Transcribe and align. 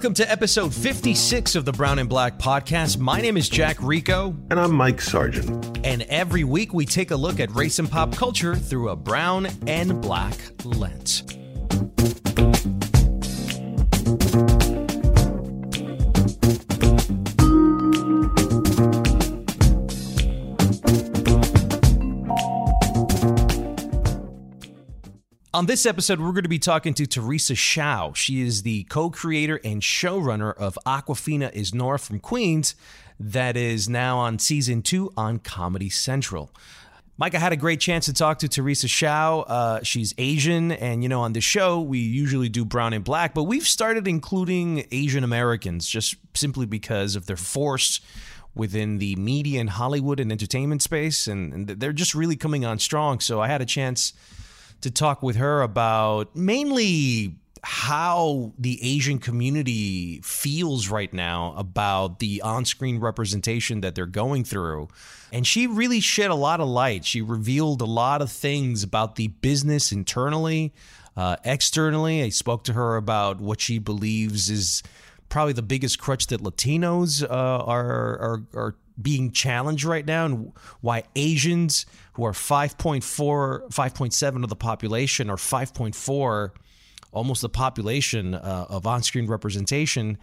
Welcome 0.00 0.14
to 0.14 0.30
episode 0.30 0.72
56 0.72 1.56
of 1.56 1.64
the 1.64 1.72
Brown 1.72 1.98
and 1.98 2.08
Black 2.08 2.38
podcast. 2.38 2.98
My 2.98 3.20
name 3.20 3.36
is 3.36 3.48
Jack 3.48 3.76
Rico. 3.82 4.36
And 4.50 4.60
I'm 4.60 4.72
Mike 4.72 5.00
Sargent. 5.00 5.80
And 5.84 6.02
every 6.02 6.44
week 6.44 6.72
we 6.72 6.86
take 6.86 7.10
a 7.10 7.16
look 7.16 7.40
at 7.40 7.50
race 7.54 7.78
and 7.78 7.90
pop 7.90 8.14
culture 8.14 8.54
through 8.54 8.90
a 8.90 8.96
brown 8.96 9.48
and 9.66 10.00
black 10.00 10.36
lens. 10.64 11.24
On 25.60 25.66
this 25.66 25.84
episode, 25.84 26.20
we're 26.20 26.32
going 26.32 26.44
to 26.44 26.48
be 26.48 26.58
talking 26.58 26.94
to 26.94 27.06
Teresa 27.06 27.52
Hsiao. 27.52 28.16
She 28.16 28.40
is 28.40 28.62
the 28.62 28.84
co 28.84 29.10
creator 29.10 29.60
and 29.62 29.82
showrunner 29.82 30.56
of 30.56 30.78
Awkwafina 30.86 31.52
is 31.52 31.74
Nora 31.74 31.98
from 31.98 32.18
Queens, 32.18 32.74
that 33.18 33.58
is 33.58 33.86
now 33.86 34.16
on 34.16 34.38
season 34.38 34.80
two 34.80 35.12
on 35.18 35.38
Comedy 35.38 35.90
Central. 35.90 36.50
Mike, 37.18 37.34
I 37.34 37.38
had 37.40 37.52
a 37.52 37.58
great 37.58 37.78
chance 37.78 38.06
to 38.06 38.14
talk 38.14 38.38
to 38.38 38.48
Teresa 38.48 38.86
Hsiao. 38.86 39.44
Uh, 39.46 39.82
she's 39.82 40.14
Asian, 40.16 40.72
and 40.72 41.02
you 41.02 41.10
know, 41.10 41.20
on 41.20 41.34
the 41.34 41.42
show, 41.42 41.78
we 41.78 41.98
usually 41.98 42.48
do 42.48 42.64
brown 42.64 42.94
and 42.94 43.04
black, 43.04 43.34
but 43.34 43.42
we've 43.42 43.68
started 43.68 44.08
including 44.08 44.86
Asian 44.90 45.24
Americans 45.24 45.86
just 45.86 46.16
simply 46.32 46.64
because 46.64 47.16
of 47.16 47.26
their 47.26 47.36
force 47.36 48.00
within 48.54 48.96
the 48.96 49.14
media 49.16 49.60
and 49.60 49.68
Hollywood 49.68 50.20
and 50.20 50.32
entertainment 50.32 50.80
space, 50.80 51.26
and, 51.26 51.52
and 51.52 51.66
they're 51.68 51.92
just 51.92 52.14
really 52.14 52.36
coming 52.36 52.64
on 52.64 52.78
strong. 52.78 53.20
So 53.20 53.42
I 53.42 53.48
had 53.48 53.60
a 53.60 53.66
chance 53.66 54.14
to 54.80 54.90
talk 54.90 55.22
with 55.22 55.36
her 55.36 55.62
about 55.62 56.34
mainly 56.34 57.36
how 57.62 58.52
the 58.58 58.78
Asian 58.82 59.18
community 59.18 60.20
feels 60.22 60.88
right 60.88 61.12
now 61.12 61.54
about 61.56 62.18
the 62.18 62.40
on 62.42 62.64
screen 62.64 62.98
representation 62.98 63.82
that 63.82 63.94
they're 63.94 64.06
going 64.06 64.44
through. 64.44 64.88
And 65.32 65.46
she 65.46 65.66
really 65.66 66.00
shed 66.00 66.30
a 66.30 66.34
lot 66.34 66.60
of 66.60 66.68
light. 66.68 67.04
She 67.04 67.20
revealed 67.20 67.82
a 67.82 67.86
lot 67.86 68.22
of 68.22 68.32
things 68.32 68.82
about 68.82 69.16
the 69.16 69.28
business 69.28 69.92
internally, 69.92 70.72
uh, 71.16 71.36
externally. 71.44 72.22
I 72.22 72.30
spoke 72.30 72.64
to 72.64 72.72
her 72.72 72.96
about 72.96 73.40
what 73.40 73.60
she 73.60 73.78
believes 73.78 74.48
is 74.48 74.82
probably 75.28 75.52
the 75.52 75.62
biggest 75.62 75.98
crutch 76.00 76.26
that 76.28 76.42
Latinos 76.42 77.22
uh, 77.22 77.26
are, 77.28 78.18
are, 78.18 78.42
are 78.54 78.74
being 79.02 79.30
challenged 79.32 79.84
right 79.84 80.06
now 80.06 80.26
and 80.26 80.52
why 80.80 81.04
Asians 81.16 81.86
who 82.14 82.24
are 82.24 82.32
5.4 82.32 83.02
5.7 83.70 84.42
of 84.42 84.48
the 84.48 84.56
population 84.56 85.30
or 85.30 85.36
5.4 85.36 86.50
almost 87.12 87.42
the 87.42 87.48
population 87.48 88.34
uh, 88.34 88.66
of 88.68 88.86
on-screen 88.86 89.26
representation 89.26 90.18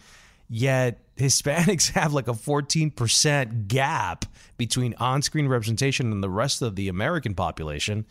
yet 0.49 0.99
Hispanics 1.17 1.91
have 1.93 2.13
like 2.13 2.27
a 2.27 2.33
14% 2.33 3.67
gap 3.67 4.25
between 4.57 4.93
on-screen 4.95 5.47
representation 5.47 6.11
and 6.11 6.23
the 6.23 6.29
rest 6.29 6.61
of 6.61 6.75
the 6.75 6.87
American 6.87 7.35
population. 7.35 8.05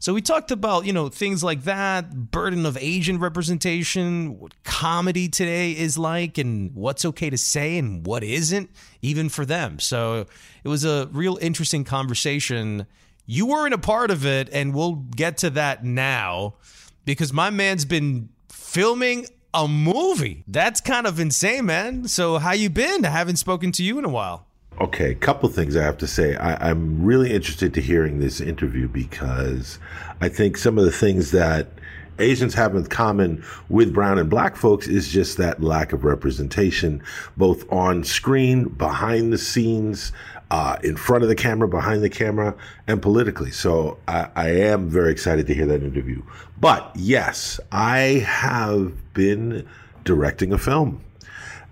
So 0.00 0.14
we 0.14 0.22
talked 0.22 0.50
about, 0.50 0.86
you 0.86 0.92
know, 0.92 1.08
things 1.08 1.42
like 1.42 1.64
that, 1.64 2.30
burden 2.30 2.64
of 2.66 2.78
Asian 2.80 3.18
representation, 3.18 4.38
what 4.38 4.62
comedy 4.62 5.28
today 5.28 5.72
is 5.72 5.98
like 5.98 6.38
and 6.38 6.74
what's 6.74 7.04
okay 7.04 7.30
to 7.30 7.38
say 7.38 7.78
and 7.78 8.06
what 8.06 8.22
isn't 8.22 8.70
even 9.02 9.28
for 9.28 9.44
them. 9.44 9.80
So 9.80 10.26
it 10.62 10.68
was 10.68 10.84
a 10.84 11.08
real 11.12 11.36
interesting 11.40 11.84
conversation. 11.84 12.86
You 13.26 13.46
weren't 13.46 13.74
a 13.74 13.78
part 13.78 14.10
of 14.10 14.24
it 14.24 14.48
and 14.52 14.74
we'll 14.74 14.94
get 14.94 15.36
to 15.38 15.50
that 15.50 15.84
now 15.84 16.54
because 17.04 17.32
my 17.32 17.50
man's 17.50 17.84
been 17.84 18.28
filming 18.48 19.26
a 19.52 19.66
movie. 19.66 20.44
That's 20.46 20.80
kind 20.80 21.06
of 21.06 21.18
insane, 21.18 21.66
man. 21.66 22.06
So 22.06 22.38
how 22.38 22.52
you 22.52 22.70
been? 22.70 23.04
I 23.04 23.10
haven't 23.10 23.36
spoken 23.36 23.72
to 23.72 23.82
you 23.82 23.98
in 23.98 24.04
a 24.04 24.08
while. 24.08 24.47
Okay, 24.80 25.10
a 25.10 25.14
couple 25.16 25.48
things 25.48 25.76
I 25.76 25.82
have 25.82 25.98
to 25.98 26.06
say. 26.06 26.36
I, 26.36 26.70
am 26.70 27.04
really 27.04 27.32
interested 27.32 27.74
to 27.74 27.80
hearing 27.80 28.20
this 28.20 28.40
interview 28.40 28.86
because 28.86 29.80
I 30.20 30.28
think 30.28 30.56
some 30.56 30.78
of 30.78 30.84
the 30.84 30.92
things 30.92 31.32
that 31.32 31.66
Asians 32.20 32.54
have 32.54 32.76
in 32.76 32.86
common 32.86 33.44
with 33.68 33.92
brown 33.92 34.20
and 34.20 34.30
black 34.30 34.54
folks 34.54 34.86
is 34.86 35.08
just 35.08 35.36
that 35.38 35.60
lack 35.60 35.92
of 35.92 36.04
representation, 36.04 37.02
both 37.36 37.70
on 37.72 38.04
screen, 38.04 38.68
behind 38.68 39.32
the 39.32 39.38
scenes, 39.38 40.12
uh, 40.52 40.76
in 40.84 40.96
front 40.96 41.24
of 41.24 41.28
the 41.28 41.34
camera, 41.34 41.66
behind 41.66 42.04
the 42.04 42.10
camera, 42.10 42.54
and 42.86 43.02
politically. 43.02 43.50
So 43.50 43.98
I, 44.06 44.28
I 44.36 44.48
am 44.50 44.88
very 44.88 45.10
excited 45.10 45.48
to 45.48 45.54
hear 45.54 45.66
that 45.66 45.82
interview. 45.82 46.22
But 46.60 46.92
yes, 46.94 47.58
I 47.72 48.24
have 48.26 49.12
been 49.12 49.68
directing 50.04 50.52
a 50.52 50.58
film 50.58 51.02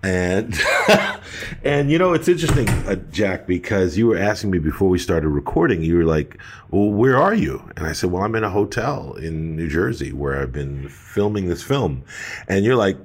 and 0.03 0.59
and 1.63 1.89
you 1.89 1.97
know 1.97 2.13
it's 2.13 2.27
interesting 2.27 2.69
uh, 2.69 2.95
jack 3.11 3.47
because 3.47 3.97
you 3.97 4.07
were 4.07 4.17
asking 4.17 4.51
me 4.51 4.59
before 4.59 4.89
we 4.89 4.99
started 4.99 5.27
recording 5.29 5.81
you 5.81 5.97
were 5.97 6.05
like 6.05 6.37
well 6.69 6.89
where 6.89 7.17
are 7.17 7.33
you? 7.33 7.69
And 7.75 7.87
i 7.87 7.93
said 7.93 8.11
well 8.11 8.23
i'm 8.23 8.35
in 8.35 8.43
a 8.43 8.49
hotel 8.49 9.13
in 9.15 9.55
new 9.55 9.67
jersey 9.67 10.13
where 10.13 10.39
i've 10.41 10.51
been 10.51 10.87
filming 10.89 11.47
this 11.47 11.63
film. 11.63 12.03
And 12.47 12.63
you're 12.63 12.75
like 12.75 12.97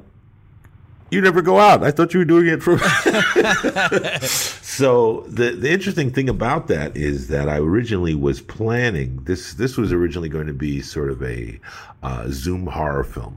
you 1.10 1.20
never 1.20 1.42
go 1.42 1.58
out. 1.58 1.84
I 1.84 1.90
thought 1.90 2.14
you 2.14 2.20
were 2.20 2.24
doing 2.24 2.46
it 2.48 2.62
for 2.62 2.78
so 4.26 5.24
the 5.28 5.50
the 5.50 5.70
interesting 5.70 6.10
thing 6.10 6.28
about 6.30 6.68
that 6.68 6.96
is 6.96 7.28
that 7.28 7.48
i 7.48 7.58
originally 7.58 8.14
was 8.14 8.40
planning 8.40 9.22
this 9.24 9.52
this 9.54 9.76
was 9.76 9.92
originally 9.92 10.30
going 10.30 10.46
to 10.46 10.54
be 10.54 10.80
sort 10.80 11.10
of 11.10 11.22
a 11.22 11.60
uh, 12.02 12.24
zoom 12.28 12.66
horror 12.66 13.04
film 13.04 13.36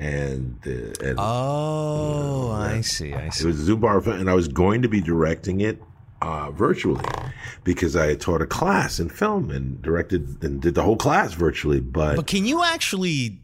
and, 0.00 0.58
uh, 0.66 1.06
and 1.06 1.16
oh, 1.18 2.48
uh, 2.50 2.54
I 2.54 2.80
see, 2.80 3.12
I 3.12 3.28
see. 3.28 3.44
It 3.44 3.46
was 3.46 3.68
a 3.68 3.72
Zubar, 3.72 4.04
and 4.18 4.30
I 4.30 4.34
was 4.34 4.48
going 4.48 4.80
to 4.80 4.88
be 4.88 5.02
directing 5.02 5.60
it 5.60 5.80
uh, 6.22 6.50
virtually 6.50 7.04
because 7.64 7.96
I 7.96 8.14
taught 8.14 8.40
a 8.40 8.46
class 8.46 8.98
in 8.98 9.10
film 9.10 9.50
and 9.50 9.80
directed 9.82 10.42
and 10.42 10.60
did 10.60 10.74
the 10.74 10.82
whole 10.82 10.96
class 10.96 11.34
virtually. 11.34 11.80
But 11.80 12.16
but 12.16 12.26
can 12.26 12.46
you 12.46 12.64
actually 12.64 13.40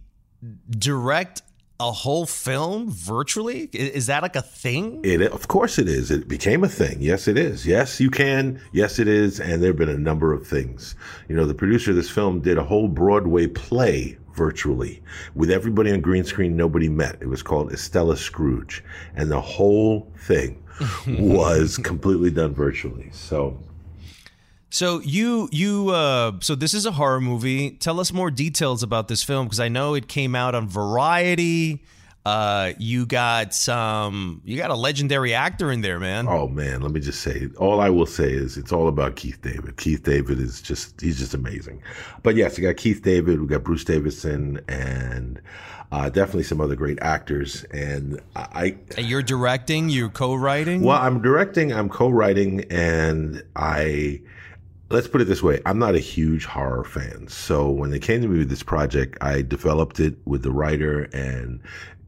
direct 0.70 1.42
a 1.78 1.92
whole 1.92 2.24
film 2.24 2.90
virtually? 2.90 3.68
Is 3.74 4.06
that 4.06 4.22
like 4.22 4.36
a 4.36 4.42
thing? 4.42 5.02
It 5.04 5.20
of 5.20 5.48
course 5.48 5.78
it 5.78 5.88
is. 5.88 6.10
It 6.10 6.26
became 6.26 6.64
a 6.64 6.68
thing. 6.68 6.96
Yes, 7.00 7.28
it 7.28 7.36
is. 7.36 7.66
Yes, 7.66 8.00
you 8.00 8.10
can. 8.10 8.60
Yes, 8.72 8.98
it 8.98 9.08
is. 9.08 9.40
And 9.40 9.62
there 9.62 9.70
have 9.70 9.78
been 9.78 9.90
a 9.90 9.98
number 9.98 10.32
of 10.32 10.46
things. 10.46 10.94
You 11.28 11.36
know, 11.36 11.44
the 11.44 11.54
producer 11.54 11.90
of 11.90 11.96
this 11.96 12.10
film 12.10 12.40
did 12.40 12.56
a 12.56 12.64
whole 12.64 12.88
Broadway 12.88 13.46
play 13.46 14.16
virtually. 14.36 15.02
With 15.34 15.50
everybody 15.50 15.90
on 15.92 16.00
green 16.00 16.24
screen 16.24 16.56
nobody 16.56 16.88
met. 16.88 17.16
It 17.20 17.28
was 17.28 17.42
called 17.42 17.72
estella 17.72 18.16
scrooge. 18.16 18.84
And 19.14 19.30
the 19.30 19.40
whole 19.40 20.12
thing 20.18 20.62
was 21.06 21.78
completely 21.78 22.30
done 22.30 22.54
virtually. 22.54 23.10
So 23.12 23.58
so 24.68 25.00
you 25.00 25.48
you 25.52 25.90
uh, 25.90 26.32
so 26.40 26.54
this 26.54 26.74
is 26.74 26.86
a 26.86 26.92
horror 26.92 27.20
movie. 27.20 27.70
Tell 27.70 27.98
us 27.98 28.12
more 28.12 28.30
details 28.30 28.82
about 28.82 29.08
this 29.08 29.22
film 29.22 29.46
because 29.46 29.60
i 29.60 29.68
know 29.68 29.94
it 29.94 30.06
came 30.08 30.34
out 30.34 30.54
on 30.54 30.68
variety 30.68 31.82
uh, 32.26 32.72
you 32.78 33.06
got 33.06 33.54
some. 33.54 34.42
You 34.44 34.56
got 34.56 34.70
a 34.70 34.74
legendary 34.74 35.32
actor 35.32 35.70
in 35.70 35.80
there, 35.80 36.00
man. 36.00 36.26
Oh 36.26 36.48
man, 36.48 36.80
let 36.80 36.90
me 36.90 36.98
just 36.98 37.20
say. 37.20 37.48
All 37.56 37.80
I 37.80 37.88
will 37.88 38.04
say 38.04 38.32
is 38.32 38.56
it's 38.56 38.72
all 38.72 38.88
about 38.88 39.14
Keith 39.14 39.40
David. 39.42 39.76
Keith 39.76 40.02
David 40.02 40.40
is 40.40 40.60
just 40.60 41.00
he's 41.00 41.20
just 41.20 41.34
amazing. 41.34 41.80
But 42.24 42.34
yes, 42.34 42.58
we 42.58 42.64
got 42.64 42.78
Keith 42.78 43.02
David. 43.02 43.40
We 43.40 43.46
got 43.46 43.62
Bruce 43.62 43.84
Davison, 43.84 44.58
and 44.66 45.40
uh, 45.92 46.10
definitely 46.10 46.42
some 46.42 46.60
other 46.60 46.74
great 46.74 46.98
actors. 47.00 47.62
And 47.70 48.20
I, 48.34 48.76
and 48.96 49.06
you're 49.06 49.22
directing. 49.22 49.88
You're 49.88 50.08
co-writing. 50.08 50.82
Well, 50.82 50.98
I'm 50.98 51.22
directing. 51.22 51.72
I'm 51.72 51.88
co-writing, 51.88 52.64
and 52.72 53.40
I 53.54 54.20
let's 54.88 55.08
put 55.08 55.20
it 55.20 55.24
this 55.24 55.42
way 55.42 55.60
i'm 55.66 55.80
not 55.80 55.96
a 55.96 55.98
huge 55.98 56.44
horror 56.44 56.84
fan 56.84 57.26
so 57.26 57.68
when 57.68 57.90
they 57.90 57.98
came 57.98 58.22
to 58.22 58.28
me 58.28 58.38
with 58.38 58.48
this 58.48 58.62
project 58.62 59.18
i 59.20 59.42
developed 59.42 59.98
it 59.98 60.14
with 60.26 60.44
the 60.44 60.52
writer 60.52 61.08
and 61.12 61.60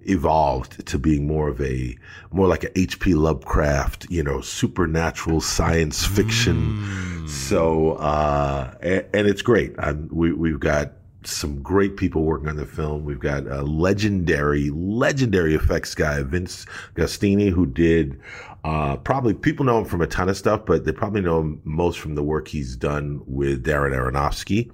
evolved 0.08 0.86
to 0.86 0.98
being 0.98 1.26
more 1.26 1.48
of 1.48 1.60
a 1.60 1.96
more 2.30 2.46
like 2.46 2.64
a 2.64 2.78
H.P. 2.78 3.14
Lovecraft, 3.14 4.06
you 4.10 4.22
know, 4.22 4.40
supernatural 4.40 5.40
science 5.40 6.04
fiction. 6.06 6.78
Mm. 6.78 7.28
So, 7.28 7.92
uh, 7.92 8.74
and, 8.80 9.04
and, 9.14 9.26
it's 9.26 9.42
great. 9.42 9.74
I'm, 9.78 10.08
we, 10.10 10.32
we've 10.32 10.60
got 10.60 10.92
some 11.24 11.62
great 11.62 11.96
people 11.96 12.22
working 12.22 12.48
on 12.48 12.56
the 12.56 12.66
film. 12.66 13.04
We've 13.04 13.20
got 13.20 13.46
a 13.46 13.62
legendary, 13.62 14.70
legendary 14.70 15.54
effects 15.54 15.94
guy, 15.94 16.22
Vince 16.22 16.66
Guastini, 16.94 17.50
who 17.50 17.66
did 17.66 18.18
uh, 18.64 18.96
probably 18.96 19.34
people 19.34 19.64
know 19.64 19.78
him 19.78 19.84
from 19.84 20.00
a 20.00 20.06
ton 20.06 20.28
of 20.28 20.36
stuff, 20.36 20.64
but 20.66 20.84
they 20.84 20.92
probably 20.92 21.20
know 21.20 21.40
him 21.40 21.60
most 21.64 21.98
from 21.98 22.14
the 22.14 22.22
work 22.22 22.48
he's 22.48 22.76
done 22.76 23.22
with 23.26 23.64
Darren 23.64 23.94
Aronofsky. 23.94 24.70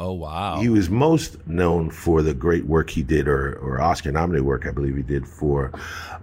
Oh 0.00 0.14
wow! 0.14 0.58
He 0.58 0.70
was 0.70 0.88
most 0.88 1.46
known 1.46 1.90
for 1.90 2.22
the 2.22 2.32
great 2.32 2.64
work 2.64 2.88
he 2.88 3.02
did, 3.02 3.28
or 3.28 3.56
or 3.56 3.82
Oscar 3.82 4.10
nominated 4.10 4.46
work, 4.46 4.66
I 4.66 4.70
believe 4.70 4.96
he 4.96 5.02
did 5.02 5.28
for 5.28 5.70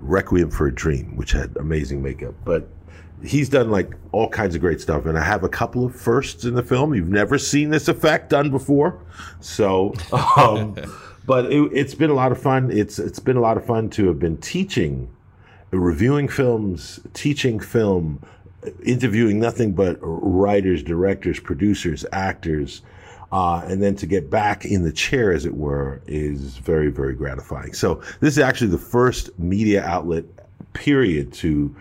Requiem 0.01 0.49
for 0.49 0.65
a 0.65 0.73
Dream, 0.73 1.15
which 1.15 1.31
had 1.31 1.55
amazing 1.57 2.01
makeup. 2.01 2.33
But 2.43 2.67
he's 3.23 3.49
done 3.49 3.69
like 3.69 3.93
all 4.13 4.29
kinds 4.29 4.55
of 4.55 4.61
great 4.61 4.81
stuff, 4.81 5.05
and 5.05 5.15
I 5.15 5.23
have 5.23 5.43
a 5.43 5.49
couple 5.49 5.85
of 5.85 5.95
firsts 5.95 6.43
in 6.43 6.55
the 6.55 6.63
film. 6.63 6.95
You've 6.95 7.09
never 7.09 7.37
seen 7.37 7.69
this 7.69 7.87
effect 7.87 8.31
done 8.31 8.49
before, 8.49 8.99
so. 9.41 9.93
Um, 10.37 10.75
but 11.27 11.51
it, 11.51 11.69
it's 11.73 11.93
been 11.93 12.09
a 12.09 12.15
lot 12.15 12.31
of 12.31 12.41
fun. 12.41 12.71
It's 12.71 12.97
it's 12.97 13.19
been 13.19 13.37
a 13.37 13.41
lot 13.41 13.57
of 13.57 13.65
fun 13.65 13.89
to 13.91 14.07
have 14.07 14.17
been 14.17 14.37
teaching, 14.37 15.07
reviewing 15.69 16.29
films, 16.29 16.99
teaching 17.13 17.59
film, 17.59 18.23
interviewing 18.83 19.39
nothing 19.39 19.73
but 19.73 19.97
writers, 20.01 20.81
directors, 20.81 21.39
producers, 21.39 22.05
actors. 22.11 22.81
Uh, 23.31 23.61
and 23.65 23.83
then 23.83 23.95
to 23.95 24.05
get 24.05 24.29
back 24.29 24.63
in 24.65 24.83
the 24.83 24.91
chair, 24.91 25.33
as 25.33 25.45
it 25.45 25.53
were, 25.53 26.01
is 26.07 26.57
very, 26.57 26.89
very 26.89 27.13
gratifying. 27.13 27.73
So 27.73 28.01
this 28.21 28.37
is 28.37 28.39
actually 28.39 28.71
the 28.71 28.77
first 28.77 29.37
media 29.37 29.83
outlet, 29.83 30.23
period, 30.73 31.33
to 31.33 31.75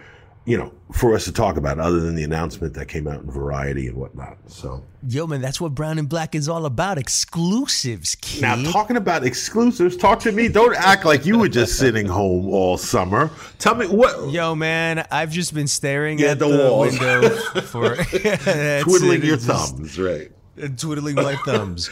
you 0.46 0.56
know, 0.56 0.72
for 0.92 1.12
us 1.12 1.24
to 1.24 1.32
talk 1.32 1.56
about 1.56 1.80
other 1.80 1.98
than 1.98 2.14
the 2.14 2.22
announcement 2.22 2.72
that 2.74 2.86
came 2.86 3.08
out 3.08 3.20
in 3.20 3.28
Variety 3.28 3.88
and 3.88 3.96
whatnot. 3.96 4.38
So, 4.46 4.84
yo, 5.06 5.26
man, 5.26 5.40
that's 5.40 5.60
what 5.60 5.74
Brown 5.74 5.98
and 5.98 6.08
Black 6.08 6.36
is 6.36 6.48
all 6.48 6.66
about 6.66 6.98
exclusives, 6.98 8.14
kid. 8.14 8.42
Now, 8.42 8.54
talking 8.70 8.96
about 8.96 9.24
exclusives, 9.24 9.96
talk 9.96 10.20
to 10.20 10.30
me. 10.30 10.46
Don't 10.46 10.76
act 10.78 11.04
like 11.04 11.26
you 11.26 11.36
were 11.36 11.48
just 11.48 11.76
sitting 11.78 12.06
home 12.06 12.46
all 12.46 12.78
summer. 12.78 13.28
Tell 13.58 13.74
me 13.74 13.88
what. 13.88 14.30
Yo, 14.30 14.54
man, 14.54 15.04
I've 15.10 15.32
just 15.32 15.52
been 15.52 15.66
staring 15.66 16.20
yeah, 16.20 16.28
at 16.28 16.38
the, 16.38 16.46
the 16.46 16.76
window 16.76 17.28
for 17.62 17.96
twiddling 18.84 19.24
your 19.24 19.38
thumbs, 19.38 19.98
right? 19.98 20.30
Twiddling 20.76 21.16
my 21.16 21.36
thumbs. 21.36 21.90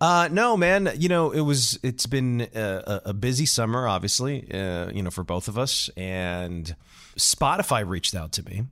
Uh, 0.00 0.28
no, 0.30 0.56
man. 0.56 0.90
You 0.96 1.08
know, 1.08 1.30
it 1.30 1.40
was. 1.40 1.78
It's 1.82 2.06
been 2.06 2.48
a, 2.54 3.02
a 3.06 3.14
busy 3.14 3.46
summer, 3.46 3.88
obviously. 3.88 4.50
Uh, 4.52 4.90
you 4.90 5.02
know, 5.02 5.10
for 5.10 5.24
both 5.24 5.48
of 5.48 5.58
us, 5.58 5.88
and 5.96 6.74
Spotify 7.16 7.88
reached 7.88 8.14
out 8.14 8.32
to 8.32 8.44
me 8.44 8.64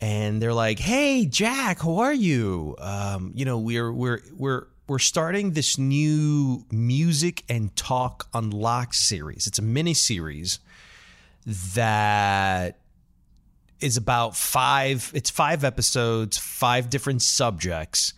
and 0.00 0.40
they're 0.40 0.54
like, 0.54 0.78
"Hey, 0.78 1.26
Jack, 1.26 1.80
how 1.80 1.98
are 1.98 2.14
you? 2.14 2.76
Um, 2.78 3.32
you 3.34 3.44
know, 3.44 3.58
we're 3.58 3.92
we're 3.92 4.20
we're 4.36 4.66
we're 4.86 4.98
starting 4.98 5.52
this 5.52 5.78
new 5.78 6.64
music 6.70 7.44
and 7.48 7.74
talk 7.76 8.28
unlocked 8.34 8.94
series. 8.94 9.46
It's 9.46 9.58
a 9.58 9.62
mini 9.62 9.94
series 9.94 10.58
that 11.74 12.78
is 13.80 13.96
about 13.96 14.36
five. 14.36 15.10
It's 15.14 15.30
five 15.30 15.64
episodes, 15.64 16.38
five 16.38 16.90
different 16.90 17.22
subjects." 17.22 18.14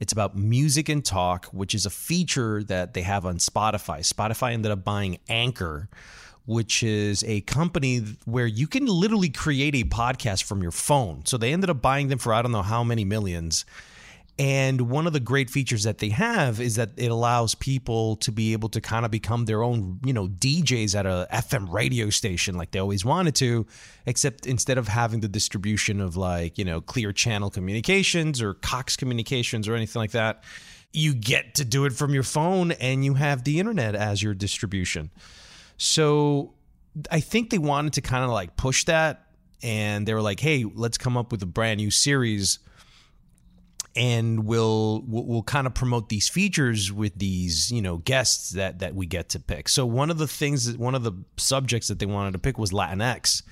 It's 0.00 0.12
about 0.12 0.36
music 0.36 0.88
and 0.88 1.04
talk, 1.04 1.46
which 1.46 1.74
is 1.74 1.86
a 1.86 1.90
feature 1.90 2.62
that 2.64 2.94
they 2.94 3.02
have 3.02 3.24
on 3.24 3.38
Spotify. 3.38 4.00
Spotify 4.00 4.52
ended 4.52 4.72
up 4.72 4.84
buying 4.84 5.18
Anchor, 5.28 5.88
which 6.46 6.82
is 6.82 7.24
a 7.24 7.40
company 7.42 8.02
where 8.24 8.46
you 8.46 8.66
can 8.66 8.86
literally 8.86 9.30
create 9.30 9.74
a 9.74 9.84
podcast 9.84 10.42
from 10.42 10.62
your 10.62 10.72
phone. 10.72 11.24
So 11.24 11.36
they 11.38 11.52
ended 11.52 11.70
up 11.70 11.80
buying 11.80 12.08
them 12.08 12.18
for 12.18 12.34
I 12.34 12.42
don't 12.42 12.52
know 12.52 12.62
how 12.62 12.84
many 12.84 13.04
millions. 13.04 13.64
And 14.36 14.90
one 14.90 15.06
of 15.06 15.12
the 15.12 15.20
great 15.20 15.48
features 15.48 15.84
that 15.84 15.98
they 15.98 16.08
have 16.08 16.60
is 16.60 16.74
that 16.74 16.90
it 16.96 17.12
allows 17.12 17.54
people 17.54 18.16
to 18.16 18.32
be 18.32 18.52
able 18.52 18.68
to 18.70 18.80
kind 18.80 19.04
of 19.04 19.12
become 19.12 19.44
their 19.44 19.62
own, 19.62 20.00
you 20.04 20.12
know, 20.12 20.26
DJs 20.26 20.96
at 20.96 21.06
a 21.06 21.28
FM 21.32 21.70
radio 21.70 22.10
station 22.10 22.56
like 22.56 22.72
they 22.72 22.80
always 22.80 23.04
wanted 23.04 23.36
to, 23.36 23.64
except 24.06 24.46
instead 24.46 24.76
of 24.76 24.88
having 24.88 25.20
the 25.20 25.28
distribution 25.28 26.00
of 26.00 26.16
like, 26.16 26.58
you 26.58 26.64
know, 26.64 26.80
clear 26.80 27.12
channel 27.12 27.48
communications 27.48 28.42
or 28.42 28.54
Cox 28.54 28.96
communications 28.96 29.68
or 29.68 29.76
anything 29.76 30.00
like 30.00 30.10
that, 30.12 30.42
you 30.92 31.14
get 31.14 31.54
to 31.54 31.64
do 31.64 31.84
it 31.84 31.92
from 31.92 32.12
your 32.12 32.24
phone 32.24 32.72
and 32.72 33.04
you 33.04 33.14
have 33.14 33.44
the 33.44 33.60
internet 33.60 33.94
as 33.94 34.20
your 34.20 34.34
distribution. 34.34 35.10
So 35.76 36.54
I 37.08 37.20
think 37.20 37.50
they 37.50 37.58
wanted 37.58 37.92
to 37.94 38.00
kind 38.00 38.24
of 38.24 38.30
like 38.30 38.56
push 38.56 38.82
that 38.84 39.26
and 39.62 40.08
they 40.08 40.14
were 40.14 40.22
like, 40.22 40.40
"Hey, 40.40 40.64
let's 40.74 40.98
come 40.98 41.16
up 41.16 41.30
with 41.30 41.42
a 41.42 41.46
brand 41.46 41.78
new 41.78 41.92
series 41.92 42.58
and 43.96 44.44
we'll 44.44 45.04
we'll, 45.06 45.42
kind 45.42 45.66
of 45.66 45.74
promote 45.74 46.08
these 46.08 46.28
features 46.28 46.92
with 46.92 47.16
these, 47.16 47.70
you 47.70 47.80
know, 47.80 47.98
guests 47.98 48.50
that 48.50 48.80
that 48.80 48.94
we 48.94 49.06
get 49.06 49.28
to 49.30 49.40
pick." 49.40 49.68
So 49.68 49.86
one 49.86 50.10
of 50.10 50.18
the 50.18 50.26
things 50.26 50.66
that 50.66 50.78
one 50.78 50.94
of 50.94 51.04
the 51.04 51.12
subjects 51.36 51.88
that 51.88 51.98
they 51.98 52.06
wanted 52.06 52.32
to 52.32 52.38
pick 52.38 52.58
was 52.58 52.72
Latinx. 52.72 53.42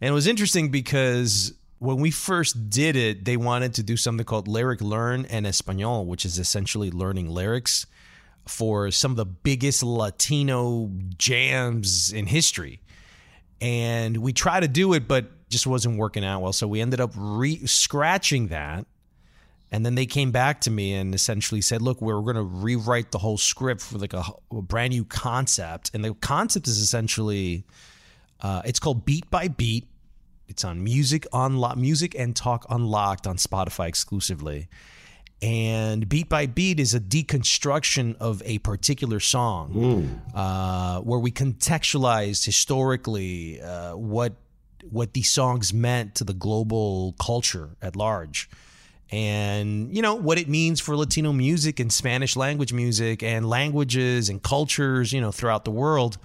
And 0.00 0.10
it 0.10 0.12
was 0.12 0.26
interesting 0.26 0.70
because 0.70 1.54
when 1.78 1.98
we 1.98 2.10
first 2.10 2.70
did 2.70 2.96
it, 2.96 3.24
they 3.24 3.36
wanted 3.36 3.74
to 3.74 3.82
do 3.82 3.96
something 3.96 4.24
called 4.24 4.48
Lyric 4.48 4.80
Learn 4.80 5.26
and 5.26 5.46
Español, 5.46 6.06
which 6.06 6.24
is 6.24 6.38
essentially 6.38 6.90
learning 6.90 7.28
lyrics 7.28 7.86
for 8.46 8.90
some 8.90 9.10
of 9.10 9.16
the 9.16 9.26
biggest 9.26 9.82
Latino 9.82 10.90
jams 11.16 12.12
in 12.12 12.26
history. 12.26 12.80
And 13.60 14.18
we 14.18 14.32
tried 14.32 14.60
to 14.60 14.68
do 14.68 14.92
it, 14.92 15.08
but 15.08 15.48
just 15.48 15.66
wasn't 15.66 15.98
working 15.98 16.24
out 16.24 16.42
well. 16.42 16.52
So 16.52 16.66
we 16.66 16.80
ended 16.80 17.00
up 17.00 17.12
re- 17.16 17.64
scratching 17.66 18.48
that. 18.48 18.86
And 19.74 19.84
then 19.84 19.96
they 19.96 20.06
came 20.06 20.30
back 20.30 20.60
to 20.60 20.70
me 20.70 20.94
and 20.94 21.16
essentially 21.16 21.60
said, 21.60 21.82
look, 21.82 22.00
we're 22.00 22.20
going 22.20 22.36
to 22.36 22.44
rewrite 22.44 23.10
the 23.10 23.18
whole 23.18 23.36
script 23.36 23.80
for 23.80 23.98
like 23.98 24.12
a, 24.12 24.22
a, 24.52 24.62
brand 24.62 24.92
new 24.92 25.04
concept. 25.04 25.90
And 25.92 26.04
the 26.04 26.14
concept 26.14 26.68
is 26.68 26.78
essentially, 26.78 27.64
uh, 28.40 28.62
it's 28.64 28.78
called 28.78 29.04
Beat 29.04 29.28
by 29.32 29.48
Beat. 29.48 29.88
It's 30.46 30.64
on 30.64 30.84
Music 30.84 31.26
Unlocked, 31.32 31.76
Music 31.76 32.14
and 32.16 32.36
Talk 32.36 32.66
Unlocked 32.70 33.26
on 33.26 33.36
Spotify 33.36 33.88
exclusively 33.88 34.68
and 35.42 36.08
beat 36.08 36.28
by 36.28 36.46
beat 36.46 36.78
is 36.78 36.94
a 36.94 37.00
deconstruction 37.00 38.16
of 38.18 38.40
a 38.44 38.58
particular 38.60 39.18
song 39.18 40.20
uh, 40.34 41.00
where 41.00 41.18
we 41.18 41.32
contextualize 41.32 42.44
historically 42.44 43.60
uh, 43.60 43.96
what 43.96 44.34
what 44.88 45.14
these 45.14 45.28
songs 45.28 45.74
meant 45.74 46.14
to 46.14 46.22
the 46.22 46.32
global 46.32 47.16
culture 47.18 47.70
at 47.82 47.96
large 47.96 48.48
and 49.10 49.94
you 49.94 50.02
know 50.02 50.14
what 50.14 50.38
it 50.38 50.48
means 50.48 50.80
for 50.80 50.96
latino 50.96 51.32
music 51.32 51.78
and 51.78 51.92
spanish 51.92 52.36
language 52.36 52.72
music 52.72 53.22
and 53.22 53.48
languages 53.48 54.28
and 54.28 54.42
cultures 54.42 55.12
you 55.12 55.20
know 55.20 55.30
throughout 55.30 55.64
the 55.64 55.70
world 55.70 56.16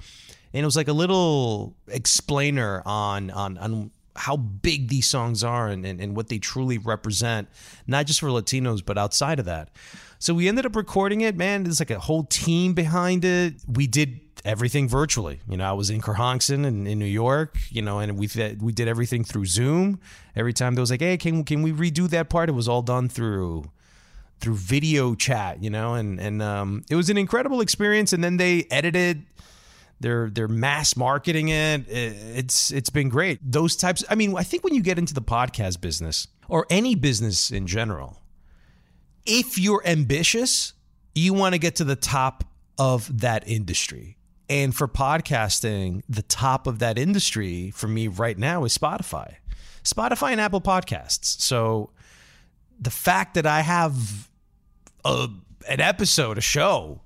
and 0.54 0.64
it 0.64 0.66
was 0.66 0.76
like 0.76 0.88
a 0.88 0.94
little 0.94 1.76
explainer 1.88 2.82
on 2.86 3.30
on 3.32 3.58
on 3.58 3.92
how 4.20 4.36
big 4.36 4.90
these 4.90 5.08
songs 5.08 5.44
are 5.46 5.70
and, 5.70 5.86
and, 5.86 6.02
and 6.02 6.14
what 6.14 6.28
they 6.28 6.38
truly 6.38 6.78
represent, 6.78 7.48
not 7.88 8.06
just 8.06 8.20
for 8.20 8.28
Latinos, 8.28 8.86
but 8.86 8.98
outside 8.98 9.40
of 9.40 9.46
that. 9.46 9.70
So 10.20 10.34
we 10.34 10.50
ended 10.50 10.66
up 10.66 10.76
recording 10.76 11.22
it, 11.22 11.38
man. 11.38 11.64
There's 11.64 11.80
like 11.80 11.90
a 11.90 12.00
whole 12.00 12.24
team 12.26 12.74
behind 12.74 13.24
it. 13.24 13.54
We 13.66 13.88
did 13.88 14.29
everything 14.46 14.88
virtually. 14.88 15.42
You 15.50 15.58
know, 15.58 15.70
I 15.70 15.74
was 15.74 15.90
in 15.90 16.02
Kerhonkson 16.02 16.66
in, 16.66 16.88
in 16.88 17.00
New 17.00 17.06
York, 17.06 17.58
you 17.70 17.82
know, 17.82 18.00
and 18.00 18.18
we 18.18 18.30
we 18.60 18.72
did 18.72 18.88
everything 18.88 19.24
through 19.24 19.46
Zoom. 19.46 20.00
Every 20.36 20.54
time 20.54 20.76
there 20.76 20.82
was 20.82 20.92
like, 20.92 21.02
hey, 21.02 21.18
can 21.18 21.44
can 21.44 21.62
we 21.62 21.72
redo 21.72 22.10
that 22.10 22.30
part? 22.30 22.50
It 22.50 22.54
was 22.54 22.68
all 22.68 22.82
done 22.82 23.10
through 23.10 23.72
through 24.40 24.56
video 24.56 25.16
chat, 25.16 25.62
you 25.62 25.70
know, 25.70 25.94
and 25.94 26.20
and 26.20 26.42
um, 26.42 26.84
it 26.90 26.96
was 26.96 27.10
an 27.10 27.18
incredible 27.18 27.62
experience. 27.62 28.14
And 28.14 28.24
then 28.24 28.38
they 28.38 28.66
edited 28.72 29.26
they're 30.00 30.30
they're 30.30 30.48
mass 30.48 30.96
marketing 30.96 31.50
it. 31.50 31.86
It's 31.90 32.72
it's 32.72 32.90
been 32.90 33.10
great. 33.10 33.40
Those 33.44 33.76
types. 33.76 34.04
I 34.10 34.16
mean, 34.16 34.36
I 34.38 34.44
think 34.44 34.64
when 34.64 34.74
you 34.74 34.82
get 34.82 34.98
into 34.98 35.14
the 35.14 35.22
podcast 35.22 35.82
business 35.82 36.28
or 36.48 36.66
any 36.70 36.96
business 36.96 37.52
in 37.52 37.68
general, 37.68 38.22
if 39.26 39.58
you're 39.58 39.86
ambitious, 39.86 40.74
you 41.16 41.34
want 41.34 41.54
to 41.54 41.60
get 41.60 41.76
to 41.78 41.84
the 41.84 41.96
top 41.96 42.46
of 42.78 43.20
that 43.20 43.48
industry. 43.48 44.18
And 44.50 44.76
for 44.76 44.88
podcasting, 44.88 46.02
the 46.10 46.24
top 46.24 46.66
of 46.66 46.80
that 46.80 46.98
industry 46.98 47.70
for 47.72 47.88
me 47.88 48.08
right 48.08 48.38
now 48.38 48.64
is 48.64 48.76
Spotify. 48.76 49.36
Spotify 49.84 50.32
and 50.32 50.42
Apple 50.42 50.62
Podcasts. 50.62 51.40
So 51.40 51.92
the 52.80 52.90
fact 52.90 53.36
that 53.36 53.46
I 53.46 53.62
have 53.62 54.28
a, 55.06 55.30
an 55.70 55.80
episode, 55.80 56.40
a 56.40 56.42
show 56.42 57.02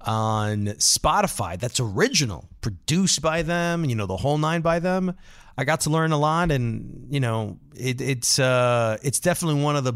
on 0.00 0.66
Spotify 0.66 1.58
that's 1.58 1.80
original, 1.80 2.48
produced 2.60 3.20
by 3.20 3.42
them, 3.42 3.84
you 3.84 3.94
know, 3.94 4.06
the 4.06 4.16
whole 4.16 4.38
nine 4.38 4.62
by 4.62 4.78
them. 4.78 5.14
I 5.56 5.64
got 5.64 5.82
to 5.82 5.90
learn 5.90 6.10
a 6.10 6.18
lot, 6.18 6.50
and 6.50 7.06
you 7.10 7.20
know, 7.20 7.58
it, 7.76 8.00
it's 8.00 8.40
uh, 8.40 8.98
it's 9.02 9.20
definitely 9.20 9.62
one 9.62 9.76
of 9.76 9.84
the 9.84 9.94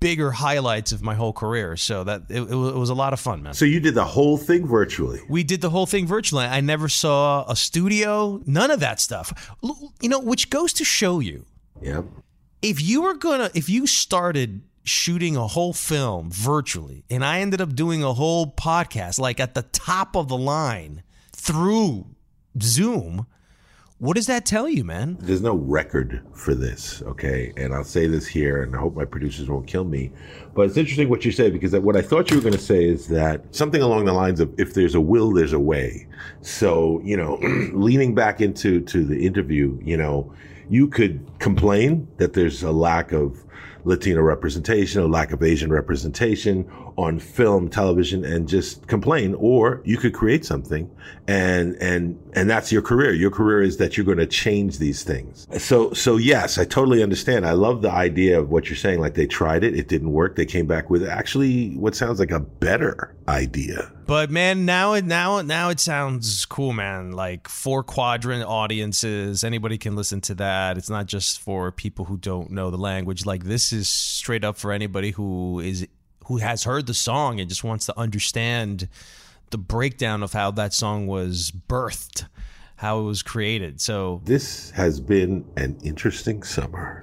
bigger 0.00 0.30
highlights 0.30 0.92
of 0.92 1.02
my 1.02 1.14
whole 1.14 1.32
career. 1.32 1.76
So 1.76 2.04
that 2.04 2.22
it, 2.28 2.42
it, 2.42 2.54
was 2.54 2.90
a 2.90 2.94
lot 2.94 3.12
of 3.12 3.20
fun, 3.20 3.42
man. 3.42 3.54
So 3.54 3.64
you 3.64 3.80
did 3.80 3.94
the 3.94 4.04
whole 4.04 4.36
thing 4.36 4.66
virtually. 4.66 5.20
We 5.28 5.44
did 5.44 5.60
the 5.60 5.70
whole 5.70 5.86
thing 5.86 6.06
virtually. 6.06 6.44
I 6.44 6.60
never 6.60 6.88
saw 6.88 7.44
a 7.48 7.56
studio, 7.56 8.42
none 8.46 8.70
of 8.70 8.80
that 8.80 9.00
stuff. 9.00 9.56
You 10.00 10.08
know, 10.08 10.20
which 10.20 10.50
goes 10.50 10.72
to 10.74 10.84
show 10.84 11.20
you. 11.20 11.44
Yep. 11.82 12.04
If 12.62 12.82
you 12.82 13.02
were 13.02 13.14
gonna, 13.14 13.50
if 13.54 13.68
you 13.68 13.86
started 13.86 14.62
shooting 14.84 15.36
a 15.36 15.46
whole 15.46 15.72
film 15.72 16.30
virtually 16.30 17.04
and 17.10 17.24
I 17.24 17.40
ended 17.40 17.60
up 17.60 17.74
doing 17.74 18.04
a 18.04 18.14
whole 18.14 18.46
podcast 18.46 19.18
like 19.18 19.40
at 19.40 19.54
the 19.54 19.62
top 19.62 20.14
of 20.16 20.28
the 20.28 20.36
line 20.36 21.02
through 21.32 22.06
Zoom, 22.62 23.26
what 23.98 24.14
does 24.14 24.26
that 24.26 24.44
tell 24.44 24.68
you, 24.68 24.84
man? 24.84 25.16
There's 25.20 25.40
no 25.40 25.54
record 25.54 26.22
for 26.34 26.54
this, 26.54 27.00
okay? 27.02 27.54
And 27.56 27.72
I'll 27.72 27.82
say 27.82 28.06
this 28.06 28.26
here, 28.26 28.62
and 28.62 28.76
I 28.76 28.78
hope 28.78 28.94
my 28.94 29.06
producers 29.06 29.48
won't 29.48 29.66
kill 29.66 29.84
me. 29.84 30.12
But 30.54 30.66
it's 30.66 30.76
interesting 30.76 31.08
what 31.08 31.24
you 31.24 31.32
say 31.32 31.48
because 31.50 31.72
what 31.72 31.96
I 31.96 32.02
thought 32.02 32.30
you 32.30 32.36
were 32.36 32.42
going 32.42 32.52
to 32.52 32.58
say 32.58 32.84
is 32.84 33.08
that 33.08 33.54
something 33.54 33.80
along 33.80 34.04
the 34.04 34.12
lines 34.12 34.38
of 34.38 34.52
"if 34.58 34.74
there's 34.74 34.94
a 34.94 35.00
will, 35.00 35.32
there's 35.32 35.54
a 35.54 35.58
way." 35.58 36.06
So 36.42 37.00
you 37.04 37.16
know, 37.16 37.36
leaning 37.72 38.14
back 38.14 38.42
into 38.42 38.82
to 38.82 39.02
the 39.02 39.24
interview, 39.24 39.78
you 39.82 39.96
know, 39.96 40.30
you 40.68 40.88
could 40.88 41.26
complain 41.38 42.06
that 42.18 42.34
there's 42.34 42.62
a 42.62 42.72
lack 42.72 43.12
of 43.12 43.44
Latino 43.84 44.20
representation, 44.20 45.00
a 45.00 45.06
lack 45.06 45.32
of 45.32 45.42
Asian 45.42 45.70
representation 45.70 46.70
on 46.96 47.18
film, 47.18 47.68
television, 47.68 48.24
and 48.24 48.48
just 48.48 48.86
complain. 48.86 49.34
Or 49.34 49.82
you 49.84 49.98
could 49.98 50.14
create 50.14 50.44
something 50.44 50.90
and, 51.28 51.76
and, 51.76 52.18
and 52.34 52.48
that's 52.48 52.72
your 52.72 52.82
career. 52.82 53.12
Your 53.12 53.30
career 53.30 53.62
is 53.62 53.76
that 53.78 53.96
you're 53.96 54.06
going 54.06 54.18
to 54.18 54.26
change 54.26 54.78
these 54.78 55.02
things. 55.02 55.46
So, 55.58 55.92
so 55.92 56.16
yes, 56.16 56.58
I 56.58 56.64
totally 56.64 57.02
understand. 57.02 57.46
I 57.46 57.52
love 57.52 57.82
the 57.82 57.90
idea 57.90 58.38
of 58.38 58.50
what 58.50 58.68
you're 58.68 58.76
saying. 58.76 59.00
Like 59.00 59.14
they 59.14 59.26
tried 59.26 59.64
it. 59.64 59.76
It 59.76 59.88
didn't 59.88 60.12
work. 60.12 60.36
They 60.36 60.46
came 60.46 60.66
back 60.66 60.90
with 60.90 61.06
actually 61.06 61.70
what 61.76 61.94
sounds 61.94 62.18
like 62.18 62.30
a 62.30 62.40
better 62.40 63.14
idea. 63.28 63.90
But 64.06 64.30
man, 64.30 64.64
now 64.64 64.92
it 64.92 65.04
now 65.04 65.42
now 65.42 65.70
it 65.70 65.80
sounds 65.80 66.44
cool, 66.46 66.72
man. 66.72 67.10
Like 67.10 67.48
four 67.48 67.82
quadrant 67.82 68.44
audiences, 68.44 69.42
anybody 69.42 69.78
can 69.78 69.96
listen 69.96 70.20
to 70.22 70.34
that. 70.36 70.78
It's 70.78 70.88
not 70.88 71.06
just 71.06 71.40
for 71.40 71.72
people 71.72 72.04
who 72.04 72.16
don't 72.16 72.52
know 72.52 72.70
the 72.70 72.76
language. 72.76 73.26
Like 73.26 73.44
this 73.44 73.72
is 73.72 73.88
straight 73.88 74.44
up 74.44 74.58
for 74.58 74.70
anybody 74.70 75.10
who 75.10 75.58
is 75.58 75.88
who 76.26 76.38
has 76.38 76.64
heard 76.64 76.86
the 76.86 76.94
song 76.94 77.40
and 77.40 77.48
just 77.48 77.64
wants 77.64 77.86
to 77.86 77.98
understand 77.98 78.88
the 79.50 79.58
breakdown 79.58 80.22
of 80.22 80.32
how 80.32 80.50
that 80.50 80.74
song 80.74 81.06
was 81.06 81.52
birthed, 81.68 82.26
how 82.76 82.98
it 83.00 83.04
was 83.04 83.22
created. 83.22 83.80
So 83.80 84.20
this 84.24 84.70
has 84.70 85.00
been 85.00 85.44
an 85.56 85.78
interesting 85.82 86.42
summer. 86.42 87.00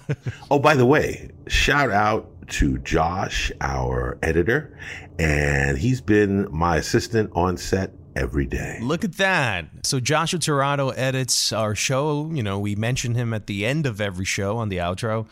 oh, 0.50 0.58
by 0.58 0.74
the 0.74 0.86
way, 0.86 1.30
shout 1.46 1.90
out 1.90 2.30
to 2.48 2.78
Josh, 2.78 3.52
our 3.60 4.18
editor, 4.22 4.76
and 5.18 5.78
he's 5.78 6.00
been 6.00 6.48
my 6.50 6.76
assistant 6.76 7.30
on 7.34 7.56
set 7.56 7.92
every 8.16 8.46
day. 8.46 8.78
Look 8.82 9.04
at 9.04 9.14
that. 9.14 9.66
So 9.82 10.00
Joshua 10.00 10.38
Tirado 10.38 10.92
edits 10.96 11.52
our 11.52 11.74
show. 11.74 12.30
You 12.32 12.42
know, 12.42 12.58
we 12.58 12.74
mention 12.74 13.14
him 13.14 13.32
at 13.32 13.46
the 13.46 13.64
end 13.64 13.86
of 13.86 14.00
every 14.00 14.24
show 14.24 14.58
on 14.58 14.68
the 14.68 14.78
outro. 14.78 15.26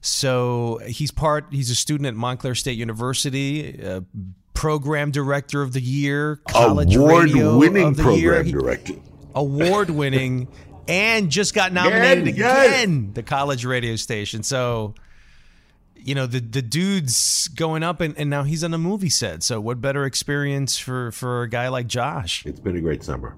So 0.00 0.80
he's 0.86 1.10
part. 1.10 1.46
He's 1.50 1.70
a 1.70 1.74
student 1.74 2.06
at 2.06 2.14
Montclair 2.14 2.54
State 2.54 2.78
University. 2.78 3.82
Uh, 3.82 4.02
program 4.54 5.12
director 5.12 5.62
of 5.62 5.72
the 5.72 5.80
year, 5.80 6.40
college 6.48 6.96
award-winning 6.96 7.94
program 7.94 8.46
year. 8.46 8.60
director, 8.60 8.94
award-winning, 9.34 10.48
and 10.88 11.30
just 11.30 11.54
got 11.54 11.72
nominated 11.72 12.26
again, 12.26 13.12
the 13.14 13.22
college 13.22 13.64
radio 13.64 13.94
station. 13.94 14.42
So 14.42 14.94
you 15.94 16.14
know 16.14 16.26
the 16.26 16.40
the 16.40 16.62
dude's 16.62 17.48
going 17.48 17.82
up 17.82 18.00
and, 18.00 18.16
and 18.16 18.30
now 18.30 18.42
he's 18.42 18.62
on 18.62 18.72
a 18.72 18.78
movie 18.78 19.08
set 19.08 19.42
so 19.42 19.60
what 19.60 19.80
better 19.80 20.04
experience 20.04 20.78
for 20.78 21.10
for 21.10 21.42
a 21.42 21.48
guy 21.48 21.68
like 21.68 21.86
josh 21.86 22.46
it's 22.46 22.60
been 22.60 22.76
a 22.76 22.80
great 22.80 23.02
summer 23.02 23.36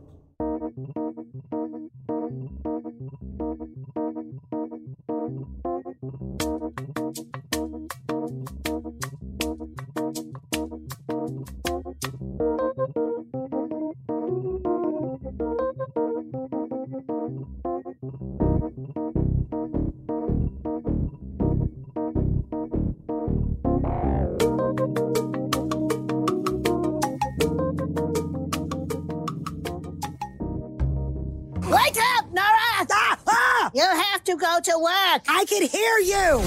to 34.25 34.37
go 34.37 34.59
to 34.62 34.79
work. 34.79 35.23
I 35.29 35.45
can 35.49 35.62
hear 35.67 35.99
you. 35.99 36.43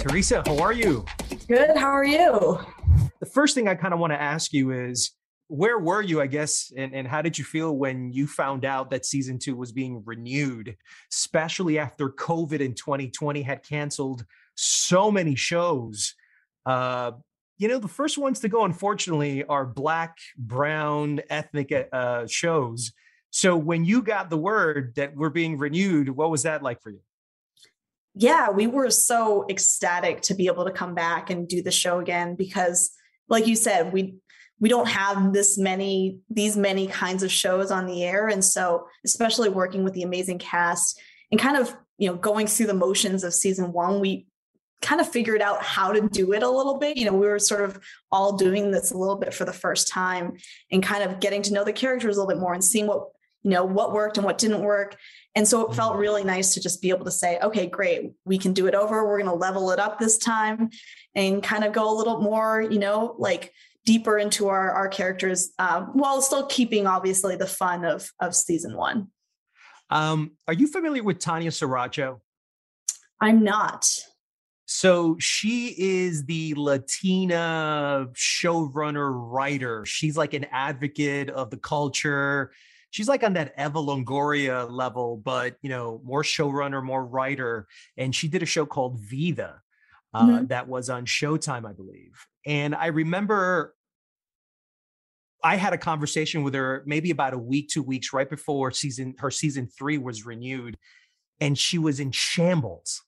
Teresa, 0.00 0.42
how 0.46 0.58
are 0.58 0.72
you? 0.72 1.04
Good. 1.48 1.76
How 1.76 1.88
are 1.88 2.04
you? 2.04 2.58
The 3.20 3.26
first 3.26 3.54
thing 3.54 3.68
I 3.68 3.74
kind 3.74 3.94
of 3.94 4.00
want 4.00 4.12
to 4.12 4.20
ask 4.20 4.52
you 4.52 4.72
is 4.72 5.12
where 5.48 5.78
were 5.78 6.02
you, 6.02 6.20
I 6.20 6.26
guess, 6.26 6.72
and, 6.76 6.94
and 6.94 7.06
how 7.06 7.22
did 7.22 7.38
you 7.38 7.44
feel 7.44 7.76
when 7.76 8.12
you 8.12 8.26
found 8.26 8.64
out 8.64 8.90
that 8.90 9.06
season 9.06 9.38
two 9.38 9.56
was 9.56 9.72
being 9.72 10.02
renewed, 10.04 10.76
especially 11.12 11.78
after 11.78 12.10
COVID 12.10 12.60
in 12.60 12.74
2020 12.74 13.42
had 13.42 13.62
canceled 13.62 14.24
so 14.54 15.10
many 15.10 15.34
shows? 15.34 16.14
Uh, 16.64 17.12
you 17.58 17.68
know, 17.68 17.78
the 17.78 17.88
first 17.88 18.18
ones 18.18 18.40
to 18.40 18.48
go, 18.48 18.64
unfortunately, 18.64 19.44
are 19.44 19.64
black, 19.64 20.18
brown, 20.36 21.20
ethnic 21.30 21.72
uh, 21.92 22.26
shows. 22.26 22.92
So 23.36 23.54
when 23.54 23.84
you 23.84 24.00
got 24.00 24.30
the 24.30 24.38
word 24.38 24.94
that 24.96 25.14
we're 25.14 25.28
being 25.28 25.58
renewed, 25.58 26.08
what 26.08 26.30
was 26.30 26.44
that 26.44 26.62
like 26.62 26.80
for 26.80 26.88
you? 26.88 27.00
Yeah, 28.14 28.48
we 28.48 28.66
were 28.66 28.88
so 28.88 29.44
ecstatic 29.50 30.22
to 30.22 30.34
be 30.34 30.46
able 30.46 30.64
to 30.64 30.70
come 30.70 30.94
back 30.94 31.28
and 31.28 31.46
do 31.46 31.60
the 31.62 31.70
show 31.70 31.98
again 31.98 32.34
because 32.34 32.92
like 33.28 33.46
you 33.46 33.54
said, 33.54 33.92
we 33.92 34.14
we 34.58 34.70
don't 34.70 34.88
have 34.88 35.34
this 35.34 35.58
many 35.58 36.20
these 36.30 36.56
many 36.56 36.86
kinds 36.86 37.22
of 37.22 37.30
shows 37.30 37.70
on 37.70 37.84
the 37.84 38.04
air 38.04 38.28
and 38.28 38.42
so 38.42 38.86
especially 39.04 39.50
working 39.50 39.84
with 39.84 39.92
the 39.92 40.02
amazing 40.02 40.38
cast 40.38 40.98
and 41.30 41.38
kind 41.38 41.58
of, 41.58 41.76
you 41.98 42.08
know, 42.08 42.16
going 42.16 42.46
through 42.46 42.68
the 42.68 42.72
motions 42.72 43.22
of 43.22 43.34
season 43.34 43.70
1, 43.70 44.00
we 44.00 44.26
kind 44.80 45.00
of 45.00 45.10
figured 45.10 45.42
out 45.42 45.62
how 45.62 45.92
to 45.92 46.08
do 46.08 46.32
it 46.32 46.42
a 46.42 46.48
little 46.48 46.78
bit. 46.78 46.96
You 46.96 47.04
know, 47.04 47.12
we 47.12 47.26
were 47.26 47.38
sort 47.38 47.64
of 47.64 47.78
all 48.10 48.38
doing 48.38 48.70
this 48.70 48.92
a 48.92 48.96
little 48.96 49.16
bit 49.16 49.34
for 49.34 49.44
the 49.44 49.52
first 49.52 49.88
time 49.88 50.38
and 50.70 50.82
kind 50.82 51.02
of 51.02 51.20
getting 51.20 51.42
to 51.42 51.52
know 51.52 51.64
the 51.64 51.72
characters 51.74 52.16
a 52.16 52.20
little 52.20 52.34
bit 52.34 52.40
more 52.40 52.54
and 52.54 52.64
seeing 52.64 52.86
what 52.86 53.08
you 53.46 53.52
know 53.52 53.64
what 53.64 53.92
worked 53.92 54.16
and 54.18 54.24
what 54.26 54.38
didn't 54.38 54.60
work. 54.60 54.96
And 55.36 55.46
so 55.46 55.70
it 55.70 55.76
felt 55.76 55.92
mm-hmm. 55.92 56.00
really 56.00 56.24
nice 56.24 56.52
to 56.54 56.60
just 56.60 56.82
be 56.82 56.90
able 56.90 57.04
to 57.04 57.12
say 57.12 57.38
okay 57.38 57.68
great 57.68 58.10
we 58.24 58.38
can 58.38 58.52
do 58.52 58.66
it 58.66 58.74
over. 58.74 59.06
We're 59.06 59.22
going 59.22 59.30
to 59.30 59.36
level 59.36 59.70
it 59.70 59.78
up 59.78 60.00
this 60.00 60.18
time 60.18 60.70
and 61.14 61.44
kind 61.44 61.62
of 61.62 61.72
go 61.72 61.88
a 61.88 61.96
little 61.96 62.20
more 62.20 62.60
you 62.60 62.80
know 62.80 63.14
like 63.18 63.52
deeper 63.84 64.18
into 64.18 64.48
our 64.48 64.72
our 64.72 64.88
characters 64.88 65.52
um, 65.60 65.90
while 65.92 66.20
still 66.20 66.46
keeping 66.46 66.88
obviously 66.88 67.36
the 67.36 67.46
fun 67.46 67.84
of 67.84 68.10
of 68.20 68.34
season 68.34 68.76
one. 68.76 69.12
Um, 69.90 70.32
are 70.48 70.54
you 70.54 70.66
familiar 70.66 71.04
with 71.04 71.20
tanya 71.20 71.52
saracho 71.52 72.18
i'm 73.20 73.44
not. 73.44 73.86
So 74.68 75.16
she 75.20 75.76
is 75.78 76.24
the 76.24 76.54
Latina 76.56 78.08
showrunner 78.14 79.12
writer. 79.14 79.86
She's 79.86 80.16
like 80.16 80.34
an 80.34 80.46
advocate 80.50 81.30
of 81.30 81.50
the 81.50 81.56
culture 81.56 82.50
she's 82.90 83.08
like 83.08 83.22
on 83.22 83.34
that 83.34 83.54
Eva 83.58 83.78
Longoria 83.78 84.70
level, 84.70 85.16
but 85.16 85.56
you 85.62 85.68
know, 85.68 86.00
more 86.04 86.22
showrunner, 86.22 86.82
more 86.82 87.04
writer. 87.04 87.66
And 87.96 88.14
she 88.14 88.28
did 88.28 88.42
a 88.42 88.46
show 88.46 88.66
called 88.66 88.98
Vida 89.00 89.60
uh, 90.14 90.26
mm-hmm. 90.26 90.46
that 90.46 90.68
was 90.68 90.88
on 90.88 91.06
Showtime, 91.06 91.68
I 91.68 91.72
believe. 91.72 92.26
And 92.46 92.74
I 92.74 92.86
remember 92.86 93.74
I 95.42 95.56
had 95.56 95.72
a 95.72 95.78
conversation 95.78 96.42
with 96.42 96.54
her 96.54 96.82
maybe 96.86 97.10
about 97.10 97.34
a 97.34 97.38
week, 97.38 97.68
two 97.68 97.82
weeks 97.82 98.12
right 98.12 98.28
before 98.28 98.70
season 98.70 99.14
her 99.18 99.30
season 99.30 99.68
three 99.68 99.98
was 99.98 100.24
renewed, 100.24 100.76
and 101.40 101.58
she 101.58 101.78
was 101.78 102.00
in 102.00 102.10
shambles 102.10 103.02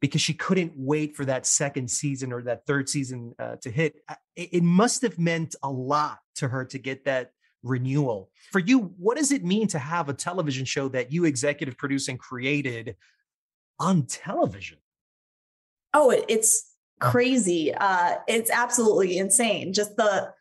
because 0.00 0.20
she 0.20 0.34
couldn't 0.34 0.72
wait 0.76 1.16
for 1.16 1.24
that 1.24 1.44
second 1.44 1.90
season 1.90 2.32
or 2.32 2.42
that 2.42 2.64
third 2.66 2.88
season 2.88 3.34
uh, 3.38 3.56
to 3.56 3.70
hit. 3.70 3.96
It, 4.36 4.48
it 4.52 4.62
must 4.62 5.02
have 5.02 5.18
meant 5.18 5.56
a 5.62 5.70
lot 5.70 6.18
to 6.36 6.48
her 6.48 6.64
to 6.66 6.78
get 6.78 7.04
that 7.06 7.32
renewal. 7.62 8.30
For 8.52 8.58
you, 8.58 8.94
what 8.98 9.16
does 9.16 9.32
it 9.32 9.44
mean 9.44 9.68
to 9.68 9.78
have 9.78 10.08
a 10.08 10.14
television 10.14 10.64
show 10.64 10.88
that 10.88 11.12
you 11.12 11.24
executive 11.24 11.76
produced 11.76 12.08
and 12.08 12.18
created 12.18 12.96
on 13.78 14.06
television? 14.06 14.78
Oh, 15.94 16.10
it's 16.10 16.74
crazy. 17.00 17.74
Uh, 17.74 18.16
it's 18.26 18.50
absolutely 18.50 19.18
insane. 19.18 19.72
Just 19.72 19.96
the 19.96 20.32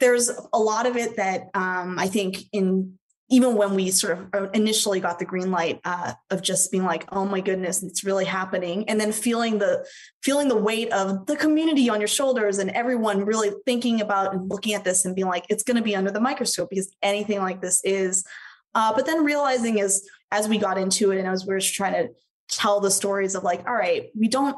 there's 0.00 0.30
a 0.52 0.58
lot 0.58 0.86
of 0.86 0.96
it 0.96 1.16
that 1.16 1.50
um, 1.54 1.98
I 1.98 2.08
think 2.08 2.38
in 2.52 2.98
even 3.30 3.54
when 3.56 3.74
we 3.74 3.90
sort 3.90 4.18
of 4.18 4.28
uh, 4.34 4.50
initially 4.50 5.00
got 5.00 5.18
the 5.18 5.24
green 5.24 5.50
light 5.50 5.80
uh, 5.84 6.12
of 6.30 6.42
just 6.42 6.70
being 6.70 6.84
like 6.84 7.06
oh 7.12 7.24
my 7.24 7.40
goodness 7.40 7.82
it's 7.82 8.04
really 8.04 8.24
happening 8.24 8.88
and 8.88 9.00
then 9.00 9.12
feeling 9.12 9.58
the 9.58 9.86
feeling 10.22 10.48
the 10.48 10.56
weight 10.56 10.92
of 10.92 11.26
the 11.26 11.36
community 11.36 11.88
on 11.88 12.00
your 12.00 12.08
shoulders 12.08 12.58
and 12.58 12.70
everyone 12.70 13.24
really 13.24 13.50
thinking 13.64 14.00
about 14.00 14.34
and 14.34 14.48
looking 14.50 14.74
at 14.74 14.84
this 14.84 15.04
and 15.04 15.14
being 15.14 15.28
like 15.28 15.44
it's 15.48 15.62
going 15.62 15.76
to 15.76 15.82
be 15.82 15.96
under 15.96 16.10
the 16.10 16.20
microscope 16.20 16.70
because 16.70 16.94
anything 17.02 17.40
like 17.40 17.60
this 17.60 17.82
is 17.84 18.24
uh, 18.74 18.92
but 18.94 19.06
then 19.06 19.24
realizing 19.24 19.80
as 19.80 20.06
as 20.30 20.48
we 20.48 20.58
got 20.58 20.78
into 20.78 21.10
it 21.12 21.18
and 21.18 21.28
as 21.28 21.46
we 21.46 21.54
are 21.54 21.60
trying 21.60 21.92
to 21.92 22.08
tell 22.48 22.80
the 22.80 22.90
stories 22.90 23.34
of 23.34 23.42
like 23.42 23.66
all 23.66 23.74
right 23.74 24.10
we 24.18 24.28
don't 24.28 24.56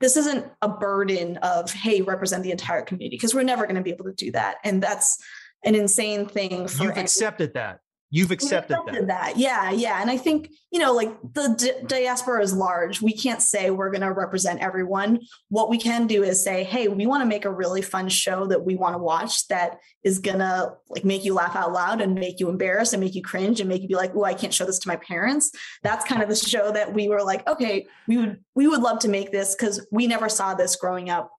this 0.00 0.16
isn't 0.16 0.46
a 0.62 0.68
burden 0.68 1.36
of 1.38 1.70
hey 1.72 2.00
represent 2.00 2.42
the 2.42 2.50
entire 2.50 2.82
community 2.82 3.16
because 3.16 3.34
we're 3.34 3.42
never 3.42 3.64
going 3.64 3.76
to 3.76 3.82
be 3.82 3.90
able 3.90 4.04
to 4.04 4.12
do 4.12 4.30
that 4.32 4.56
and 4.64 4.82
that's 4.82 5.18
an 5.64 5.74
insane 5.74 6.24
thing 6.24 6.66
for 6.68 6.84
you've 6.84 6.96
accepted 6.96 7.52
that 7.52 7.80
You've 8.10 8.30
accepted, 8.30 8.78
accepted 8.78 9.08
that. 9.08 9.34
that. 9.34 9.36
Yeah, 9.36 9.70
yeah. 9.70 10.00
And 10.00 10.10
I 10.10 10.16
think, 10.16 10.50
you 10.70 10.80
know, 10.80 10.94
like 10.94 11.10
the 11.34 11.54
di- 11.58 11.86
diaspora 11.86 12.42
is 12.42 12.54
large. 12.54 13.02
We 13.02 13.12
can't 13.12 13.42
say 13.42 13.70
we're 13.70 13.90
going 13.90 14.00
to 14.00 14.12
represent 14.12 14.60
everyone. 14.60 15.20
What 15.50 15.68
we 15.68 15.76
can 15.76 16.06
do 16.06 16.22
is 16.22 16.42
say, 16.42 16.64
hey, 16.64 16.88
we 16.88 17.06
want 17.06 17.22
to 17.22 17.26
make 17.26 17.44
a 17.44 17.52
really 17.52 17.82
fun 17.82 18.08
show 18.08 18.46
that 18.46 18.64
we 18.64 18.76
want 18.76 18.94
to 18.94 18.98
watch 18.98 19.46
that 19.48 19.78
is 20.04 20.20
going 20.20 20.38
to 20.38 20.72
like 20.88 21.04
make 21.04 21.24
you 21.24 21.34
laugh 21.34 21.54
out 21.54 21.72
loud 21.72 22.00
and 22.00 22.14
make 22.14 22.40
you 22.40 22.48
embarrassed 22.48 22.94
and 22.94 23.02
make 23.02 23.14
you 23.14 23.22
cringe 23.22 23.60
and 23.60 23.68
make 23.68 23.82
you 23.82 23.88
be 23.88 23.94
like, 23.94 24.12
oh, 24.14 24.24
I 24.24 24.32
can't 24.32 24.54
show 24.54 24.64
this 24.64 24.78
to 24.80 24.88
my 24.88 24.96
parents. 24.96 25.52
That's 25.82 26.06
kind 26.06 26.22
of 26.22 26.30
the 26.30 26.36
show 26.36 26.72
that 26.72 26.94
we 26.94 27.08
were 27.08 27.22
like, 27.22 27.46
okay, 27.46 27.86
we 28.06 28.16
would 28.16 28.40
we 28.54 28.66
would 28.66 28.80
love 28.80 29.00
to 29.00 29.08
make 29.08 29.32
this 29.32 29.54
because 29.54 29.86
we 29.92 30.06
never 30.06 30.30
saw 30.30 30.54
this 30.54 30.76
growing 30.76 31.10
up 31.10 31.30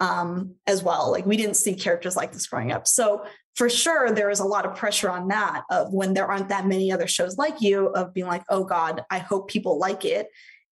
um, 0.00 0.56
as 0.66 0.82
well. 0.82 1.10
Like 1.10 1.24
we 1.24 1.36
didn't 1.36 1.54
see 1.54 1.74
characters 1.74 2.16
like 2.16 2.32
this 2.32 2.46
growing 2.46 2.72
up. 2.72 2.86
So 2.86 3.24
for 3.56 3.70
sure 3.70 4.12
there 4.12 4.30
is 4.30 4.38
a 4.38 4.44
lot 4.44 4.66
of 4.66 4.76
pressure 4.76 5.10
on 5.10 5.28
that 5.28 5.64
of 5.70 5.92
when 5.92 6.14
there 6.14 6.26
aren't 6.26 6.50
that 6.50 6.66
many 6.66 6.92
other 6.92 7.06
shows 7.06 7.36
like 7.38 7.60
you 7.60 7.86
of 7.88 8.14
being 8.14 8.26
like 8.26 8.44
oh 8.50 8.62
god 8.62 9.04
i 9.10 9.18
hope 9.18 9.48
people 9.48 9.78
like 9.78 10.04
it. 10.04 10.28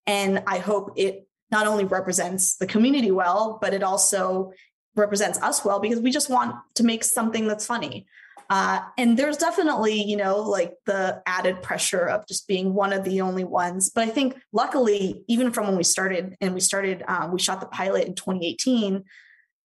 And 0.07 0.43
i 0.47 0.59
hope 0.59 0.93
it 0.97 1.27
not 1.51 1.67
only 1.67 1.85
represents 1.85 2.57
the 2.57 2.67
community 2.67 3.11
well 3.11 3.59
but 3.61 3.75
it 3.75 3.83
also 3.83 4.53
represents 4.97 5.41
us 5.43 5.65
well 5.65 5.81
because 5.81 6.01
we 6.01 6.11
just 6.11 6.31
want 6.31 6.55
to 6.77 6.85
make 6.85 7.03
something 7.03 7.49
that's 7.49 7.67
funny. 7.67 8.07
Uh, 8.51 8.81
and 8.99 9.19
there's 9.19 9.39
definitely 9.39 10.03
you 10.03 10.19
know 10.19 10.39
like 10.43 10.75
the 10.85 11.23
added 11.27 11.63
pressure 11.63 12.07
of 12.07 12.27
just 12.29 12.47
being 12.47 12.75
one 12.75 12.93
of 12.93 13.03
the 13.03 13.23
only 13.23 13.45
ones. 13.45 13.91
But 13.91 14.07
i 14.07 14.11
think 14.11 14.37
luckily 14.53 15.25
even 15.27 15.51
from 15.53 15.67
when 15.67 15.77
we 15.77 15.85
started 15.85 16.37
and 16.43 16.53
we 16.53 16.61
started 16.61 17.03
um, 17.09 17.33
we 17.33 17.39
shot 17.39 17.61
the 17.61 17.67
pilot 17.67 18.07
in 18.07 18.15
2018 18.15 19.05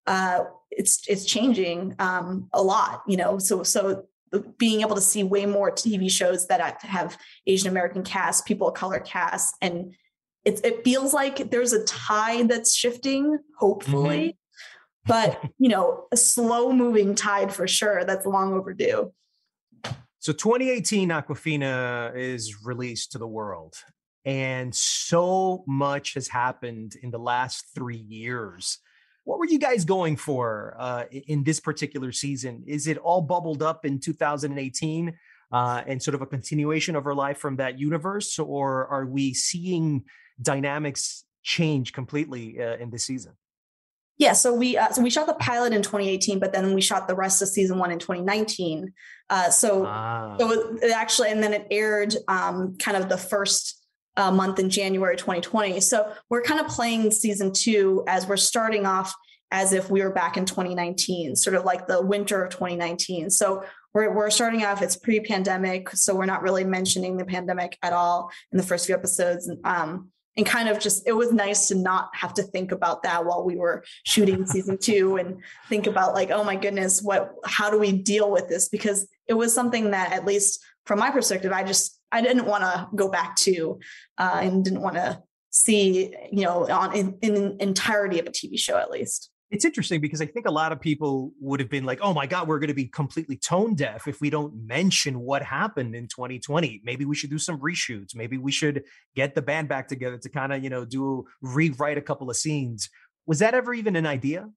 uh, 0.06 0.44
it's 0.70 1.06
it's 1.08 1.24
changing 1.24 1.94
um, 1.98 2.48
a 2.52 2.62
lot 2.62 3.02
you 3.06 3.16
know? 3.16 3.38
So 3.38 3.62
so 3.62 4.06
being 4.58 4.80
able 4.80 4.94
to 4.94 5.00
see 5.00 5.24
way 5.24 5.44
more 5.44 5.72
tv 5.72 6.08
shows 6.08 6.46
that 6.46 6.80
have 6.82 7.18
asian 7.48 7.68
american 7.68 8.04
cast 8.04 8.46
people 8.46 8.68
of 8.68 8.74
color 8.74 9.00
cast 9.00 9.56
and 9.60 9.92
it, 10.44 10.60
it 10.64 10.84
feels 10.84 11.12
like 11.12 11.50
there's 11.50 11.72
a 11.72 11.84
tide 11.84 12.48
that's 12.48 12.74
shifting 12.74 13.38
hopefully. 13.58 14.38
Mm-hmm. 15.08 15.08
but 15.08 15.50
you 15.58 15.68
know 15.68 16.04
a 16.12 16.16
slow 16.16 16.72
moving 16.72 17.14
tide 17.14 17.52
for 17.52 17.66
sure 17.66 18.04
that's 18.04 18.24
long 18.26 18.52
overdue. 18.52 19.12
So 20.20 20.32
2018 20.32 21.08
Awkwafina 21.08 22.14
is 22.14 22.64
released 22.64 23.12
to 23.12 23.18
the 23.18 23.26
world 23.26 23.74
and 24.24 24.74
so 24.74 25.64
much 25.66 26.14
has 26.14 26.28
happened 26.28 26.94
in 27.02 27.10
the 27.10 27.18
last 27.18 27.64
three 27.74 27.96
years 27.96 28.78
what 29.30 29.38
were 29.38 29.46
you 29.46 29.60
guys 29.60 29.84
going 29.84 30.16
for 30.16 30.74
uh, 30.76 31.04
in 31.12 31.44
this 31.44 31.60
particular 31.60 32.10
season? 32.10 32.64
Is 32.66 32.88
it 32.88 32.98
all 32.98 33.20
bubbled 33.20 33.62
up 33.62 33.84
in 33.84 34.00
2018 34.00 35.16
uh, 35.52 35.82
and 35.86 36.02
sort 36.02 36.16
of 36.16 36.20
a 36.20 36.26
continuation 36.26 36.96
of 36.96 37.06
our 37.06 37.14
life 37.14 37.38
from 37.38 37.54
that 37.56 37.78
universe, 37.78 38.40
or 38.40 38.88
are 38.88 39.06
we 39.06 39.32
seeing 39.32 40.02
dynamics 40.42 41.24
change 41.44 41.92
completely 41.92 42.60
uh, 42.60 42.76
in 42.78 42.90
this 42.90 43.04
season? 43.04 43.34
Yeah, 44.18 44.32
so 44.32 44.52
we 44.52 44.76
uh, 44.76 44.90
so 44.90 45.00
we 45.00 45.10
shot 45.10 45.28
the 45.28 45.34
pilot 45.34 45.74
in 45.74 45.82
2018, 45.82 46.40
but 46.40 46.52
then 46.52 46.74
we 46.74 46.80
shot 46.80 47.06
the 47.06 47.14
rest 47.14 47.40
of 47.40 47.48
season 47.48 47.78
one 47.78 47.92
in 47.92 48.00
2019. 48.00 48.92
Uh, 49.30 49.48
so 49.48 49.86
ah. 49.86 50.36
so 50.40 50.76
it 50.82 50.90
actually, 50.90 51.30
and 51.30 51.40
then 51.40 51.54
it 51.54 51.68
aired 51.70 52.16
um, 52.26 52.76
kind 52.78 52.96
of 52.96 53.08
the 53.08 53.16
first 53.16 53.79
uh, 54.16 54.30
month 54.30 54.58
in 54.58 54.70
January 54.70 55.16
2020. 55.16 55.80
So 55.80 56.12
we're 56.28 56.42
kind 56.42 56.60
of 56.60 56.68
playing 56.68 57.10
season 57.10 57.52
two 57.52 58.04
as 58.06 58.26
we're 58.26 58.36
starting 58.36 58.86
off 58.86 59.14
as 59.52 59.72
if 59.72 59.90
we 59.90 60.02
were 60.02 60.10
back 60.10 60.36
in 60.36 60.44
2019, 60.44 61.34
sort 61.36 61.56
of 61.56 61.64
like 61.64 61.86
the 61.86 62.00
winter 62.00 62.44
of 62.44 62.50
2019. 62.50 63.30
So 63.30 63.64
we're, 63.92 64.14
we're 64.14 64.30
starting 64.30 64.64
off, 64.64 64.82
it's 64.82 64.96
pre 64.96 65.20
pandemic. 65.20 65.90
So 65.90 66.14
we're 66.14 66.26
not 66.26 66.42
really 66.42 66.64
mentioning 66.64 67.16
the 67.16 67.24
pandemic 67.24 67.76
at 67.82 67.92
all 67.92 68.30
in 68.52 68.58
the 68.58 68.64
first 68.64 68.86
few 68.86 68.94
episodes. 68.94 69.50
Um, 69.64 70.10
and 70.36 70.46
kind 70.46 70.68
of 70.68 70.78
just, 70.78 71.06
it 71.08 71.12
was 71.12 71.32
nice 71.32 71.68
to 71.68 71.74
not 71.74 72.10
have 72.14 72.32
to 72.34 72.42
think 72.44 72.70
about 72.70 73.02
that 73.02 73.24
while 73.24 73.44
we 73.44 73.56
were 73.56 73.82
shooting 74.04 74.46
season 74.46 74.78
two 74.80 75.16
and 75.16 75.42
think 75.68 75.88
about 75.88 76.14
like, 76.14 76.30
oh 76.30 76.44
my 76.44 76.54
goodness, 76.54 77.02
what, 77.02 77.34
how 77.44 77.68
do 77.70 77.78
we 77.78 77.92
deal 77.92 78.30
with 78.30 78.48
this? 78.48 78.68
Because 78.68 79.08
it 79.26 79.34
was 79.34 79.52
something 79.52 79.90
that, 79.90 80.12
at 80.12 80.24
least 80.24 80.64
from 80.86 81.00
my 81.00 81.10
perspective, 81.10 81.52
I 81.52 81.64
just 81.64 81.99
I 82.12 82.22
didn't 82.22 82.46
want 82.46 82.64
to 82.64 82.88
go 82.94 83.08
back 83.08 83.36
to 83.36 83.78
uh, 84.18 84.40
and 84.42 84.64
didn't 84.64 84.82
want 84.82 84.96
to 84.96 85.22
see, 85.50 86.14
you 86.32 86.44
know, 86.44 86.68
on 86.68 86.94
in, 86.94 87.18
in 87.22 87.56
entirety 87.60 88.18
of 88.18 88.26
a 88.26 88.30
TV 88.30 88.58
show 88.58 88.76
at 88.76 88.90
least. 88.90 89.30
It's 89.50 89.64
interesting 89.64 90.00
because 90.00 90.20
I 90.20 90.26
think 90.26 90.46
a 90.46 90.50
lot 90.50 90.70
of 90.70 90.80
people 90.80 91.32
would 91.40 91.58
have 91.58 91.68
been 91.68 91.84
like, 91.84 91.98
"Oh 92.00 92.14
my 92.14 92.26
God, 92.26 92.46
we're 92.46 92.60
going 92.60 92.68
to 92.68 92.74
be 92.74 92.86
completely 92.86 93.36
tone 93.36 93.74
deaf 93.74 94.06
if 94.06 94.20
we 94.20 94.30
don't 94.30 94.54
mention 94.64 95.18
what 95.18 95.42
happened 95.42 95.96
in 95.96 96.06
2020. 96.06 96.82
Maybe 96.84 97.04
we 97.04 97.16
should 97.16 97.30
do 97.30 97.38
some 97.38 97.58
reshoots. 97.58 98.14
Maybe 98.14 98.38
we 98.38 98.52
should 98.52 98.84
get 99.16 99.34
the 99.34 99.42
band 99.42 99.68
back 99.68 99.88
together 99.88 100.18
to 100.18 100.28
kind 100.28 100.52
of, 100.52 100.62
you 100.62 100.70
know, 100.70 100.84
do 100.84 101.26
rewrite 101.42 101.98
a 101.98 102.02
couple 102.02 102.30
of 102.30 102.36
scenes." 102.36 102.88
Was 103.26 103.40
that 103.40 103.54
ever 103.54 103.74
even 103.74 103.96
an 103.96 104.06
idea? 104.06 104.48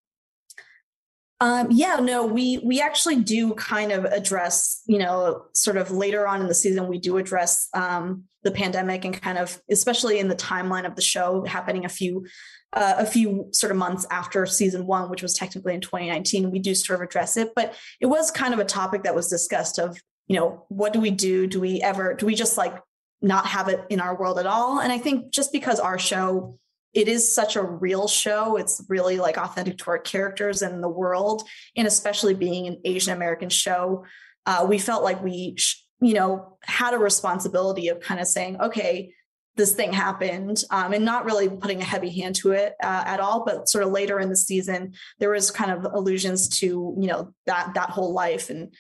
Um, 1.43 1.67
yeah, 1.71 1.97
no, 1.97 2.25
we 2.25 2.60
we 2.60 2.79
actually 2.79 3.17
do 3.17 3.53
kind 3.56 3.91
of 3.91 4.06
address, 4.06 4.82
you 4.88 4.97
know, 4.97 5.43
sort 5.53 5.75
of 5.75 5.91
later 5.91 6.25
on 6.25 6.39
in 6.39 6.47
the 6.47 6.53
season, 6.53 6.88
we 6.88 6.99
do 6.99 7.17
address 7.17 7.67
um, 7.73 8.23
the 8.43 8.51
pandemic 8.51 9.03
and 9.03 9.21
kind 9.21 9.38
of, 9.38 9.62
especially 9.69 10.19
in 10.19 10.29
the 10.29 10.38
timeline 10.38 10.86
of 10.86 10.95
the 10.95 11.01
show, 11.01 11.43
happening 11.43 11.84
a 11.84 11.89
few 11.89 12.25
uh, 12.71 12.95
a 12.97 13.06
few 13.06 13.49
sort 13.51 13.71
of 13.71 13.77
months 13.77 14.06
after 14.10 14.45
season 14.45 14.88
one, 14.88 15.10
which 15.10 15.21
was 15.21 15.34
technically 15.34 15.73
in 15.73 15.82
2019. 15.82 16.49
We 16.49 16.60
do 16.60 16.73
sort 16.73 17.01
of 17.01 17.10
address 17.10 17.36
it, 17.36 17.51
but 17.53 17.75
it 17.99 18.06
was 18.06 18.32
kind 18.32 18.53
of 18.53 18.62
a 18.62 18.65
topic 18.65 19.03
that 19.03 19.13
was 19.13 19.27
discussed 19.27 19.79
of, 19.79 19.99
you 20.27 20.38
know, 20.38 20.65
what 20.69 20.93
do 20.93 21.01
we 21.01 21.12
do? 21.12 21.45
Do 21.45 21.60
we 21.60 21.82
ever 21.82 22.13
do 22.13 22.25
we 22.25 22.36
just 22.36 22.58
like 22.58 22.82
not 23.21 23.47
have 23.47 23.67
it 23.67 23.82
in 23.89 23.99
our 23.99 24.17
world 24.17 24.39
at 24.39 24.47
all? 24.47 24.79
And 24.79 24.93
I 24.93 24.97
think 24.97 25.34
just 25.34 25.51
because 25.51 25.82
our 25.82 25.99
show 25.99 26.58
it 26.93 27.08
is 27.08 27.34
such 27.34 27.56
a 27.56 27.63
real 27.63 28.08
show. 28.08 28.56
It's 28.58 28.84
really 28.88 29.17
like 29.17 29.38
authentic 29.38 29.77
to 29.79 29.91
our 29.91 29.99
characters 29.99 30.62
and 30.62 30.84
the 30.84 30.89
world, 30.89 31.43
and 31.75 31.88
especially 31.88 32.34
being 32.34 32.67
an 32.67 32.79
Asian 32.86 33.13
American 33.13 33.49
show, 33.49 34.06
uh, 34.45 34.65
we 34.67 34.77
felt 34.77 35.03
like 35.03 35.23
we, 35.23 35.58
you 36.01 36.13
know, 36.13 36.58
had 36.63 36.93
a 36.93 36.99
responsibility 36.99 37.88
of 37.88 37.99
kind 37.99 38.19
of 38.19 38.27
saying, 38.27 38.60
okay, 38.62 39.13
this 39.56 39.73
thing 39.73 39.93
happened, 39.93 40.63
um, 40.71 40.93
and 40.93 41.06
not 41.06 41.25
really 41.25 41.47
putting 41.47 41.79
a 41.79 41.86
heavy 41.86 42.10
hand 42.10 42.36
to 42.36 42.51
it 42.51 42.73
uh, 42.84 43.03
at 43.06 43.19
all. 43.19 43.45
But 43.45 43.69
sort 43.69 43.84
of 43.84 43.91
later 43.91 44.19
in 44.19 44.29
the 44.29 44.36
season, 44.36 44.93
there 45.19 45.29
was 45.29 45.51
kind 45.51 45.71
of 45.71 45.86
allusions 45.93 46.49
to, 46.60 46.95
you 46.99 47.08
know, 47.08 47.34
that 47.45 47.73
that 47.75 47.91
whole 47.91 48.13
life 48.13 48.49
and 48.49 48.73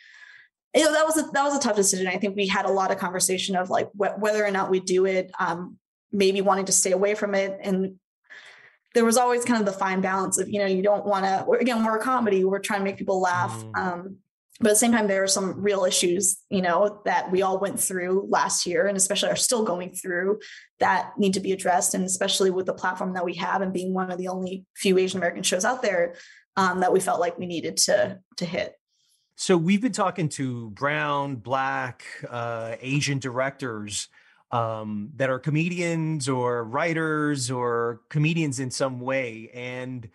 you 0.75 0.83
know, 0.83 0.91
that 0.91 1.05
was 1.05 1.17
a 1.17 1.23
that 1.33 1.43
was 1.43 1.55
a 1.55 1.59
tough 1.59 1.75
decision. 1.75 2.07
I 2.07 2.17
think 2.17 2.35
we 2.35 2.47
had 2.47 2.65
a 2.65 2.71
lot 2.71 2.91
of 2.91 2.97
conversation 2.97 3.55
of 3.55 3.69
like 3.69 3.89
wh- 3.91 4.17
whether 4.17 4.43
or 4.43 4.51
not 4.51 4.71
we 4.71 4.79
do 4.79 5.05
it, 5.05 5.31
um, 5.39 5.77
maybe 6.11 6.41
wanting 6.41 6.65
to 6.65 6.71
stay 6.71 6.91
away 6.91 7.13
from 7.13 7.35
it, 7.35 7.59
and 7.61 7.99
there 8.93 9.05
was 9.05 9.17
always 9.17 9.43
kind 9.43 9.59
of 9.59 9.65
the 9.65 9.77
fine 9.77 10.01
balance 10.01 10.37
of 10.37 10.49
you 10.49 10.59
know 10.59 10.65
you 10.65 10.81
don't 10.81 11.05
want 11.05 11.25
to 11.25 11.49
again 11.59 11.83
we're 11.83 11.97
a 11.97 12.01
comedy 12.01 12.43
we're 12.43 12.59
trying 12.59 12.79
to 12.79 12.85
make 12.85 12.97
people 12.97 13.19
laugh 13.19 13.51
mm. 13.51 13.75
um, 13.75 14.17
but 14.59 14.69
at 14.69 14.73
the 14.73 14.79
same 14.79 14.91
time 14.91 15.07
there 15.07 15.23
are 15.23 15.27
some 15.27 15.61
real 15.61 15.83
issues 15.83 16.37
you 16.49 16.61
know 16.61 17.01
that 17.05 17.31
we 17.31 17.41
all 17.41 17.59
went 17.59 17.79
through 17.79 18.25
last 18.29 18.65
year 18.65 18.87
and 18.87 18.97
especially 18.97 19.29
are 19.29 19.35
still 19.35 19.63
going 19.63 19.91
through 19.91 20.39
that 20.79 21.11
need 21.17 21.33
to 21.33 21.39
be 21.39 21.51
addressed 21.51 21.93
and 21.93 22.03
especially 22.05 22.51
with 22.51 22.65
the 22.65 22.73
platform 22.73 23.13
that 23.13 23.25
we 23.25 23.33
have 23.33 23.61
and 23.61 23.73
being 23.73 23.93
one 23.93 24.11
of 24.11 24.17
the 24.17 24.27
only 24.27 24.65
few 24.75 24.97
asian 24.97 25.17
american 25.17 25.43
shows 25.43 25.65
out 25.65 25.81
there 25.81 26.15
um, 26.55 26.81
that 26.81 26.93
we 26.93 26.99
felt 26.99 27.19
like 27.19 27.37
we 27.37 27.45
needed 27.45 27.77
to 27.77 28.19
to 28.37 28.45
hit 28.45 28.75
so 29.35 29.57
we've 29.57 29.81
been 29.81 29.91
talking 29.91 30.29
to 30.29 30.69
brown 30.71 31.35
black 31.35 32.03
uh, 32.29 32.75
asian 32.81 33.17
directors 33.17 34.07
um, 34.53 35.09
that 35.15 35.31
are 35.31 35.39
comedians 35.39 36.29
or 36.29 36.63
writers 36.63 37.49
or 37.49 38.01
comedians 38.09 38.59
in 38.59 38.69
some 38.69 38.99
way. 38.99 39.49
And 39.51 40.07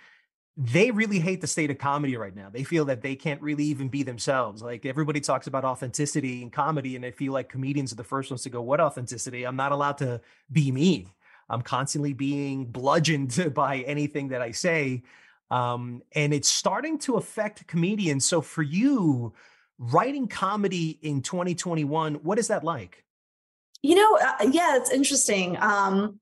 they 0.57 0.93
really 0.93 1.19
hate 1.19 1.41
the 1.41 1.49
state 1.49 1.73
of 1.73 1.79
comedy 1.79 2.17
right 2.17 2.35
now. 2.35 2.49
They 2.49 2.63
feel 2.63 2.85
that 2.85 3.03
they 3.03 3.17
can't 3.17 3.43
really 3.43 3.65
even 3.65 3.89
be 3.89 4.05
themselves. 4.05 4.63
Like 4.63 4.87
everybody 4.87 5.21
talks 5.21 5.49
about 5.49 5.65
authenticity 5.65 6.41
in 6.41 6.51
comedy, 6.51 6.95
and 6.95 7.05
I 7.05 7.11
feel 7.11 7.33
like 7.33 7.49
comedians 7.49 7.93
are 7.93 7.97
the 7.97 8.05
first 8.05 8.31
ones 8.31 8.43
to 8.43 8.51
go, 8.51 8.63
What 8.63 8.81
authenticity? 8.81 9.45
I'm 9.45 9.57
not 9.57 9.73
allowed 9.73 9.99
to 9.99 10.21
be 10.53 10.71
me. 10.71 11.09
I'm 11.51 11.63
constantly 11.63 12.13
being 12.13 12.67
bludgeoned 12.67 13.53
by 13.55 13.79
anything 13.79 14.29
that 14.29 14.41
I 14.41 14.53
say. 14.53 15.03
Um, 15.51 16.03
and 16.13 16.33
it's 16.33 16.49
starting 16.49 16.99
to 17.01 17.17
affect 17.17 17.67
comedians. 17.67 18.25
So 18.25 18.41
for 18.41 18.63
you, 18.63 19.33
writing 19.79 20.29
comedy 20.29 20.99
in 21.03 21.23
2021, 21.23 22.17
what 22.17 22.39
is 22.39 22.49
that 22.49 22.63
like? 22.63 23.05
You 23.83 23.95
know, 23.95 24.19
uh, 24.21 24.49
yeah, 24.51 24.77
it's 24.77 24.91
interesting. 24.91 25.57
Um, 25.61 26.21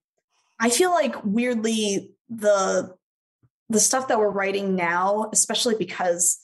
I 0.59 0.71
feel 0.71 0.91
like 0.91 1.25
weirdly 1.25 2.11
the 2.29 2.95
the 3.69 3.81
stuff 3.81 4.09
that 4.09 4.19
we're 4.19 4.31
writing 4.31 4.77
now, 4.77 5.29
especially 5.33 5.75
because 5.75 6.39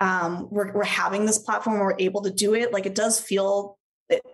um, 0.00 0.48
we're 0.50 0.72
we're 0.72 0.84
having 0.84 1.26
this 1.26 1.38
platform, 1.38 1.80
we're 1.80 1.96
able 1.98 2.22
to 2.22 2.30
do 2.30 2.54
it. 2.54 2.72
Like 2.72 2.86
it 2.86 2.94
does 2.94 3.18
feel 3.18 3.78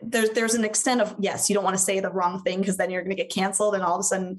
there's 0.03 0.31
there's 0.31 0.55
an 0.55 0.65
extent 0.65 1.01
of 1.01 1.15
yes, 1.19 1.49
you 1.49 1.55
don't 1.55 1.65
want 1.65 1.77
to 1.77 1.83
say 1.83 2.01
the 2.01 2.11
wrong 2.11 2.43
thing 2.43 2.61
because 2.61 2.77
then 2.77 2.91
you're 2.91 3.03
going 3.03 3.17
to 3.17 3.23
get 3.23 3.33
canceled, 3.33 3.75
and 3.75 3.83
all 3.83 3.95
of 3.95 4.01
a 4.01 4.05
sudden 4.05 4.39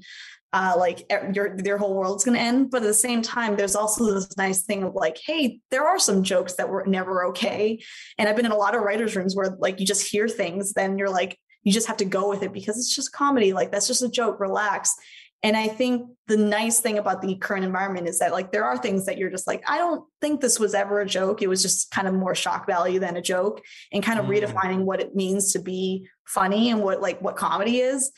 uh, 0.54 0.72
like 0.78 1.10
your 1.34 1.56
their 1.56 1.76
whole 1.76 1.94
world's 1.94 2.24
going 2.24 2.36
to 2.36 2.40
end. 2.40 2.70
But 2.70 2.82
at 2.82 2.86
the 2.86 2.94
same 2.94 3.22
time, 3.22 3.56
there's 3.56 3.74
also 3.74 4.14
this 4.14 4.36
nice 4.36 4.62
thing 4.62 4.84
of 4.84 4.94
like, 4.94 5.18
hey, 5.18 5.58
there 5.70 5.84
are 5.84 5.98
some 5.98 6.22
jokes 6.22 6.54
that 6.54 6.68
were 6.68 6.84
never 6.86 7.26
okay. 7.26 7.82
And 8.18 8.28
I've 8.28 8.36
been 8.36 8.46
in 8.46 8.52
a 8.52 8.56
lot 8.56 8.76
of 8.76 8.82
writers' 8.82 9.16
rooms 9.16 9.34
where 9.34 9.56
like 9.58 9.80
you 9.80 9.86
just 9.86 10.06
hear 10.06 10.28
things, 10.28 10.72
then 10.72 10.96
you're 10.96 11.10
like, 11.10 11.36
you 11.64 11.72
just 11.72 11.86
have 11.86 11.96
to 11.98 12.04
go 12.04 12.28
with 12.28 12.42
it 12.42 12.52
because 12.52 12.78
it's 12.78 12.94
just 12.94 13.12
comedy. 13.12 13.52
Like 13.52 13.72
that's 13.72 13.88
just 13.88 14.02
a 14.02 14.08
joke. 14.08 14.38
Relax. 14.38 14.94
And 15.42 15.56
I 15.56 15.68
think 15.68 16.08
the 16.26 16.38
nice 16.38 16.80
thing 16.80 16.96
about 16.96 17.20
the 17.20 17.34
current 17.34 17.64
environment 17.64 18.08
is 18.08 18.18
that 18.20 18.32
like 18.32 18.50
there 18.50 18.64
are 18.64 18.78
things 18.78 19.04
that 19.04 19.18
you're 19.18 19.30
just 19.30 19.46
like, 19.46 19.62
I 19.68 19.76
don't 19.76 20.04
think 20.20 20.40
this 20.40 20.58
was 20.58 20.72
ever 20.72 21.00
a 21.00 21.06
joke. 21.06 21.42
It 21.42 21.48
was 21.48 21.60
just 21.60 21.90
kind 21.90 22.08
of 22.08 22.14
more 22.14 22.34
shock 22.34 22.66
value 22.66 22.98
than 22.98 23.16
a 23.16 23.22
joke 23.22 23.62
and 23.92 24.02
kind 24.02 24.18
of 24.18 24.24
mm. 24.24 24.40
redefining 24.40 24.84
what 24.84 25.00
it 25.00 25.14
means 25.14 25.52
to 25.52 25.58
be 25.58 26.08
funny 26.26 26.70
and 26.70 26.82
what 26.82 27.02
like 27.02 27.20
what 27.20 27.36
comedy 27.36 27.80
is 27.80 28.10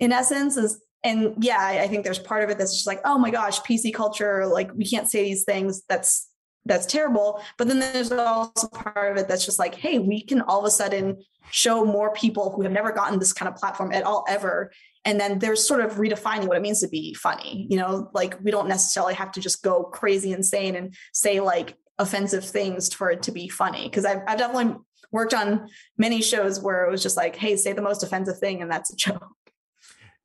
in 0.00 0.10
essence 0.10 0.56
is 0.56 0.82
and 1.04 1.34
yeah, 1.42 1.58
I 1.58 1.88
think 1.88 2.04
there's 2.04 2.18
part 2.18 2.44
of 2.44 2.50
it 2.50 2.58
that's 2.58 2.74
just 2.74 2.86
like, 2.86 3.00
oh 3.04 3.18
my 3.18 3.30
gosh, 3.30 3.60
PC 3.62 3.92
culture, 3.92 4.46
like 4.46 4.72
we 4.72 4.84
can't 4.84 5.10
say 5.10 5.24
these 5.24 5.44
things. 5.44 5.82
That's 5.88 6.28
that's 6.64 6.86
terrible. 6.86 7.42
But 7.58 7.68
then 7.68 7.80
there's 7.80 8.12
also 8.12 8.68
part 8.68 9.12
of 9.12 9.16
it 9.18 9.28
that's 9.28 9.44
just 9.44 9.58
like, 9.58 9.74
hey, 9.74 9.98
we 9.98 10.22
can 10.22 10.40
all 10.42 10.60
of 10.60 10.64
a 10.64 10.70
sudden 10.70 11.22
show 11.50 11.84
more 11.84 12.12
people 12.12 12.50
who 12.50 12.62
have 12.62 12.72
never 12.72 12.92
gotten 12.92 13.18
this 13.18 13.32
kind 13.32 13.48
of 13.48 13.56
platform 13.56 13.92
at 13.92 14.04
all 14.04 14.24
ever. 14.28 14.72
And 15.04 15.20
then 15.20 15.40
there's 15.40 15.66
sort 15.66 15.80
of 15.80 15.94
redefining 15.94 16.46
what 16.46 16.56
it 16.56 16.62
means 16.62 16.80
to 16.80 16.88
be 16.88 17.14
funny. 17.14 17.66
You 17.68 17.78
know, 17.78 18.10
like 18.14 18.38
we 18.42 18.50
don't 18.50 18.68
necessarily 18.68 19.14
have 19.14 19.32
to 19.32 19.40
just 19.40 19.62
go 19.62 19.84
crazy 19.84 20.32
insane 20.32 20.76
and 20.76 20.94
say 21.12 21.40
like 21.40 21.76
offensive 21.98 22.44
things 22.44 22.92
for 22.92 23.10
it 23.10 23.22
to 23.24 23.32
be 23.32 23.48
funny. 23.48 23.88
Cause 23.90 24.04
I've, 24.04 24.22
I've 24.26 24.38
definitely 24.38 24.76
worked 25.10 25.34
on 25.34 25.68
many 25.98 26.22
shows 26.22 26.60
where 26.60 26.86
it 26.86 26.90
was 26.90 27.02
just 27.02 27.16
like, 27.16 27.36
hey, 27.36 27.56
say 27.56 27.72
the 27.72 27.82
most 27.82 28.02
offensive 28.02 28.38
thing 28.38 28.62
and 28.62 28.70
that's 28.70 28.92
a 28.92 28.96
joke. 28.96 29.26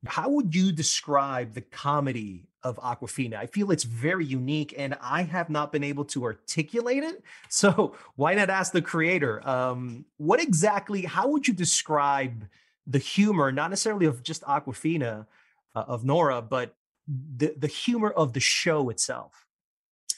How 0.06 0.30
would 0.30 0.54
you 0.54 0.70
describe 0.70 1.54
the 1.54 1.60
comedy 1.60 2.47
of 2.62 2.76
Awkwafina. 2.76 3.34
I 3.34 3.46
feel 3.46 3.70
it's 3.70 3.84
very 3.84 4.24
unique 4.24 4.74
and 4.76 4.96
I 5.00 5.22
have 5.22 5.48
not 5.48 5.72
been 5.72 5.84
able 5.84 6.04
to 6.06 6.24
articulate 6.24 7.04
it. 7.04 7.22
So 7.50 7.96
why 8.16 8.34
not 8.34 8.50
ask 8.50 8.72
the 8.72 8.82
creator? 8.82 9.46
Um, 9.48 10.04
what 10.16 10.40
exactly, 10.40 11.02
how 11.02 11.28
would 11.28 11.48
you 11.48 11.54
describe 11.54 12.46
the 12.86 12.98
humor, 12.98 13.50
not 13.50 13.70
necessarily 13.70 14.06
of 14.06 14.22
just 14.22 14.42
Awkwafina, 14.42 15.26
uh, 15.74 15.84
of 15.86 16.04
Nora, 16.04 16.42
but 16.42 16.74
the, 17.06 17.54
the 17.56 17.66
humor 17.66 18.10
of 18.10 18.32
the 18.34 18.40
show 18.40 18.90
itself? 18.90 19.46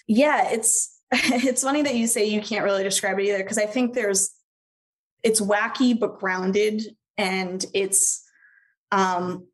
Yeah, 0.06 0.50
it's 0.50 0.98
it's 1.12 1.62
funny 1.62 1.82
that 1.82 1.94
you 1.94 2.06
say 2.06 2.24
you 2.26 2.40
can't 2.40 2.64
really 2.64 2.82
describe 2.82 3.18
it 3.18 3.24
either 3.26 3.38
because 3.38 3.58
I 3.58 3.66
think 3.66 3.94
there's 3.94 4.30
it's 5.22 5.40
wacky 5.40 5.98
but 5.98 6.18
grounded 6.18 6.82
and 7.18 7.64
it's 7.74 8.24
um 8.92 9.46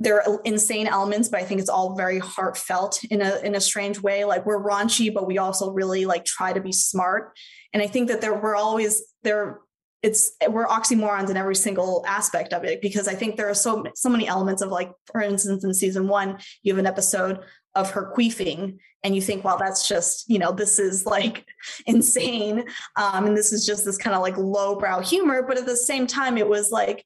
there 0.00 0.26
are 0.26 0.40
insane 0.44 0.86
elements, 0.86 1.28
but 1.28 1.40
I 1.40 1.44
think 1.44 1.60
it's 1.60 1.68
all 1.68 1.94
very 1.94 2.18
heartfelt 2.18 3.04
in 3.04 3.20
a 3.20 3.38
in 3.44 3.54
a 3.54 3.60
strange 3.60 4.00
way. 4.00 4.24
Like 4.24 4.46
we're 4.46 4.62
raunchy, 4.62 5.12
but 5.12 5.26
we 5.26 5.36
also 5.36 5.70
really 5.70 6.06
like 6.06 6.24
try 6.24 6.54
to 6.54 6.60
be 6.60 6.72
smart. 6.72 7.36
And 7.74 7.82
I 7.82 7.86
think 7.86 8.08
that 8.08 8.22
there 8.22 8.34
we're 8.34 8.56
always 8.56 9.02
there. 9.22 9.60
It's 10.02 10.32
we're 10.48 10.66
oxymorons 10.66 11.28
in 11.28 11.36
every 11.36 11.54
single 11.54 12.02
aspect 12.08 12.54
of 12.54 12.64
it 12.64 12.80
because 12.80 13.06
I 13.06 13.14
think 13.14 13.36
there 13.36 13.50
are 13.50 13.54
so 13.54 13.84
so 13.94 14.08
many 14.08 14.26
elements 14.26 14.62
of 14.62 14.70
like, 14.70 14.90
for 15.12 15.20
instance, 15.20 15.62
in 15.62 15.74
season 15.74 16.08
one, 16.08 16.38
you 16.62 16.72
have 16.72 16.78
an 16.78 16.86
episode 16.86 17.40
of 17.74 17.90
her 17.90 18.10
queefing 18.16 18.78
and 19.04 19.14
you 19.14 19.20
think 19.20 19.44
well 19.44 19.56
that's 19.56 19.86
just 19.86 20.28
you 20.28 20.38
know 20.38 20.50
this 20.50 20.80
is 20.80 21.06
like 21.06 21.46
insane 21.86 22.64
um, 22.96 23.26
and 23.26 23.36
this 23.36 23.52
is 23.52 23.64
just 23.64 23.84
this 23.84 23.96
kind 23.96 24.16
of 24.16 24.22
like 24.22 24.36
lowbrow 24.36 25.00
humor 25.00 25.44
but 25.46 25.56
at 25.56 25.66
the 25.66 25.76
same 25.76 26.04
time 26.04 26.36
it 26.36 26.48
was 26.48 26.72
like 26.72 27.04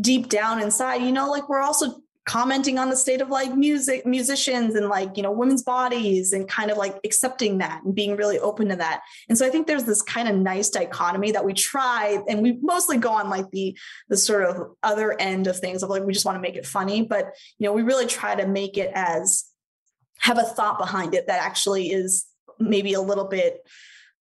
deep 0.00 0.28
down 0.28 0.62
inside 0.62 1.02
you 1.02 1.10
know 1.10 1.28
like 1.28 1.48
we're 1.48 1.60
also 1.60 2.00
commenting 2.26 2.78
on 2.78 2.88
the 2.88 2.96
state 2.96 3.20
of 3.20 3.28
like 3.28 3.54
music 3.54 4.06
musicians 4.06 4.74
and 4.74 4.88
like 4.88 5.16
you 5.16 5.22
know 5.22 5.30
women's 5.30 5.62
bodies 5.62 6.32
and 6.32 6.48
kind 6.48 6.70
of 6.70 6.78
like 6.78 6.96
accepting 7.04 7.58
that 7.58 7.82
and 7.84 7.94
being 7.94 8.16
really 8.16 8.38
open 8.38 8.68
to 8.68 8.76
that. 8.76 9.02
And 9.28 9.36
so 9.36 9.46
i 9.46 9.50
think 9.50 9.66
there's 9.66 9.84
this 9.84 10.02
kind 10.02 10.28
of 10.28 10.36
nice 10.36 10.70
dichotomy 10.70 11.32
that 11.32 11.44
we 11.44 11.52
try 11.52 12.18
and 12.28 12.40
we 12.42 12.58
mostly 12.62 12.96
go 12.96 13.10
on 13.10 13.28
like 13.28 13.50
the 13.50 13.76
the 14.08 14.16
sort 14.16 14.44
of 14.44 14.70
other 14.82 15.18
end 15.20 15.46
of 15.46 15.58
things 15.58 15.82
of 15.82 15.90
like 15.90 16.02
we 16.02 16.12
just 16.12 16.24
want 16.24 16.36
to 16.36 16.42
make 16.42 16.56
it 16.56 16.66
funny. 16.66 17.02
But 17.02 17.34
you 17.58 17.66
know 17.66 17.72
we 17.72 17.82
really 17.82 18.06
try 18.06 18.34
to 18.34 18.46
make 18.46 18.78
it 18.78 18.90
as 18.94 19.44
have 20.18 20.38
a 20.38 20.42
thought 20.42 20.78
behind 20.78 21.14
it 21.14 21.26
that 21.26 21.42
actually 21.42 21.90
is 21.90 22.24
maybe 22.58 22.94
a 22.94 23.00
little 23.00 23.26
bit 23.26 23.60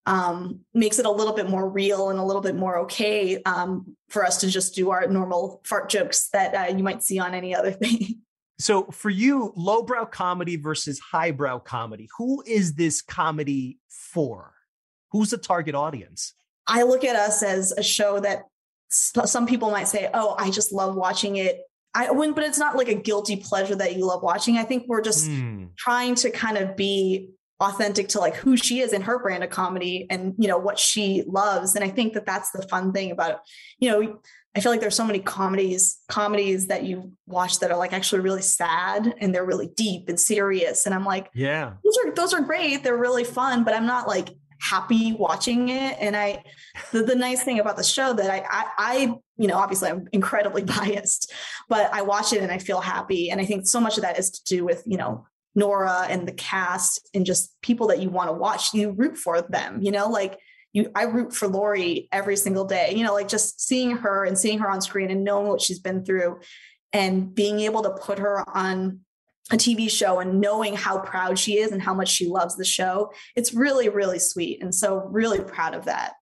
um, 0.05 0.59
makes 0.73 0.99
it 0.99 1.05
a 1.05 1.11
little 1.11 1.33
bit 1.33 1.49
more 1.49 1.69
real 1.69 2.09
and 2.09 2.19
a 2.19 2.23
little 2.23 2.41
bit 2.41 2.55
more 2.55 2.79
okay 2.79 3.41
um, 3.43 3.95
for 4.09 4.25
us 4.25 4.37
to 4.41 4.47
just 4.47 4.75
do 4.75 4.91
our 4.91 5.07
normal 5.07 5.61
fart 5.63 5.89
jokes 5.89 6.29
that 6.29 6.53
uh, 6.53 6.75
you 6.75 6.83
might 6.83 7.03
see 7.03 7.19
on 7.19 7.33
any 7.33 7.55
other 7.55 7.71
thing. 7.71 8.19
So, 8.59 8.85
for 8.85 9.09
you, 9.09 9.51
lowbrow 9.55 10.05
comedy 10.05 10.57
versus 10.57 10.99
highbrow 10.99 11.59
comedy, 11.59 12.07
who 12.17 12.43
is 12.45 12.75
this 12.75 13.01
comedy 13.01 13.79
for? 13.89 14.53
Who's 15.11 15.31
the 15.31 15.37
target 15.37 15.75
audience? 15.75 16.33
I 16.67 16.83
look 16.83 17.03
at 17.03 17.15
us 17.15 17.43
as 17.43 17.71
a 17.73 17.83
show 17.83 18.19
that 18.19 18.43
some 18.89 19.47
people 19.47 19.71
might 19.71 19.87
say, 19.87 20.09
"Oh, 20.13 20.35
I 20.37 20.49
just 20.49 20.71
love 20.71 20.95
watching 20.95 21.37
it." 21.37 21.61
I 21.95 22.09
wouldn't, 22.11 22.35
but 22.35 22.45
it's 22.45 22.57
not 22.57 22.75
like 22.75 22.87
a 22.87 22.95
guilty 22.95 23.35
pleasure 23.35 23.75
that 23.75 23.95
you 23.95 24.05
love 24.05 24.23
watching. 24.23 24.57
I 24.57 24.63
think 24.63 24.85
we're 24.87 25.01
just 25.01 25.29
mm. 25.29 25.69
trying 25.77 26.15
to 26.15 26.31
kind 26.31 26.57
of 26.57 26.75
be 26.75 27.29
authentic 27.59 28.09
to 28.09 28.19
like 28.19 28.35
who 28.35 28.57
she 28.57 28.79
is 28.79 28.93
in 28.93 29.01
her 29.01 29.19
brand 29.19 29.43
of 29.43 29.49
comedy 29.49 30.07
and 30.09 30.33
you 30.37 30.47
know 30.47 30.57
what 30.57 30.79
she 30.79 31.23
loves. 31.27 31.75
And 31.75 31.83
i 31.83 31.89
think 31.89 32.13
that 32.13 32.25
that's 32.25 32.51
the 32.51 32.63
fun 32.63 32.91
thing 32.91 33.11
about 33.11 33.41
you 33.79 33.89
know 33.89 34.19
i 34.55 34.59
feel 34.59 34.71
like 34.71 34.81
there's 34.81 34.95
so 34.95 35.05
many 35.05 35.19
comedies 35.19 35.99
comedies 36.07 36.67
that 36.67 36.83
you 36.83 37.11
watch 37.25 37.59
that 37.59 37.71
are 37.71 37.77
like 37.77 37.93
actually 37.93 38.21
really 38.21 38.41
sad 38.41 39.13
and 39.19 39.33
they're 39.33 39.45
really 39.45 39.69
deep 39.75 40.09
and 40.09 40.19
serious. 40.19 40.85
And 40.85 40.93
i'm 40.93 41.05
like 41.05 41.29
yeah. 41.33 41.73
Those 41.83 41.97
are 42.03 42.15
those 42.15 42.33
are 42.33 42.41
great. 42.41 42.83
They're 42.83 42.97
really 42.97 43.23
fun 43.23 43.63
but 43.63 43.73
i'm 43.73 43.85
not 43.85 44.07
like 44.07 44.29
happy 44.59 45.13
watching 45.13 45.69
it. 45.69 45.97
And 45.99 46.15
i 46.15 46.43
the, 46.91 47.03
the 47.03 47.15
nice 47.15 47.43
thing 47.43 47.59
about 47.59 47.77
the 47.77 47.83
show 47.83 48.13
that 48.13 48.29
I, 48.29 48.45
I 48.49 48.65
i 48.77 49.15
you 49.37 49.47
know 49.47 49.57
obviously 49.57 49.89
i'm 49.89 50.07
incredibly 50.11 50.63
biased 50.75 51.31
but 51.69 51.93
i 51.93 52.01
watch 52.01 52.33
it 52.33 52.41
and 52.41 52.51
i 52.51 52.57
feel 52.57 52.81
happy. 52.81 53.29
And 53.29 53.39
i 53.39 53.45
think 53.45 53.67
so 53.67 53.79
much 53.79 53.97
of 53.97 54.03
that 54.03 54.19
is 54.19 54.31
to 54.31 54.43
do 54.43 54.65
with 54.65 54.83
you 54.85 54.97
know 54.97 55.25
Nora 55.55 56.05
and 56.09 56.27
the 56.27 56.33
cast 56.33 57.09
and 57.13 57.25
just 57.25 57.55
people 57.61 57.87
that 57.87 57.99
you 57.99 58.09
want 58.09 58.29
to 58.29 58.33
watch. 58.33 58.73
You 58.73 58.91
root 58.91 59.17
for 59.17 59.41
them, 59.41 59.81
you 59.81 59.91
know, 59.91 60.09
like 60.09 60.39
you 60.73 60.89
I 60.95 61.03
root 61.03 61.33
for 61.33 61.47
Lori 61.47 62.07
every 62.11 62.35
single 62.35 62.65
day. 62.65 62.93
You 62.95 63.03
know, 63.03 63.13
like 63.13 63.27
just 63.27 63.61
seeing 63.61 63.97
her 63.97 64.25
and 64.25 64.37
seeing 64.37 64.59
her 64.59 64.69
on 64.69 64.81
screen 64.81 65.11
and 65.11 65.23
knowing 65.23 65.47
what 65.47 65.61
she's 65.61 65.79
been 65.79 66.03
through 66.03 66.39
and 66.91 67.33
being 67.33 67.59
able 67.61 67.83
to 67.83 67.91
put 67.91 68.19
her 68.19 68.43
on 68.55 68.99
a 69.51 69.55
TV 69.55 69.89
show 69.89 70.19
and 70.19 70.39
knowing 70.39 70.75
how 70.75 70.99
proud 70.99 71.37
she 71.37 71.57
is 71.57 71.71
and 71.71 71.81
how 71.81 71.93
much 71.93 72.09
she 72.09 72.27
loves 72.27 72.55
the 72.55 72.65
show. 72.65 73.11
It's 73.35 73.53
really, 73.53 73.89
really 73.89 74.19
sweet. 74.19 74.61
And 74.61 74.73
so 74.73 75.03
really 75.09 75.41
proud 75.41 75.75
of 75.75 75.85
that. 75.85 76.13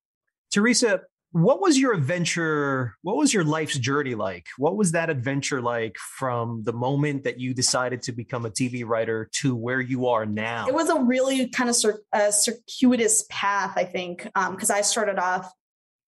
Teresa, 0.51 1.01
what 1.31 1.61
was 1.61 1.79
your 1.79 1.93
adventure? 1.93 2.97
What 3.03 3.15
was 3.15 3.33
your 3.33 3.43
life's 3.43 3.77
journey 3.77 4.15
like? 4.15 4.47
What 4.57 4.75
was 4.75 4.91
that 4.91 5.09
adventure 5.09 5.61
like 5.61 5.97
from 5.97 6.63
the 6.63 6.73
moment 6.73 7.23
that 7.23 7.39
you 7.39 7.53
decided 7.53 8.01
to 8.03 8.11
become 8.11 8.45
a 8.45 8.49
TV 8.49 8.85
writer 8.85 9.29
to 9.41 9.55
where 9.55 9.79
you 9.79 10.07
are 10.07 10.25
now? 10.25 10.67
It 10.67 10.73
was 10.73 10.89
a 10.89 10.99
really 10.99 11.47
kind 11.47 11.69
of 11.69 11.75
cir- 11.75 12.01
a 12.11 12.31
circuitous 12.31 13.25
path, 13.29 13.73
I 13.77 13.85
think, 13.85 14.23
because 14.23 14.69
um, 14.69 14.75
I 14.75 14.81
started 14.81 15.19
off 15.19 15.51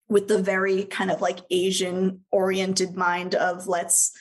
with 0.10 0.28
the 0.28 0.42
very 0.42 0.84
kind 0.84 1.10
of 1.10 1.22
like 1.22 1.40
Asian 1.50 2.22
oriented 2.32 2.96
mind 2.96 3.36
of 3.36 3.68
let's 3.68 4.12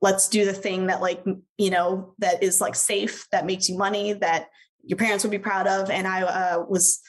let's 0.00 0.28
do 0.28 0.44
the 0.44 0.52
thing 0.52 0.86
that 0.86 1.00
like 1.00 1.24
you 1.58 1.70
know 1.70 2.14
that 2.18 2.42
is 2.42 2.60
like 2.60 2.74
safe 2.74 3.26
that 3.32 3.46
makes 3.46 3.68
you 3.68 3.76
money 3.76 4.12
that 4.12 4.46
your 4.84 4.96
parents 4.96 5.24
would 5.24 5.30
be 5.30 5.38
proud 5.38 5.66
of 5.66 5.90
and 5.90 6.06
i 6.06 6.22
uh, 6.22 6.64
was 6.68 7.00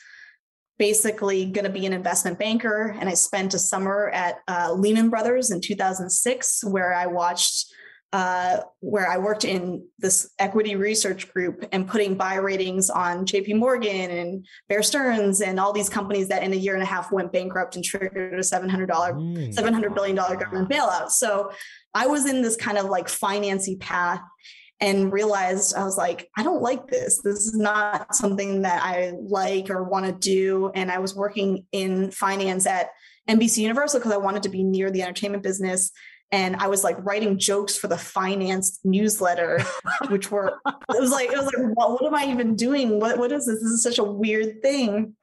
basically 0.78 1.46
going 1.46 1.66
to 1.66 1.72
be 1.72 1.86
an 1.86 1.94
investment 1.94 2.38
banker. 2.38 2.96
And 3.00 3.10
I 3.10 3.14
spent 3.14 3.54
a 3.54 3.60
summer 3.60 4.10
at 4.10 4.40
uh, 4.48 4.74
Lehman 4.74 5.10
Brothers 5.10 5.52
in 5.52 5.62
2006, 5.62 6.64
where 6.66 6.94
I 6.94 7.08
watched, 7.08 7.66
uh, 8.14 8.58
where 8.80 9.10
I 9.10 9.18
worked 9.18 9.44
in 9.44 9.86
this 9.98 10.30
equity 10.40 10.76
research 10.76 11.34
group 11.34 11.66
and 11.72 11.88
putting 11.88 12.16
buy 12.16 12.36
ratings 12.36 12.90
on 12.90 13.26
JP 13.26 13.56
Morgan 13.56 14.12
and 14.12 14.46
Bear 14.70 14.84
Stearns 14.84 15.42
and 15.42 15.60
all 15.60 15.74
these 15.74 15.90
companies 15.90 16.28
that 16.30 16.44
in 16.44 16.54
a 16.54 16.58
year 16.58 16.76
and 16.76 16.84
a 16.84 16.88
half 16.88 17.12
went 17.12 17.34
bankrupt 17.34 17.76
and 17.76 17.84
triggered 17.84 18.34
a 18.34 18.38
$700, 18.38 18.88
mm. 18.88 19.54
$700 19.54 19.96
billion 19.96 20.16
government 20.16 20.70
bailout. 20.70 21.10
So 21.10 21.52
I 21.94 22.08
was 22.08 22.30
in 22.30 22.44
this 22.44 22.56
kind 22.56 22.78
of 22.78 22.86
like 22.86 23.08
financy 23.08 23.80
path 23.80 24.22
and 24.80 25.12
realized 25.12 25.76
I 25.76 25.84
was 25.84 25.98
like, 25.98 26.30
I 26.38 26.44
don't 26.44 26.62
like 26.62 26.88
this. 26.88 27.22
This 27.24 27.48
is 27.48 27.56
not 27.56 28.16
something 28.16 28.62
that 28.62 28.84
I 28.84 29.14
like 29.20 29.70
or 29.70 29.84
want 29.84 30.06
to 30.06 30.12
do. 30.12 30.72
And 30.76 30.92
I 30.92 31.00
was 31.00 31.16
working 31.16 31.66
in 31.72 32.12
finance 32.12 32.68
at 32.68 32.90
NBC 33.28 33.58
Universal 33.58 34.00
because 34.00 34.14
I 34.14 34.18
wanted 34.18 34.44
to 34.44 34.50
be 34.50 34.64
near 34.64 34.92
the 34.92 35.02
entertainment 35.02 35.42
business. 35.42 35.92
And 36.32 36.58
I 36.58 36.68
was 36.68 36.84
like 36.84 36.98
writing 37.04 37.40
jokes 37.40 37.76
for 37.76 37.88
the 37.88 37.98
finance 37.98 38.80
newsletter, 38.84 39.62
which 40.10 40.30
were 40.30 40.60
it 40.68 41.02
was 41.02 41.12
like 41.12 41.32
it 41.32 41.38
was 41.38 41.46
like, 41.46 41.76
well, 41.76 41.94
what 41.94 42.06
am 42.06 42.16
I 42.16 42.30
even 42.32 42.56
doing? 42.56 43.00
What 43.00 43.18
what 43.18 43.32
is 43.32 43.46
this? 43.46 43.62
This 43.62 43.72
is 43.72 43.84
such 43.84 43.98
a 43.98 44.04
weird 44.04 44.62
thing. 44.62 45.16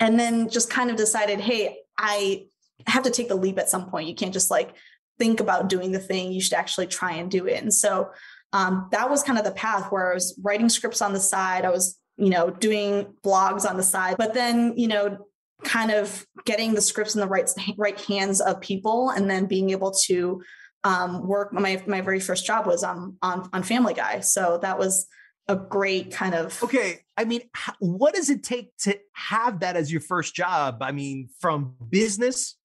And 0.00 0.18
then 0.18 0.48
just 0.48 0.70
kind 0.70 0.90
of 0.90 0.96
decided, 0.96 1.40
hey, 1.40 1.78
I 1.98 2.46
have 2.86 3.02
to 3.04 3.10
take 3.10 3.28
the 3.28 3.34
leap 3.34 3.58
at 3.58 3.68
some 3.68 3.90
point. 3.90 4.08
You 4.08 4.14
can't 4.14 4.32
just 4.32 4.50
like 4.50 4.74
think 5.18 5.40
about 5.40 5.68
doing 5.68 5.92
the 5.92 5.98
thing. 5.98 6.32
You 6.32 6.40
should 6.40 6.54
actually 6.54 6.86
try 6.86 7.12
and 7.14 7.30
do 7.30 7.46
it. 7.46 7.60
And 7.60 7.72
so 7.72 8.10
um, 8.56 8.88
that 8.90 9.10
was 9.10 9.22
kind 9.22 9.38
of 9.38 9.44
the 9.44 9.50
path 9.50 9.92
where 9.92 10.12
I 10.12 10.14
was 10.14 10.38
writing 10.42 10.70
scripts 10.70 11.02
on 11.02 11.12
the 11.12 11.20
side. 11.20 11.66
I 11.66 11.70
was, 11.70 11.98
you 12.16 12.30
know, 12.30 12.48
doing 12.48 13.12
blogs 13.22 13.68
on 13.68 13.76
the 13.76 13.82
side, 13.82 14.16
but 14.16 14.32
then, 14.32 14.72
you 14.78 14.88
know, 14.88 15.18
kind 15.62 15.90
of 15.90 16.26
getting 16.46 16.74
the 16.74 16.80
scripts 16.80 17.14
in 17.14 17.20
the 17.20 17.26
right 17.26 17.50
right 17.76 18.00
hands 18.00 18.40
of 18.40 18.62
people, 18.62 19.10
and 19.10 19.28
then 19.28 19.44
being 19.44 19.70
able 19.70 19.90
to 20.04 20.42
um, 20.84 21.26
work. 21.26 21.52
My 21.52 21.82
my 21.86 22.00
very 22.00 22.18
first 22.18 22.46
job 22.46 22.66
was 22.66 22.82
on 22.82 23.18
on 23.20 23.50
on 23.52 23.62
Family 23.62 23.92
Guy, 23.92 24.20
so 24.20 24.58
that 24.62 24.78
was 24.78 25.06
a 25.48 25.54
great 25.54 26.10
kind 26.10 26.34
of 26.34 26.60
okay 26.64 26.98
i 27.16 27.24
mean 27.24 27.40
what 27.78 28.12
does 28.12 28.30
it 28.30 28.42
take 28.42 28.76
to 28.78 28.98
have 29.12 29.60
that 29.60 29.76
as 29.76 29.92
your 29.92 30.00
first 30.00 30.34
job 30.34 30.78
i 30.80 30.90
mean 30.90 31.28
from 31.38 31.76
business 31.88 32.56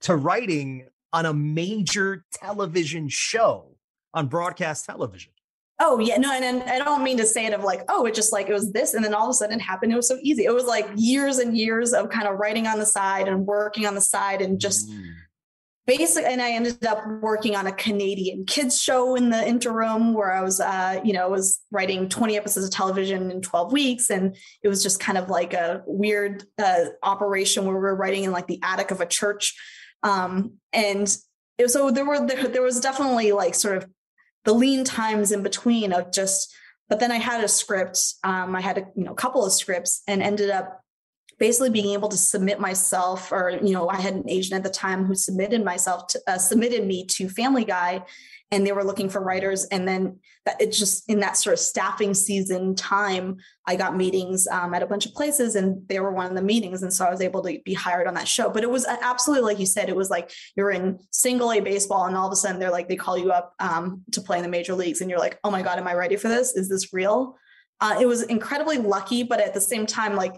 to 0.00 0.16
writing 0.16 0.88
on 1.12 1.26
a 1.26 1.32
major 1.32 2.24
television 2.32 3.08
show 3.08 3.75
on 4.16 4.26
broadcast 4.26 4.86
television. 4.86 5.32
Oh 5.78 5.98
yeah 5.98 6.16
no 6.16 6.32
and, 6.32 6.42
and 6.42 6.62
i 6.70 6.78
don't 6.78 7.04
mean 7.04 7.18
to 7.18 7.26
say 7.26 7.44
it 7.44 7.52
of 7.52 7.62
like 7.62 7.82
oh 7.90 8.06
it 8.06 8.14
just 8.14 8.32
like 8.32 8.48
it 8.48 8.54
was 8.54 8.72
this 8.72 8.94
and 8.94 9.04
then 9.04 9.12
all 9.12 9.24
of 9.24 9.30
a 9.30 9.34
sudden 9.34 9.60
it 9.60 9.62
happened. 9.62 9.92
It 9.92 9.96
was 9.96 10.08
so 10.08 10.18
easy. 10.22 10.44
It 10.44 10.54
was 10.54 10.64
like 10.64 10.88
years 10.96 11.38
and 11.38 11.56
years 11.56 11.92
of 11.92 12.08
kind 12.08 12.26
of 12.26 12.38
writing 12.38 12.66
on 12.66 12.78
the 12.78 12.86
side 12.86 13.28
and 13.28 13.46
working 13.46 13.86
on 13.86 13.94
the 13.94 14.00
side 14.00 14.40
and 14.40 14.58
just 14.58 14.90
mm. 14.90 15.04
basically 15.86 16.32
and 16.32 16.40
i 16.40 16.50
ended 16.52 16.82
up 16.86 17.06
working 17.20 17.54
on 17.54 17.66
a 17.66 17.72
canadian 17.72 18.46
kids 18.46 18.80
show 18.82 19.16
in 19.16 19.28
the 19.28 19.46
interim 19.46 20.14
where 20.14 20.32
i 20.32 20.40
was 20.40 20.60
uh, 20.60 20.98
you 21.04 21.12
know 21.12 21.28
was 21.28 21.60
writing 21.70 22.08
20 22.08 22.38
episodes 22.38 22.64
of 22.64 22.72
television 22.72 23.30
in 23.30 23.42
12 23.42 23.70
weeks 23.70 24.08
and 24.08 24.34
it 24.62 24.68
was 24.68 24.82
just 24.82 24.98
kind 24.98 25.18
of 25.18 25.28
like 25.28 25.52
a 25.52 25.82
weird 25.86 26.42
uh, 26.58 26.86
operation 27.02 27.66
where 27.66 27.74
we 27.74 27.82
were 27.82 27.94
writing 27.94 28.24
in 28.24 28.32
like 28.32 28.46
the 28.46 28.60
attic 28.62 28.90
of 28.90 29.02
a 29.02 29.06
church. 29.06 29.54
Um, 30.02 30.54
and 30.72 31.06
so 31.66 31.90
there 31.90 32.04
were 32.04 32.26
there, 32.26 32.48
there 32.48 32.62
was 32.62 32.80
definitely 32.80 33.32
like 33.32 33.54
sort 33.54 33.78
of 33.78 33.88
the 34.46 34.54
lean 34.54 34.84
times 34.84 35.32
in 35.32 35.42
between 35.42 35.92
of 35.92 36.10
just 36.10 36.54
but 36.88 37.00
then 37.00 37.12
i 37.12 37.16
had 37.16 37.44
a 37.44 37.48
script 37.48 37.98
um, 38.24 38.56
i 38.56 38.60
had 38.60 38.78
a 38.78 38.86
you 38.96 39.04
know 39.04 39.12
couple 39.12 39.44
of 39.44 39.52
scripts 39.52 40.02
and 40.08 40.22
ended 40.22 40.48
up 40.48 40.80
basically 41.38 41.68
being 41.68 41.92
able 41.92 42.08
to 42.08 42.16
submit 42.16 42.58
myself 42.58 43.30
or 43.32 43.50
you 43.50 43.72
know 43.72 43.88
i 43.88 43.96
had 43.96 44.14
an 44.14 44.28
agent 44.30 44.54
at 44.54 44.62
the 44.62 44.70
time 44.70 45.04
who 45.04 45.14
submitted 45.14 45.62
myself 45.62 46.06
to 46.06 46.20
uh, 46.26 46.38
submitted 46.38 46.86
me 46.86 47.04
to 47.04 47.28
family 47.28 47.64
guy 47.64 48.02
and 48.50 48.66
they 48.66 48.72
were 48.72 48.84
looking 48.84 49.08
for 49.08 49.20
writers. 49.20 49.64
And 49.66 49.86
then 49.86 50.20
that 50.44 50.60
it 50.60 50.72
just 50.72 51.08
in 51.10 51.20
that 51.20 51.36
sort 51.36 51.54
of 51.54 51.58
staffing 51.58 52.14
season 52.14 52.74
time 52.76 53.36
i 53.66 53.74
got 53.74 53.96
meetings 53.96 54.46
um, 54.46 54.72
at 54.74 54.82
a 54.82 54.86
bunch 54.86 55.04
of 55.04 55.12
places 55.12 55.56
and 55.56 55.86
they 55.88 55.98
were 55.98 56.12
one 56.12 56.26
of 56.26 56.34
the 56.34 56.42
meetings. 56.42 56.82
And 56.82 56.92
so 56.92 57.04
i 57.04 57.10
was 57.10 57.20
able 57.20 57.42
to 57.42 57.58
be 57.64 57.74
hired 57.74 58.06
on 58.06 58.14
that 58.14 58.28
show. 58.28 58.50
But 58.50 58.62
it 58.62 58.70
was 58.70 58.86
absolutely 58.86 59.44
like 59.44 59.58
you 59.58 59.66
said 59.66 59.88
it 59.88 59.96
was 59.96 60.10
like 60.10 60.30
you're 60.56 60.70
in 60.70 60.98
single 61.10 61.52
a 61.52 61.60
baseball 61.60 62.06
and 62.06 62.16
all 62.16 62.26
of 62.26 62.32
a 62.32 62.36
sudden 62.36 62.60
they're 62.60 62.70
like 62.70 62.88
they 62.88 62.96
call 62.96 63.18
you 63.18 63.32
up 63.32 63.52
um, 63.58 64.02
to 64.12 64.20
play 64.20 64.38
in 64.38 64.42
the 64.42 64.48
major 64.48 64.74
leagues 64.74 65.00
and 65.00 65.10
you're 65.10 65.18
like 65.18 65.38
oh 65.44 65.50
my 65.50 65.62
god 65.62 65.78
am 65.78 65.88
i 65.88 65.94
ready 65.94 66.16
for 66.16 66.28
this? 66.28 66.54
Is 66.54 66.68
this 66.68 66.92
real? 66.92 67.36
Uh, 67.80 67.98
it 68.00 68.06
was 68.06 68.22
incredibly 68.22 68.78
lucky 68.78 69.22
but 69.22 69.40
at 69.40 69.52
the 69.52 69.60
same 69.60 69.84
time 69.84 70.14
like 70.14 70.34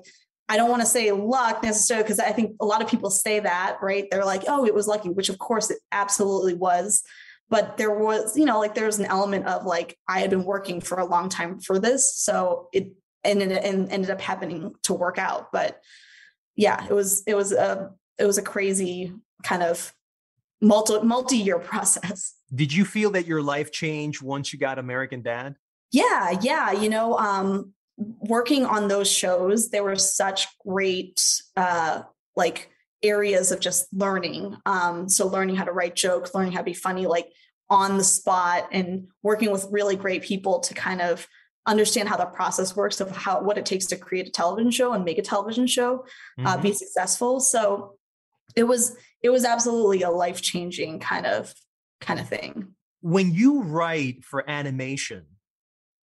I 0.50 0.56
don't 0.56 0.70
want 0.70 0.80
to 0.80 0.88
say 0.88 1.12
luck 1.12 1.62
necessarily 1.62 2.04
because 2.04 2.18
I 2.18 2.32
think 2.32 2.56
a 2.60 2.64
lot 2.64 2.80
of 2.80 2.88
people 2.88 3.10
say 3.10 3.38
that, 3.40 3.76
right? 3.82 4.08
They're 4.10 4.24
like, 4.24 4.44
oh, 4.48 4.64
it 4.64 4.74
was 4.74 4.88
lucky, 4.88 5.10
which 5.10 5.28
of 5.28 5.38
course 5.38 5.70
it 5.70 5.78
absolutely 5.92 6.54
was. 6.54 7.02
But 7.50 7.76
there 7.76 7.90
was, 7.90 8.36
you 8.36 8.44
know, 8.44 8.58
like 8.58 8.74
there's 8.74 8.98
an 8.98 9.06
element 9.06 9.46
of 9.46 9.64
like, 9.64 9.96
I 10.08 10.20
had 10.20 10.30
been 10.30 10.44
working 10.44 10.80
for 10.80 10.98
a 10.98 11.04
long 11.04 11.28
time 11.28 11.60
for 11.60 11.78
this. 11.78 12.14
So 12.16 12.68
it 12.72 12.92
ended, 13.24 13.52
and 13.52 13.90
ended 13.90 14.10
up 14.10 14.20
happening 14.20 14.74
to 14.82 14.94
work 14.94 15.18
out. 15.18 15.50
But 15.52 15.80
yeah, 16.56 16.84
it 16.88 16.92
was, 16.92 17.22
it 17.26 17.34
was 17.34 17.52
a, 17.52 17.90
it 18.18 18.26
was 18.26 18.36
a 18.36 18.42
crazy 18.42 19.12
kind 19.42 19.62
of 19.62 19.92
multi, 20.60 21.00
multi-year 21.00 21.58
process. 21.70 22.34
Did 22.54 22.72
you 22.72 22.84
feel 22.84 23.10
that 23.12 23.26
your 23.26 23.42
life 23.42 23.72
changed 23.72 24.22
once 24.22 24.52
you 24.52 24.58
got 24.58 24.78
American 24.78 25.22
Dad? 25.22 25.56
Yeah, 25.90 26.38
yeah. 26.42 26.72
You 26.72 26.90
know, 26.90 27.16
um, 27.16 27.72
working 27.96 28.64
on 28.64 28.88
those 28.88 29.10
shows, 29.10 29.70
there 29.70 29.82
were 29.82 29.96
such 29.96 30.46
great 30.64 31.42
uh, 31.56 32.02
like 32.36 32.70
areas 33.02 33.52
of 33.52 33.60
just 33.60 33.92
learning. 33.92 34.56
Um, 34.66 35.08
so 35.08 35.26
learning 35.26 35.56
how 35.56 35.64
to 35.64 35.72
write 35.72 35.94
jokes, 35.94 36.34
learning 36.34 36.52
how 36.52 36.58
to 36.58 36.64
be 36.64 36.74
funny, 36.74 37.06
like 37.06 37.32
on 37.70 37.98
the 37.98 38.04
spot, 38.04 38.68
and 38.72 39.08
working 39.22 39.50
with 39.50 39.68
really 39.70 39.96
great 39.96 40.22
people 40.22 40.60
to 40.60 40.74
kind 40.74 41.00
of 41.00 41.26
understand 41.66 42.08
how 42.08 42.16
the 42.16 42.24
process 42.24 42.74
works 42.74 43.00
of 43.00 43.14
how 43.14 43.42
what 43.42 43.58
it 43.58 43.66
takes 43.66 43.86
to 43.86 43.96
create 43.96 44.26
a 44.26 44.30
television 44.30 44.70
show 44.70 44.92
and 44.94 45.04
make 45.04 45.18
a 45.18 45.22
television 45.22 45.66
show 45.66 46.04
uh, 46.38 46.54
mm-hmm. 46.54 46.62
be 46.62 46.72
successful. 46.72 47.40
So 47.40 47.96
it 48.56 48.64
was 48.64 48.96
it 49.22 49.30
was 49.30 49.44
absolutely 49.44 50.02
a 50.02 50.10
life 50.10 50.40
changing 50.40 51.00
kind 51.00 51.26
of 51.26 51.52
kind 52.00 52.18
of 52.18 52.28
thing. 52.28 52.74
When 53.00 53.32
you 53.32 53.62
write 53.62 54.24
for 54.24 54.48
animation, 54.48 55.26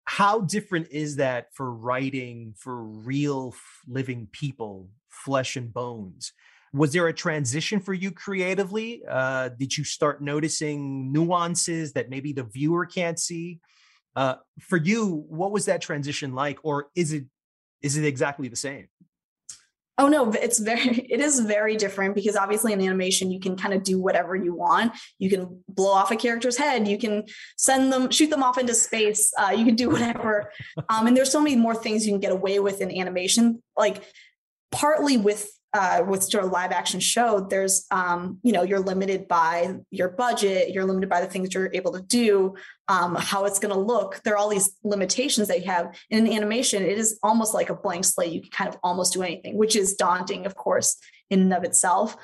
how 0.05 0.41
different 0.41 0.87
is 0.91 1.17
that 1.17 1.53
for 1.53 1.71
writing 1.71 2.53
for 2.57 2.83
real 2.83 3.55
living 3.87 4.27
people 4.31 4.89
flesh 5.09 5.55
and 5.55 5.71
bones 5.71 6.33
was 6.73 6.93
there 6.93 7.07
a 7.07 7.13
transition 7.13 7.79
for 7.79 7.93
you 7.93 8.11
creatively 8.11 9.01
uh, 9.09 9.49
did 9.49 9.77
you 9.77 9.83
start 9.83 10.21
noticing 10.21 11.11
nuances 11.11 11.93
that 11.93 12.09
maybe 12.09 12.33
the 12.33 12.43
viewer 12.43 12.85
can't 12.85 13.19
see 13.19 13.59
uh, 14.15 14.35
for 14.59 14.77
you 14.77 15.25
what 15.29 15.51
was 15.51 15.65
that 15.65 15.81
transition 15.81 16.33
like 16.33 16.59
or 16.63 16.87
is 16.95 17.13
it 17.13 17.25
is 17.81 17.97
it 17.97 18.05
exactly 18.05 18.47
the 18.47 18.55
same 18.55 18.87
Oh 20.01 20.07
no, 20.07 20.31
it's 20.31 20.57
very 20.57 20.81
it 21.09 21.19
is 21.19 21.41
very 21.41 21.75
different 21.75 22.15
because 22.15 22.35
obviously 22.35 22.73
in 22.73 22.81
animation 22.81 23.29
you 23.29 23.39
can 23.39 23.55
kind 23.55 23.73
of 23.73 23.83
do 23.83 23.99
whatever 23.99 24.35
you 24.35 24.55
want. 24.55 24.93
You 25.19 25.29
can 25.29 25.63
blow 25.69 25.91
off 25.91 26.09
a 26.09 26.15
character's 26.15 26.57
head, 26.57 26.87
you 26.87 26.97
can 26.97 27.25
send 27.55 27.93
them 27.93 28.09
shoot 28.09 28.31
them 28.31 28.41
off 28.41 28.57
into 28.57 28.73
space, 28.73 29.31
uh, 29.37 29.51
you 29.51 29.63
can 29.63 29.75
do 29.75 29.89
whatever. 29.91 30.51
Um, 30.89 31.05
and 31.05 31.15
there's 31.15 31.31
so 31.31 31.41
many 31.41 31.55
more 31.55 31.75
things 31.75 32.05
you 32.05 32.13
can 32.13 32.19
get 32.19 32.31
away 32.31 32.59
with 32.59 32.81
in 32.81 32.91
animation. 32.91 33.61
Like 33.77 34.03
partly 34.71 35.17
with 35.17 35.51
uh, 35.73 36.03
with 36.05 36.23
sort 36.23 36.43
of 36.43 36.51
live 36.51 36.71
action 36.71 36.99
show, 36.99 37.39
there's 37.49 37.85
um, 37.91 38.39
you 38.43 38.51
know 38.51 38.63
you're 38.63 38.79
limited 38.79 39.27
by 39.27 39.75
your 39.89 40.09
budget, 40.09 40.71
you're 40.71 40.85
limited 40.85 41.09
by 41.09 41.21
the 41.21 41.27
things 41.27 41.53
you're 41.53 41.71
able 41.73 41.93
to 41.93 42.01
do, 42.01 42.55
um, 42.89 43.15
how 43.15 43.45
it's 43.45 43.59
going 43.59 43.73
to 43.73 43.79
look. 43.79 44.21
There 44.23 44.33
are 44.33 44.37
all 44.37 44.49
these 44.49 44.75
limitations 44.83 45.47
that 45.47 45.61
you 45.61 45.71
have. 45.71 45.95
In 46.09 46.27
animation, 46.27 46.83
it 46.83 46.97
is 46.97 47.19
almost 47.23 47.53
like 47.53 47.69
a 47.69 47.75
blank 47.75 48.03
slate. 48.03 48.33
You 48.33 48.41
can 48.41 48.51
kind 48.51 48.69
of 48.69 48.77
almost 48.83 49.13
do 49.13 49.23
anything, 49.23 49.57
which 49.57 49.75
is 49.75 49.95
daunting, 49.95 50.45
of 50.45 50.55
course, 50.55 50.97
in 51.29 51.41
and 51.41 51.53
of 51.53 51.63
itself. 51.63 52.17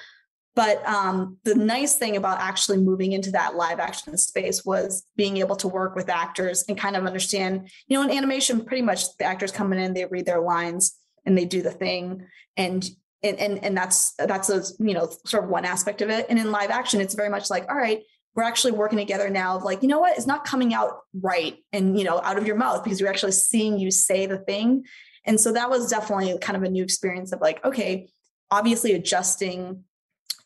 But 0.54 0.84
um, 0.88 1.38
the 1.44 1.54
nice 1.54 1.96
thing 1.96 2.18
about 2.18 2.40
actually 2.40 2.80
moving 2.80 3.12
into 3.12 3.32
that 3.32 3.56
live 3.56 3.80
action 3.80 4.18
space 4.18 4.66
was 4.66 5.06
being 5.16 5.38
able 5.38 5.56
to 5.58 5.68
work 5.68 5.96
with 5.96 6.10
actors 6.10 6.66
and 6.68 6.76
kind 6.76 6.96
of 6.96 7.06
understand, 7.06 7.70
you 7.88 7.96
know, 7.96 8.04
in 8.04 8.18
animation, 8.18 8.66
pretty 8.66 8.82
much 8.82 9.16
the 9.18 9.26
actors 9.26 9.52
coming 9.52 9.80
in, 9.80 9.94
they 9.94 10.06
read 10.06 10.26
their 10.26 10.42
lines 10.42 10.96
and 11.28 11.38
they 11.38 11.46
do 11.46 11.62
the 11.62 11.72
thing 11.72 12.26
and 12.58 12.90
and 13.24 13.38
and, 13.40 13.64
and 13.64 13.78
that's 13.78 14.14
that's 14.16 14.50
a 14.50 14.64
you 14.80 14.94
know 14.94 15.10
sort 15.26 15.44
of 15.44 15.50
one 15.50 15.66
aspect 15.66 16.02
of 16.02 16.10
it. 16.10 16.28
And 16.30 16.38
in 16.40 16.52
live 16.52 16.70
action 16.70 17.02
it's 17.02 17.16
very 17.16 17.30
much 17.30 17.50
like 17.50 17.68
all 17.70 17.78
right 17.78 18.02
we're 18.36 18.44
actually 18.44 18.72
working 18.72 19.00
together 19.00 19.30
now 19.30 19.58
of 19.58 19.64
like 19.64 19.82
you 19.82 19.88
know 19.88 20.00
what? 20.00 20.16
It's 20.16 20.28
not 20.28 20.46
coming 20.46 20.74
out 20.74 21.00
right 21.22 21.58
and 21.74 21.98
you 21.98 22.06
know 22.06 22.22
out 22.22 22.38
of 22.38 22.46
your 22.46 22.56
mouth 22.56 22.84
because 22.84 23.02
we're 23.02 23.10
actually 23.10 23.32
seeing 23.32 23.80
you 23.80 23.92
say 23.92 24.28
the 24.28 24.38
thing. 24.38 24.86
And 25.26 25.42
so 25.42 25.52
that 25.54 25.70
was 25.70 25.90
definitely 25.90 26.38
kind 26.40 26.56
of 26.56 26.64
a 26.64 26.70
new 26.70 26.84
experience 26.84 27.32
of 27.32 27.42
like 27.42 27.64
okay 27.66 28.10
obviously 28.50 28.94
adjusting 28.94 29.84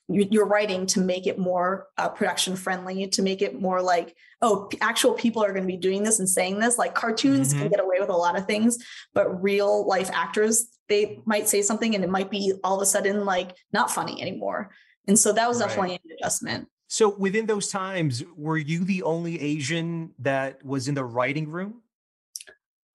your 0.08 0.46
writing 0.46 0.86
to 0.86 1.00
make 1.00 1.28
it 1.28 1.38
more 1.38 1.88
uh, 1.98 2.10
production 2.10 2.56
friendly 2.56 3.08
to 3.08 3.22
make 3.22 3.42
it 3.42 3.62
more 3.62 3.82
like 3.82 4.16
oh 4.42 4.70
actual 4.82 5.14
people 5.14 5.44
are 5.44 5.52
going 5.54 5.64
to 5.64 5.68
be 5.68 5.78
doing 5.78 6.04
this 6.04 6.20
and 6.20 6.30
saying 6.30 6.60
this. 6.60 6.78
Like 6.78 6.96
cartoons 6.96 7.50
mm-hmm. 7.50 7.64
can 7.64 7.72
get 7.72 7.80
away 7.82 7.98
with 8.00 8.10
a 8.10 8.16
lot 8.16 8.38
of 8.38 8.46
things 8.46 8.78
but 9.14 9.44
real 9.44 9.86
life 9.86 10.10
actors 10.14 10.68
they 10.90 11.22
might 11.26 11.48
say 11.48 11.62
something 11.62 11.96
and 11.96 12.04
it 12.04 12.10
might 12.10 12.30
be 12.30 12.54
all 12.64 12.76
of 12.76 12.82
a 12.82 12.86
sudden 12.86 13.26
like 13.26 13.56
not 13.74 13.92
funny 13.92 14.22
anymore. 14.22 14.72
And 15.08 15.18
so 15.18 15.34
that 15.34 15.48
was 15.48 15.60
definitely 15.60 15.96
an 15.96 16.12
adjustment. 16.18 16.68
So 16.88 17.10
within 17.10 17.46
those 17.46 17.70
times 17.70 18.24
were 18.36 18.58
you 18.58 18.84
the 18.84 19.04
only 19.04 19.42
asian 19.42 20.12
that 20.20 20.64
was 20.66 20.88
in 20.88 20.96
the 20.96 21.06
writing 21.06 21.50
room? 21.50 21.82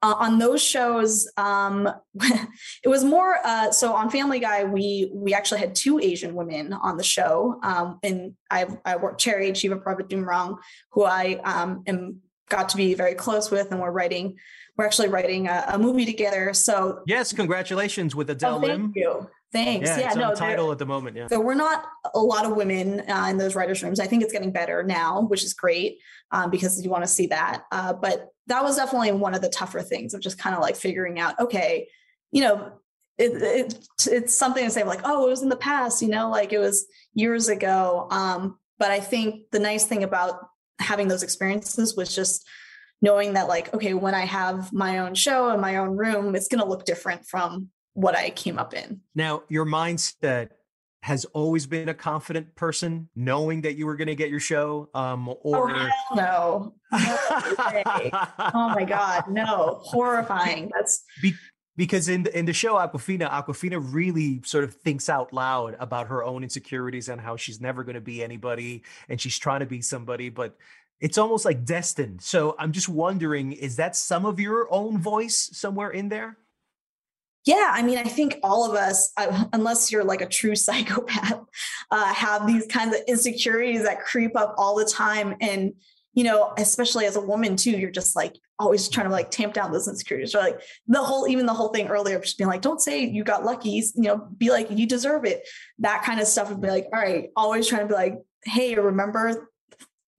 Uh, 0.03 0.15
on 0.19 0.39
those 0.39 0.63
shows 0.63 1.27
um, 1.39 1.89
it 2.85 2.89
was 2.89 3.03
more 3.03 3.39
uh, 3.43 3.71
so 3.73 3.95
on 3.95 4.11
family 4.11 4.39
guy 4.39 4.63
we 4.63 5.11
we 5.15 5.33
actually 5.33 5.59
had 5.59 5.75
two 5.75 5.99
asian 5.99 6.35
women 6.35 6.75
on 6.75 6.99
the 6.99 7.03
show. 7.03 7.59
Um, 7.63 7.99
and 8.03 8.35
i 8.51 8.67
i 8.85 8.97
worked 8.97 9.21
cherry 9.21 9.51
chiva 9.53 9.83
Pravit 9.83 10.13
who 10.93 11.05
i 11.05 11.41
um, 11.45 11.83
am 11.87 12.21
got 12.49 12.69
to 12.69 12.77
be 12.77 12.95
very 12.95 13.15
close 13.15 13.51
with 13.51 13.71
and 13.73 13.81
we're 13.81 13.91
writing 13.91 14.37
we're 14.77 14.85
actually 14.85 15.09
writing 15.09 15.49
a, 15.49 15.65
a 15.69 15.79
movie 15.79 16.07
together 16.07 16.53
so 16.53 17.01
yes 17.07 17.33
congratulations 17.33 18.15
with 18.15 18.31
adele 18.31 18.57
oh, 18.57 18.61
thank 18.61 18.73
lim 18.73 18.93
you 18.95 19.29
Thanks. 19.53 19.89
Yeah, 19.89 20.01
yeah 20.01 20.15
no, 20.15 20.35
title 20.35 20.73
at 20.73 20.79
the 20.79 20.87
moment. 20.87 21.17
Yeah. 21.17 21.29
So 21.29 21.41
we're 21.41 21.55
not 21.55 21.85
a 22.15 22.19
lot 22.19 22.45
of 22.45 22.57
women 22.57 23.09
uh, 23.09 23.29
in 23.31 23.39
those 23.39 23.55
writers' 23.55 23.83
rooms. 23.83 24.01
I 24.01 24.07
think 24.07 24.23
it's 24.23 24.33
getting 24.33 24.51
better 24.51 24.83
now, 24.83 25.23
which 25.23 25.45
is 25.45 25.55
great 25.55 25.99
um, 26.31 26.51
because 26.51 26.83
you 26.83 26.91
want 26.91 27.05
to 27.05 27.09
see 27.09 27.29
that. 27.29 27.63
Uh, 27.73 27.93
but 27.93 28.29
that 28.49 28.63
was 28.63 28.77
definitely 28.77 29.13
one 29.13 29.35
of 29.35 29.43
the 29.43 29.49
tougher 29.49 29.83
things 29.83 30.15
of 30.15 30.21
just 30.21 30.39
kind 30.39 30.55
of 30.55 30.63
like 30.63 30.77
figuring 30.77 31.19
out, 31.21 31.39
okay, 31.41 31.89
you 32.33 32.43
know, 32.43 32.73
it, 33.19 33.33
it, 33.43 33.89
it's 34.11 34.37
something 34.37 34.65
to 34.65 34.71
say 34.71 34.85
like, 34.85 35.01
oh, 35.05 35.27
it 35.27 35.31
was 35.31 35.43
in 35.43 35.49
the 35.49 35.57
past, 35.57 36.03
you 36.03 36.09
know, 36.09 36.29
like 36.29 36.53
it 36.53 36.59
was 36.59 36.87
years 37.15 37.49
ago. 37.49 38.09
Um, 38.11 38.59
but 38.79 38.91
I 38.91 39.01
think 39.01 39.51
the 39.53 39.59
nice 39.59 39.87
thing 39.87 40.03
about 40.03 40.49
having 40.81 41.09
those 41.09 41.23
experiences 41.23 41.97
was 41.97 42.15
just 42.15 42.47
knowing 43.03 43.35
that 43.35 43.49
like 43.49 43.73
okay 43.75 43.95
when 43.95 44.15
i 44.15 44.25
have 44.25 44.73
my 44.73 44.99
own 44.99 45.15
show 45.15 45.51
in 45.51 45.61
my 45.61 45.77
own 45.77 45.97
room 45.97 46.35
it's 46.35 46.49
going 46.49 46.61
to 46.61 46.69
look 46.69 46.85
different 46.85 47.25
from 47.27 47.69
what 47.95 48.17
i 48.17 48.31
came 48.31 48.59
up 48.59 48.75
in. 48.75 49.01
Now 49.15 49.43
your 49.49 49.65
mindset 49.65 50.51
has 51.03 51.25
always 51.27 51.67
been 51.67 51.89
a 51.89 51.95
confident 51.95 52.55
person 52.57 53.09
knowing 53.15 53.63
that 53.63 53.77
you 53.77 53.87
were 53.87 53.97
going 53.97 54.09
to 54.09 54.17
get 54.17 54.29
your 54.29 54.41
show 54.41 54.89
um 54.95 55.29
oh, 55.29 55.37
or 55.43 55.73
no, 55.73 55.89
no 56.15 56.75
oh 56.93 58.73
my 58.75 58.85
god 58.87 59.25
no. 59.29 59.79
Horrifying. 59.83 60.71
That's 60.75 61.05
Be- 61.23 61.35
because 61.77 62.09
in 62.09 62.23
the, 62.23 62.37
in 62.37 62.47
the 62.47 62.53
show 62.53 62.75
Awkwafina, 62.75 63.31
Awkwafina 63.31 63.79
really 63.93 64.41
sort 64.45 64.65
of 64.65 64.75
thinks 64.75 65.09
out 65.09 65.33
loud 65.33 65.77
about 65.79 66.09
her 66.09 66.25
own 66.25 66.43
insecurities 66.43 67.09
and 67.09 67.21
how 67.21 67.37
she's 67.37 67.61
never 67.61 67.85
going 67.85 67.95
to 67.95 68.01
be 68.01 68.23
anybody 68.23 68.83
and 69.09 69.21
she's 69.21 69.39
trying 69.39 69.61
to 69.61 69.67
be 69.67 69.83
somebody, 69.83 70.31
but 70.31 70.57
it's 71.01 71.19
almost 71.19 71.45
like 71.45 71.65
destined. 71.65 72.23
So 72.23 72.55
I'm 72.59 72.73
just 72.73 72.89
wondering, 72.89 73.53
is 73.53 73.77
that 73.77 73.97
some 73.97 74.25
of 74.25 74.41
your 74.41 74.67
own 74.73 74.99
voice 74.99 75.51
somewhere 75.53 75.91
in 75.91 76.09
there? 76.09 76.39
Yeah, 77.45 77.71
I 77.73 77.83
mean, 77.83 77.99
I 77.99 78.05
think 78.05 78.39
all 78.43 78.69
of 78.69 78.77
us, 78.77 79.13
unless 79.53 79.93
you're 79.93 80.05
like 80.05 80.21
a 80.21 80.29
true 80.29 80.57
psychopath, 80.57 81.43
uh, 81.91 82.15
have 82.15 82.47
these 82.47 82.67
kinds 82.67 82.95
of 82.95 83.03
insecurities 83.07 83.85
that 83.85 84.01
creep 84.01 84.37
up 84.37 84.55
all 84.59 84.77
the 84.77 84.85
time. 84.85 85.37
And 85.41 85.75
you 86.17 86.25
know, 86.25 86.55
especially 86.57 87.05
as 87.05 87.15
a 87.17 87.21
woman 87.21 87.57
too, 87.57 87.73
you're 87.73 87.91
just 87.91 88.17
like 88.17 88.35
always 88.59 88.89
trying 88.89 89.07
to 89.07 89.13
like 89.13 89.31
tamp 89.31 89.53
down 89.53 89.71
those 89.71 89.87
insecurities. 89.87 90.35
Or 90.35 90.39
like 90.39 90.61
the 90.89 91.03
whole, 91.03 91.29
even 91.29 91.45
the 91.45 91.53
whole 91.53 91.69
thing 91.69 91.89
earlier, 91.89 92.19
just 92.19 92.39
being 92.39 92.49
like, 92.49 92.63
don't 92.63 92.81
say 92.81 93.05
you 93.05 93.23
got 93.23 93.45
lucky, 93.45 93.69
you 93.69 93.93
know, 93.97 94.17
be 94.39 94.51
like, 94.51 94.69
you 94.71 94.87
deserve 94.87 95.27
it. 95.27 95.47
That 95.79 96.05
kind 96.05 96.19
of 96.19 96.27
stuff 96.27 96.49
would 96.49 96.63
be 96.63 96.71
like, 96.71 96.87
all 96.91 97.01
right, 97.01 97.29
always 97.37 97.69
trying 97.69 97.83
to 97.83 97.89
be 97.89 97.93
like, 97.93 98.15
hey, 98.45 98.75
remember 98.77 99.51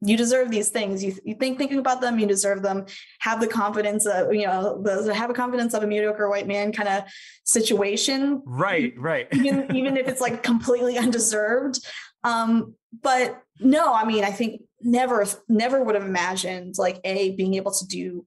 you 0.01 0.15
deserve 0.15 0.51
these 0.51 0.69
things. 0.69 1.03
You, 1.03 1.15
you 1.23 1.35
think 1.35 1.57
thinking 1.57 1.79
about 1.79 2.01
them, 2.01 2.19
you 2.19 2.27
deserve 2.27 2.61
them. 2.61 2.85
Have 3.19 3.41
the 3.41 3.47
confidence 3.47 4.05
of, 4.05 4.33
you 4.33 4.45
know, 4.45 4.81
the, 4.81 5.13
have 5.13 5.29
a 5.29 5.33
confidence 5.33 5.73
of 5.73 5.83
a 5.83 5.87
mediocre 5.87 6.29
white 6.29 6.47
man 6.47 6.71
kind 6.71 6.89
of 6.89 7.03
situation. 7.45 8.43
Right, 8.45 8.93
right. 8.97 9.27
even, 9.33 9.75
even 9.75 9.97
if 9.97 10.07
it's 10.07 10.21
like 10.21 10.43
completely 10.43 10.97
undeserved. 10.97 11.79
Um, 12.23 12.75
but 13.01 13.41
no, 13.59 13.93
I 13.93 14.05
mean, 14.05 14.23
I 14.23 14.31
think 14.31 14.61
never 14.81 15.25
never 15.49 15.83
would 15.83 15.95
have 15.95 16.05
imagined 16.05 16.75
like 16.77 16.99
a 17.03 17.31
being 17.31 17.55
able 17.55 17.71
to 17.71 17.87
do 17.87 18.25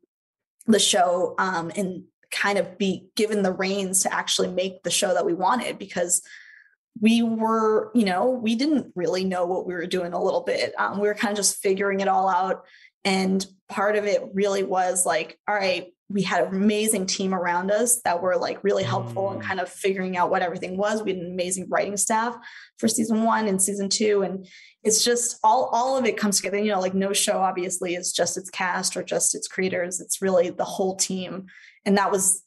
the 0.67 0.81
show 0.81 1.35
um, 1.39 1.71
and 1.77 2.05
kind 2.31 2.59
of 2.59 2.79
be 2.79 3.09
given 3.17 3.43
the 3.43 3.53
reins 3.53 4.03
to 4.03 4.13
actually 4.13 4.49
make 4.49 4.83
the 4.83 4.91
show 4.91 5.15
that 5.15 5.27
we 5.27 5.35
wanted 5.35 5.79
because 5.79 6.23
we 7.01 7.23
were 7.23 7.91
you 7.95 8.05
know 8.05 8.31
we 8.31 8.55
didn't 8.55 8.93
really 8.95 9.25
know 9.25 9.47
what 9.47 9.67
we 9.67 9.75
were 9.75 9.87
doing 9.87 10.13
a 10.13 10.23
little 10.23 10.43
bit. 10.43 10.73
Um, 10.79 11.01
we 11.01 11.09
were 11.09 11.15
kind 11.15 11.33
of 11.33 11.37
just 11.37 11.59
figuring 11.59 12.01
it 12.01 12.09
all 12.09 12.29
out. 12.29 12.65
And 13.05 13.45
part 13.69 13.97
of 13.97 14.05
it 14.05 14.23
really 14.35 14.63
was 14.63 15.07
like 15.07 15.39
all 15.49 15.55
right 15.55 15.89
we 16.11 16.23
had 16.23 16.43
an 16.43 16.55
amazing 16.55 17.07
team 17.07 17.33
around 17.33 17.71
us 17.71 18.01
that 18.03 18.21
were 18.21 18.37
like 18.37 18.65
really 18.65 18.83
helpful 18.83 19.29
mm. 19.29 19.35
and 19.35 19.43
kind 19.43 19.61
of 19.61 19.69
figuring 19.69 20.17
out 20.17 20.29
what 20.29 20.43
everything 20.43 20.77
was. 20.77 21.03
We 21.03 21.13
had 21.13 21.21
an 21.21 21.31
amazing 21.31 21.69
writing 21.71 21.97
staff 21.97 22.37
for 22.79 22.89
season 22.89 23.23
one 23.23 23.47
and 23.47 23.63
season 23.63 23.89
two. 23.89 24.23
And 24.23 24.45
it's 24.83 25.05
just 25.05 25.39
all 25.45 25.71
all 25.73 25.97
of 25.97 26.05
it 26.05 26.17
comes 26.17 26.39
together. 26.39 26.59
You 26.59 26.73
know 26.73 26.81
like 26.81 26.95
no 26.95 27.13
show 27.13 27.39
obviously 27.39 27.95
is 27.95 28.13
just 28.13 28.37
its 28.37 28.51
cast 28.51 28.97
or 28.97 29.05
just 29.05 29.37
its 29.37 29.47
creators. 29.47 30.01
It's 30.01 30.21
really 30.21 30.51
the 30.51 30.65
whole 30.65 30.97
team. 30.97 31.47
And 31.87 31.97
that 31.97 32.11
was 32.11 32.43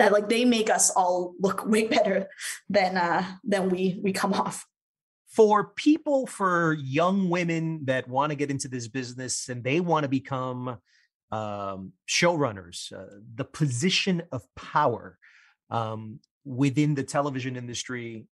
that 0.00 0.12
like 0.12 0.28
they 0.28 0.44
make 0.44 0.70
us 0.70 0.90
all 0.90 1.34
look 1.38 1.66
way 1.72 1.86
better 1.86 2.28
than 2.68 2.96
uh 2.96 3.24
than 3.44 3.68
we 3.68 4.00
we 4.02 4.12
come 4.12 4.34
off 4.34 4.66
for 5.28 5.68
people 5.74 6.26
for 6.26 6.72
young 6.72 7.30
women 7.30 7.84
that 7.84 8.08
want 8.08 8.30
to 8.30 8.36
get 8.36 8.50
into 8.50 8.66
this 8.66 8.88
business 8.88 9.48
and 9.48 9.62
they 9.62 9.78
want 9.78 10.02
to 10.02 10.08
become 10.08 10.78
um 11.30 11.92
showrunners 12.08 12.92
uh, 12.92 13.20
the 13.36 13.44
position 13.44 14.22
of 14.32 14.42
power 14.56 15.18
um 15.70 16.18
within 16.44 16.94
the 16.94 17.04
television 17.04 17.56
industry 17.56 18.26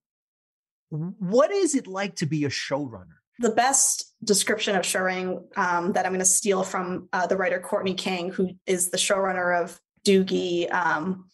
what 0.90 1.52
is 1.52 1.76
it 1.76 1.88
like 1.88 2.16
to 2.18 2.26
be 2.26 2.46
a 2.46 2.50
showrunner? 2.50 3.18
The 3.40 3.50
best 3.52 4.14
description 4.24 4.76
of 4.76 4.84
showrunning 4.84 5.58
um, 5.58 5.94
that 5.94 6.06
I'm 6.06 6.12
going 6.12 6.20
to 6.20 6.26
steal 6.26 6.64
from 6.64 7.10
uh, 7.14 7.28
the 7.28 7.38
writer 7.38 7.60
Kourtney 7.60 7.98
Kang 7.98 8.32
who 8.32 8.52
is 8.66 8.90
the 8.90 8.98
showrunner 8.98 9.62
of 9.62 9.80
Doogie, 10.06 10.72
um, 10.74 11.26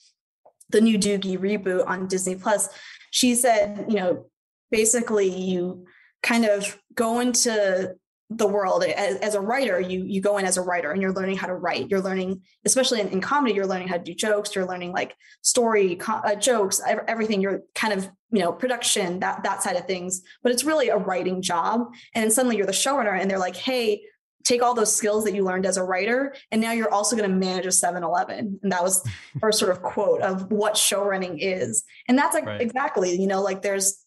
the 0.73 0.81
new 0.81 0.99
Doogie 0.99 1.38
reboot 1.38 1.88
on 1.88 2.07
Disney 2.07 2.36
Plus. 2.36 2.67
She 3.12 3.36
said, 3.36 3.86
you 3.88 3.95
know, 3.95 4.25
basically 4.71 5.29
you 5.29 5.86
kind 6.21 6.45
of 6.45 6.77
go 6.93 7.19
into 7.19 7.95
the 8.29 8.47
world 8.47 8.83
as, 8.83 9.17
as, 9.17 9.36
a 9.36 9.41
writer 9.41 9.79
you 9.79 10.03
you 10.05 10.19
go 10.19 10.39
in 10.39 10.45
as 10.45 10.57
a 10.57 10.62
writer 10.62 10.91
and 10.91 10.99
you're 11.01 11.13
learning 11.13 11.38
how 11.38 11.45
to 11.45 11.53
write. 11.53 11.89
You're 11.89 12.01
learning 12.01 12.41
especially 12.65 12.99
in, 12.99 13.09
in 13.09 13.21
comedy 13.21 13.53
you're 13.53 13.67
learning 13.67 13.89
how 13.89 13.97
to 13.97 14.03
do 14.03 14.15
jokes 14.15 14.55
you're 14.55 14.65
learning 14.65 14.91
like 14.91 15.15
story 15.41 15.99
uh, 16.07 16.33
jokes 16.36 16.81
everything. 17.07 17.41
You're 17.41 17.62
kind 17.75 17.93
of 17.93 18.09
you 18.31 18.39
know 18.39 18.51
production 18.51 19.19
that 19.19 19.43
that 19.43 19.62
side 19.62 19.75
of 19.75 19.86
things. 19.86 20.23
But 20.41 20.51
it's 20.51 20.63
really 20.63 20.89
a 20.89 20.97
writing 20.97 21.43
job. 21.43 21.93
And 22.15 22.33
suddenly 22.33 22.57
you're 22.57 22.65
the 22.65 22.71
showrunner 22.71 23.19
and 23.19 23.29
they're 23.29 23.38
like 23.38 23.55
hey 23.55 24.01
take 24.43 24.62
all 24.62 24.73
those 24.73 24.93
skills 24.93 25.23
that 25.23 25.34
you 25.34 25.43
learned 25.43 25.65
as 25.65 25.77
a 25.77 25.84
writer 25.84 26.36
and 26.51 26.62
now 26.62 26.71
you're 26.71 26.93
also 26.93 27.15
going 27.15 27.29
to 27.29 27.36
manage 27.36 27.65
a 27.65 27.69
7-eleven 27.69 28.60
and 28.62 28.71
that 28.71 28.84
was 28.84 29.08
her 29.41 29.51
sort 29.51 29.71
of 29.71 29.82
quote 29.82 30.21
of 30.21 30.51
what 30.51 30.77
show 30.77 31.03
running 31.03 31.39
is 31.39 31.84
and 32.08 32.17
that's 32.17 32.34
like 32.34 32.45
right. 32.45 32.62
exactly 32.62 33.15
you 33.15 33.27
know 33.27 33.41
like 33.41 33.62
there's 33.62 34.03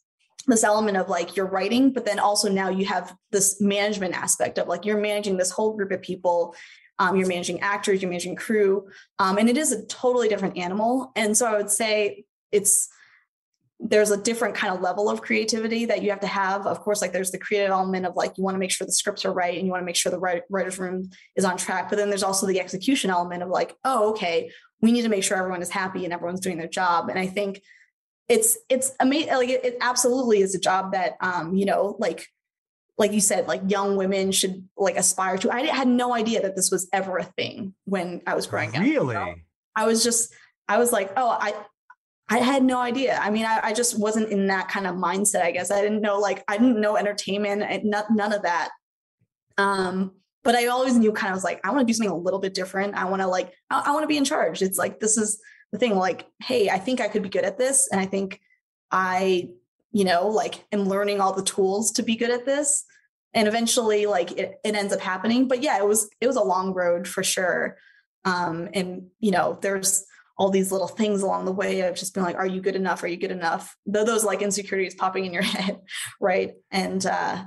this 0.47 0.65
element 0.65 0.97
of 0.97 1.09
like 1.09 1.37
you're 1.37 1.47
writing, 1.47 1.93
but 1.93 2.05
then 2.05 2.19
also 2.19 2.49
now 2.49 2.69
you 2.69 2.87
have 2.87 3.15
this 3.33 3.61
management 3.61 4.15
aspect 4.15 4.59
of 4.59 4.69
like 4.69 4.85
you're 4.85 5.01
managing 5.01 5.37
this 5.37 5.51
whole 5.51 5.77
group 5.77 5.91
of 5.91 6.03
people. 6.03 6.55
Um, 6.99 7.17
you're 7.17 7.29
managing 7.29 7.61
actors, 7.61 8.01
you're 8.01 8.11
managing 8.11 8.37
crew, 8.37 8.89
um, 9.19 9.37
and 9.37 9.51
it 9.51 9.59
is 9.59 9.71
a 9.71 9.85
totally 9.85 10.31
different 10.31 10.57
animal. 10.57 11.13
And 11.15 11.37
so 11.37 11.45
I 11.45 11.59
would 11.59 11.69
say 11.69 12.25
it's 12.51 12.89
there's 13.79 14.11
a 14.11 14.17
different 14.17 14.55
kind 14.55 14.75
of 14.75 14.81
level 14.81 15.11
of 15.11 15.21
creativity 15.21 15.85
that 15.85 16.03
you 16.03 16.11
have 16.11 16.21
to 16.21 16.27
have. 16.27 16.67
Of 16.67 16.81
course, 16.81 17.03
like 17.03 17.13
there's 17.13 17.31
the 17.31 17.39
creative 17.39 17.71
element 17.71 18.07
of 18.07 18.17
like 18.17 18.39
you 18.39 18.45
want 18.45 18.55
to 18.55 18.59
make 18.59 18.71
sure 18.71 18.87
the 18.87 18.93
scripts 18.93 19.25
are 19.25 19.33
right 19.33 19.57
and 19.57 19.67
you 19.67 19.71
want 19.71 19.83
to 19.83 19.87
make 19.87 19.97
sure 19.97 20.11
the 20.11 20.43
writer's 20.49 20.79
room 20.79 21.11
is 21.37 21.45
on 21.45 21.57
track. 21.57 21.91
But 21.91 21.97
then 21.97 22.09
there's 22.09 22.23
also 22.23 22.47
the 22.47 22.61
execution 22.61 23.11
element 23.11 23.43
of 23.43 23.51
like, 23.51 23.77
oh, 23.85 24.11
okay, 24.11 24.51
we 24.81 24.93
need 24.93 25.03
to 25.03 25.09
make 25.09 25.25
sure 25.25 25.37
everyone 25.37 25.63
is 25.63 25.71
happy 25.71 26.05
and 26.05 26.13
everyone's 26.13 26.41
doing 26.41 26.57
their 26.57 26.69
job. 26.69 27.11
And 27.11 27.19
I 27.19 27.27
think 27.27 27.61
it's 28.29 28.59
it's 28.69 28.93
amazing 29.01 29.33
like 29.35 29.49
it, 29.49 29.65
it, 29.65 29.77
absolutely 29.81 30.41
is 30.41 30.55
a 30.55 30.59
job 30.59 30.93
that 30.93 31.17
um 31.21 31.55
you 31.55 31.65
know 31.65 31.97
like 31.99 32.27
like 32.99 33.13
you 33.13 33.21
said 33.21 33.47
like 33.47 33.61
young 33.69 33.97
women 33.97 34.33
should 34.33 34.69
like 34.77 34.97
aspire 34.97 35.39
to 35.39 35.53
i 35.53 35.65
had 35.67 35.89
no 35.89 36.15
idea 36.15 36.43
that 36.43 36.57
this 36.57 36.71
was 36.71 36.89
ever 36.93 37.19
a 37.19 37.25
thing 37.25 37.75
when 37.85 38.21
i 38.27 38.35
was 38.35 38.47
growing 38.47 38.73
really? 38.73 39.15
up 39.15 39.27
really 39.27 39.45
i 39.77 39.87
was 39.87 40.03
just 40.03 40.35
i 40.69 40.79
was 40.79 40.93
like 40.93 41.13
oh 41.17 41.29
i 41.41 41.55
i 42.29 42.39
had 42.39 42.63
no 42.63 42.81
idea 42.81 43.19
i 43.23 43.31
mean 43.31 43.45
I, 43.45 43.61
I, 43.63 43.73
just 43.73 43.99
wasn't 43.99 44.31
in 44.31 44.49
that 44.49 44.69
kind 44.69 44.87
of 44.87 44.97
mindset 44.97 45.43
i 45.43 45.51
guess 45.51 45.71
i 45.71 45.81
didn't 45.81 46.01
know 46.01 46.19
like 46.19 46.45
i 46.49 46.57
didn't 46.57 46.81
know 46.81 46.97
entertainment 46.97 47.63
and 47.63 47.85
not, 47.85 48.07
none 48.11 48.33
of 48.33 48.43
that 48.43 48.71
um 49.59 50.13
but 50.43 50.55
i 50.55 50.67
always 50.67 50.97
knew 50.97 51.13
kind 51.13 51.33
of 51.33 51.37
was 51.37 51.45
like 51.45 51.61
i 51.65 51.71
want 51.71 51.81
to 51.81 51.93
do 51.93 51.97
something 51.97 52.13
a 52.13 52.17
little 52.17 52.41
bit 52.41 52.55
different 52.55 52.95
i 52.95 53.05
want 53.05 53.23
to 53.23 53.29
like 53.29 53.53
i, 53.71 53.85
I 53.87 53.91
want 53.93 54.03
to 54.03 54.09
be 54.09 54.17
in 54.17 54.25
charge 54.25 54.63
it's 54.63 54.79
like 54.79 55.01
this 55.01 55.17
is 55.17 55.41
the 55.73 55.79
thing 55.79 55.97
like, 55.97 56.27
hey, 56.43 56.71
I 56.71 56.79
think 56.79 57.01
I 57.01 57.09
could 57.09 57.23
be 57.23 57.29
good 57.29 57.45
at 57.45 57.59
this. 57.59 57.89
And 57.91 58.01
I 58.01 58.07
think 58.07 58.41
I, 58.91 59.51
you 59.93 60.05
know, 60.05 60.29
like 60.29 60.65
am 60.73 60.89
learning 60.89 61.21
all 61.21 61.33
the 61.33 61.43
tools 61.43 61.93
to 61.93 62.03
be 62.03 62.17
good 62.17 62.31
at 62.31 62.47
this. 62.47 62.85
And 63.35 63.49
eventually 63.49 64.07
like 64.07 64.33
it, 64.33 64.55
it 64.65 64.75
ends 64.75 64.93
up 64.93 65.01
happening. 65.01 65.49
But 65.49 65.63
yeah, 65.63 65.79
it 65.79 65.87
was 65.87 66.09
it 66.21 66.27
was 66.27 66.37
a 66.37 66.43
long 66.43 66.73
road 66.73 67.07
for 67.07 67.23
sure. 67.23 67.77
Um, 68.25 68.69
and 68.73 69.09
you 69.21 69.31
know, 69.31 69.59
there's 69.61 70.05
all 70.39 70.51
these 70.51 70.71
little 70.71 70.89
things 70.89 71.23
along 71.23 71.45
the 71.45 71.53
way 71.53 71.81
of 71.81 71.95
just 71.95 72.15
being 72.15 72.27
like, 72.27 72.37
are 72.37 72.47
you 72.47 72.61
good 72.61 72.77
enough? 72.77 73.03
Are 73.03 73.09
you 73.09 73.17
good 73.17 73.31
enough? 73.31 73.75
Though 73.87 74.05
those 74.05 74.25
like 74.25 74.43
insecurities 74.43 74.95
popping 74.95 75.25
in 75.25 75.33
your 75.33 75.43
head, 75.55 75.81
right? 76.21 76.53
And 76.71 77.05
uh 77.05 77.45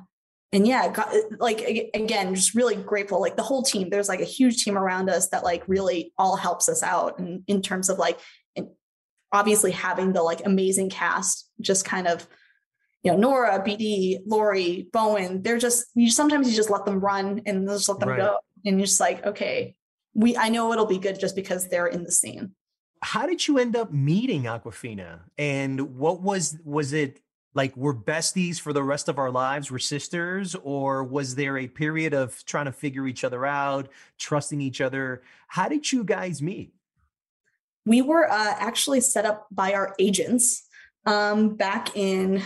and 0.52 0.68
yeah, 0.68 0.92
got, 0.92 1.14
like 1.38 1.92
again, 1.94 2.34
just 2.34 2.56
really 2.56 2.76
grateful. 2.76 3.22
Like 3.22 3.36
the 3.36 3.44
whole 3.44 3.62
team, 3.62 3.92
there's 3.92 4.10
like 4.10 4.20
a 4.20 4.26
huge 4.26 4.64
team 4.64 4.80
around 4.80 5.08
us 5.08 5.30
that 5.30 5.44
like 5.44 5.64
really 5.68 6.12
all 6.18 6.36
helps 6.36 6.68
us 6.68 6.82
out, 6.82 7.20
and 7.20 7.44
in, 7.48 7.58
in 7.58 7.62
terms 7.62 7.88
of 7.88 8.00
like, 8.00 8.20
obviously 9.32 9.72
having 9.72 10.14
the 10.14 10.24
like 10.24 10.46
amazing 10.46 10.90
cast, 10.90 11.50
just 11.62 11.86
kind 11.86 12.08
of, 12.08 12.28
you 13.04 13.12
know, 13.12 13.18
Nora, 13.18 13.64
BD, 13.66 14.20
Lori, 14.26 14.88
Bowen. 14.92 15.42
They're 15.42 15.58
just 15.58 15.86
you. 15.96 16.10
Sometimes 16.12 16.50
you 16.50 16.56
just 16.56 16.70
let 16.70 16.86
them 16.86 17.00
run 17.00 17.42
and 17.46 17.68
just 17.68 17.88
let 17.88 18.00
them 18.00 18.10
right. 18.10 18.18
go, 18.18 18.38
and 18.66 18.78
you're 18.78 18.88
just 18.88 19.00
like, 19.00 19.26
okay, 19.26 19.76
we. 20.14 20.36
I 20.36 20.50
know 20.50 20.74
it'll 20.74 20.86
be 20.86 20.98
good 20.98 21.20
just 21.20 21.36
because 21.36 21.70
they're 21.70 21.88
in 21.88 22.04
the 22.04 22.12
scene. 22.12 22.56
How 23.02 23.26
did 23.26 23.48
you 23.48 23.58
end 23.58 23.76
up 23.76 23.92
meeting 23.92 24.44
Awkwafina, 24.44 25.20
and 25.38 25.98
what 25.98 26.22
was 26.22 26.58
was 26.64 26.94
it 26.94 27.22
like 27.56 27.76
we're 27.76 27.96
besties 27.96 28.60
for 28.60 28.74
the 28.74 28.84
rest 28.84 29.10
of 29.10 29.18
our 29.18 29.32
lives 29.32 29.72
we're 29.72 29.80
sisters 29.80 30.56
or 30.64 31.04
was 31.04 31.34
there 31.34 31.58
a 31.58 31.68
period 31.68 32.14
of 32.14 32.46
trying 32.46 32.66
to 32.66 32.72
figure 32.72 33.08
each 33.08 33.24
other 33.24 33.44
out 33.44 33.90
trusting 34.20 34.62
each 34.62 34.82
other 34.82 35.24
how 35.48 35.68
did 35.68 35.92
you 35.92 36.04
guys 36.04 36.44
meet 36.44 36.72
we 37.88 38.04
were 38.04 38.32
uh, 38.32 38.56
actually 38.60 39.02
set 39.02 39.26
up 39.26 39.48
by 39.52 39.74
our 39.74 39.96
agents 39.98 40.68
um, 41.08 41.56
back 41.56 41.96
in 41.98 42.42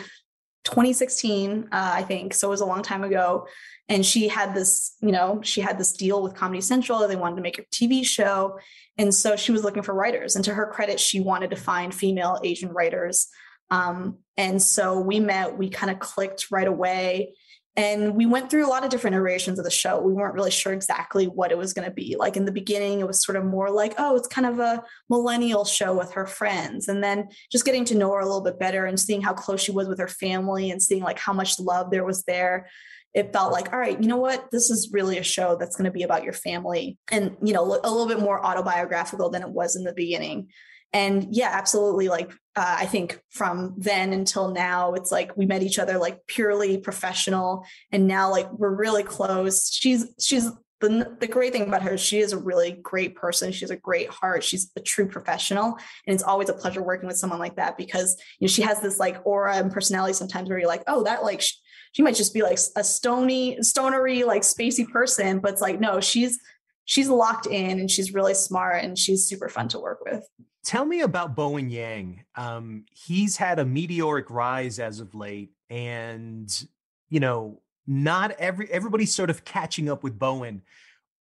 2016, 0.63 1.67
uh, 1.71 1.91
I 1.93 2.03
think. 2.03 2.33
So 2.33 2.47
it 2.47 2.51
was 2.51 2.61
a 2.61 2.65
long 2.65 2.81
time 2.81 3.03
ago. 3.03 3.47
And 3.89 4.05
she 4.05 4.27
had 4.27 4.55
this, 4.55 4.95
you 5.01 5.11
know, 5.11 5.41
she 5.43 5.61
had 5.61 5.77
this 5.77 5.91
deal 5.91 6.23
with 6.23 6.35
Comedy 6.35 6.61
Central. 6.61 7.05
They 7.07 7.15
wanted 7.15 7.35
to 7.35 7.41
make 7.41 7.59
a 7.59 7.63
TV 7.63 8.05
show. 8.05 8.57
And 8.97 9.13
so 9.13 9.35
she 9.35 9.51
was 9.51 9.63
looking 9.63 9.83
for 9.83 9.93
writers. 9.93 10.35
And 10.35 10.45
to 10.45 10.53
her 10.53 10.67
credit, 10.67 10.99
she 10.99 11.19
wanted 11.19 11.49
to 11.49 11.55
find 11.55 11.93
female 11.93 12.39
Asian 12.43 12.69
writers. 12.69 13.27
Um, 13.69 14.19
and 14.37 14.61
so 14.61 14.99
we 14.99 15.19
met, 15.19 15.57
we 15.57 15.69
kind 15.69 15.91
of 15.91 15.99
clicked 15.99 16.47
right 16.51 16.67
away. 16.67 17.33
And 17.75 18.15
we 18.15 18.27
went 18.27 18.51
through 18.51 18.67
a 18.67 18.69
lot 18.69 18.83
of 18.83 18.91
different 18.91 19.15
iterations 19.15 19.57
of 19.57 19.65
the 19.65 19.71
show. 19.71 19.99
We 19.99 20.13
weren't 20.13 20.35
really 20.35 20.51
sure 20.51 20.73
exactly 20.73 21.25
what 21.25 21.51
it 21.51 21.57
was 21.57 21.73
going 21.73 21.87
to 21.87 21.93
be. 21.93 22.15
Like 22.17 22.37
in 22.37 22.45
the 22.45 22.51
beginning, 22.51 22.99
it 22.99 23.07
was 23.07 23.23
sort 23.23 23.35
of 23.35 23.45
more 23.45 23.71
like, 23.71 23.95
oh, 23.97 24.15
it's 24.15 24.27
kind 24.27 24.45
of 24.45 24.59
a 24.59 24.83
millennial 25.09 25.65
show 25.65 25.97
with 25.97 26.11
her 26.11 26.27
friends. 26.27 26.87
And 26.87 27.03
then 27.03 27.29
just 27.51 27.65
getting 27.65 27.83
to 27.85 27.95
know 27.95 28.11
her 28.11 28.19
a 28.19 28.25
little 28.25 28.43
bit 28.43 28.59
better 28.59 28.85
and 28.85 28.99
seeing 28.99 29.23
how 29.23 29.33
close 29.33 29.61
she 29.61 29.71
was 29.71 29.87
with 29.87 29.97
her 29.99 30.07
family 30.07 30.69
and 30.69 30.83
seeing 30.83 31.01
like 31.01 31.17
how 31.17 31.33
much 31.33 31.59
love 31.59 31.89
there 31.89 32.05
was 32.05 32.23
there. 32.25 32.69
It 33.13 33.31
felt 33.31 33.51
like, 33.51 33.71
all 33.71 33.79
right, 33.79 34.01
you 34.01 34.07
know 34.07 34.17
what? 34.17 34.49
This 34.51 34.69
is 34.69 34.89
really 34.91 35.17
a 35.17 35.23
show 35.23 35.55
that's 35.55 35.75
going 35.75 35.85
to 35.85 35.91
be 35.91 36.03
about 36.03 36.23
your 36.23 36.33
family 36.33 36.97
and, 37.11 37.37
you 37.43 37.53
know, 37.53 37.63
a 37.63 37.91
little 37.91 38.07
bit 38.07 38.19
more 38.19 38.43
autobiographical 38.43 39.29
than 39.29 39.43
it 39.43 39.49
was 39.49 39.75
in 39.75 39.83
the 39.83 39.93
beginning. 39.93 40.49
And 40.91 41.27
yeah 41.31 41.49
absolutely 41.51 42.07
like 42.07 42.31
uh, 42.55 42.75
i 42.77 42.85
think 42.85 43.19
from 43.31 43.73
then 43.79 44.13
until 44.13 44.51
now 44.51 44.93
it's 44.93 45.11
like 45.11 45.35
we 45.35 45.47
met 45.47 45.63
each 45.63 45.79
other 45.79 45.97
like 45.97 46.19
purely 46.27 46.77
professional. 46.77 47.65
And 47.91 48.07
now 48.07 48.29
like 48.29 48.51
we're 48.53 48.75
really 48.75 49.01
close. 49.01 49.71
She's 49.71 50.05
she's 50.19 50.51
the, 50.87 51.17
the 51.19 51.27
great 51.27 51.53
thing 51.53 51.63
about 51.63 51.81
her 51.83 51.93
is 51.93 52.01
she 52.01 52.19
is 52.19 52.33
a 52.33 52.37
really 52.37 52.71
great 52.71 53.15
person. 53.15 53.51
She 53.51 53.61
has 53.61 53.71
a 53.71 53.75
great 53.75 54.09
heart. 54.09 54.43
She's 54.43 54.71
a 54.75 54.79
true 54.81 55.07
professional. 55.07 55.77
And 56.07 56.13
it's 56.13 56.23
always 56.23 56.49
a 56.49 56.53
pleasure 56.53 56.83
working 56.83 57.07
with 57.07 57.17
someone 57.17 57.39
like 57.39 57.55
that 57.55 57.77
because 57.77 58.17
you 58.39 58.45
know 58.45 58.49
she 58.49 58.61
has 58.63 58.81
this 58.81 58.99
like 58.99 59.21
aura 59.25 59.55
and 59.55 59.71
personality 59.71 60.13
sometimes 60.13 60.49
where 60.49 60.59
you're 60.59 60.67
like 60.67 60.83
oh 60.87 61.03
that 61.03 61.23
like 61.23 61.41
she, 61.41 61.55
she 61.91 62.01
might 62.01 62.15
just 62.15 62.33
be 62.33 62.41
like 62.41 62.59
a 62.75 62.83
stony 62.83 63.57
stonery 63.61 64.23
like 64.23 64.41
spacey 64.41 64.87
person 64.87 65.39
but 65.39 65.51
it's 65.51 65.61
like 65.61 65.79
no 65.79 65.99
she's 65.99 66.39
she's 66.85 67.09
locked 67.09 67.47
in 67.47 67.79
and 67.79 67.89
she's 67.89 68.13
really 68.13 68.33
smart 68.33 68.83
and 68.83 68.97
she's 68.97 69.25
super 69.25 69.49
fun 69.49 69.67
to 69.69 69.79
work 69.79 69.99
with. 70.05 70.27
Tell 70.65 70.85
me 70.85 71.01
about 71.01 71.35
Bowen 71.35 71.69
Yang. 71.69 72.23
Um, 72.35 72.85
he's 72.91 73.35
had 73.35 73.59
a 73.59 73.65
meteoric 73.65 74.29
rise 74.29 74.79
as 74.79 75.01
of 75.01 75.13
late, 75.13 75.51
and 75.69 76.67
you 77.09 77.19
know, 77.19 77.61
not 77.87 78.31
every 78.31 78.69
everybody's 78.71 79.13
sort 79.13 79.29
of 79.29 79.45
catching 79.45 79.89
up 79.89 80.03
with 80.03 80.17
Bowen. 80.17 80.61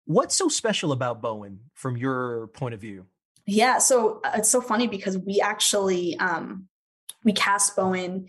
What's 0.05 0.35
so 0.35 0.49
special 0.49 0.93
about 0.93 1.23
Bowen 1.23 1.61
from 1.75 1.97
your 1.97 2.49
point 2.49 2.75
of 2.75 2.81
view? 2.81 3.07
Yeah, 3.47 3.79
so 3.79 4.21
uh, 4.25 4.33
it's 4.37 4.49
so 4.49 4.61
funny 4.61 4.87
because 4.87 5.19
we 5.19 5.41
actually 5.41 6.17
um, 6.19 6.69
we 7.25 7.33
cast 7.33 7.77
Bowen 7.77 8.29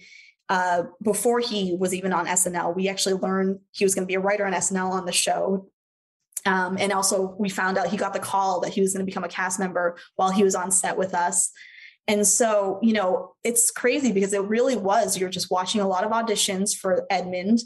uh, 0.49 0.83
before 1.01 1.39
he 1.39 1.75
was 1.75 1.93
even 1.93 2.13
on 2.13 2.25
SNL. 2.25 2.75
We 2.75 2.89
actually 2.89 3.15
learned 3.15 3.59
he 3.71 3.85
was 3.85 3.95
going 3.95 4.05
to 4.05 4.11
be 4.11 4.15
a 4.15 4.19
writer 4.19 4.45
on 4.45 4.53
SNL 4.53 4.91
on 4.91 5.05
the 5.05 5.11
show 5.11 5.69
um, 6.45 6.77
and 6.79 6.91
also, 6.91 7.35
we 7.39 7.49
found 7.49 7.77
out 7.77 7.87
he 7.87 7.97
got 7.97 8.13
the 8.13 8.19
call 8.19 8.59
that 8.61 8.73
he 8.73 8.81
was 8.81 8.93
going 8.93 9.05
to 9.05 9.09
become 9.09 9.23
a 9.23 9.29
cast 9.29 9.59
member 9.59 9.97
while 10.15 10.31
he 10.31 10.43
was 10.43 10.55
on 10.55 10.71
set 10.71 10.97
with 10.97 11.13
us. 11.13 11.51
And 12.07 12.27
so, 12.27 12.79
you 12.81 12.91
know, 12.91 13.33
it's 13.45 13.71
crazy 13.71 14.11
because 14.11 14.33
it 14.33 14.41
really 14.43 14.75
was, 14.75 15.17
you're 15.17 15.29
just 15.29 15.49
watching 15.49 15.79
a 15.79 15.87
lot 15.87 16.03
of 16.03 16.11
auditions 16.11 16.75
for 16.75 17.05
Edmund. 17.09 17.59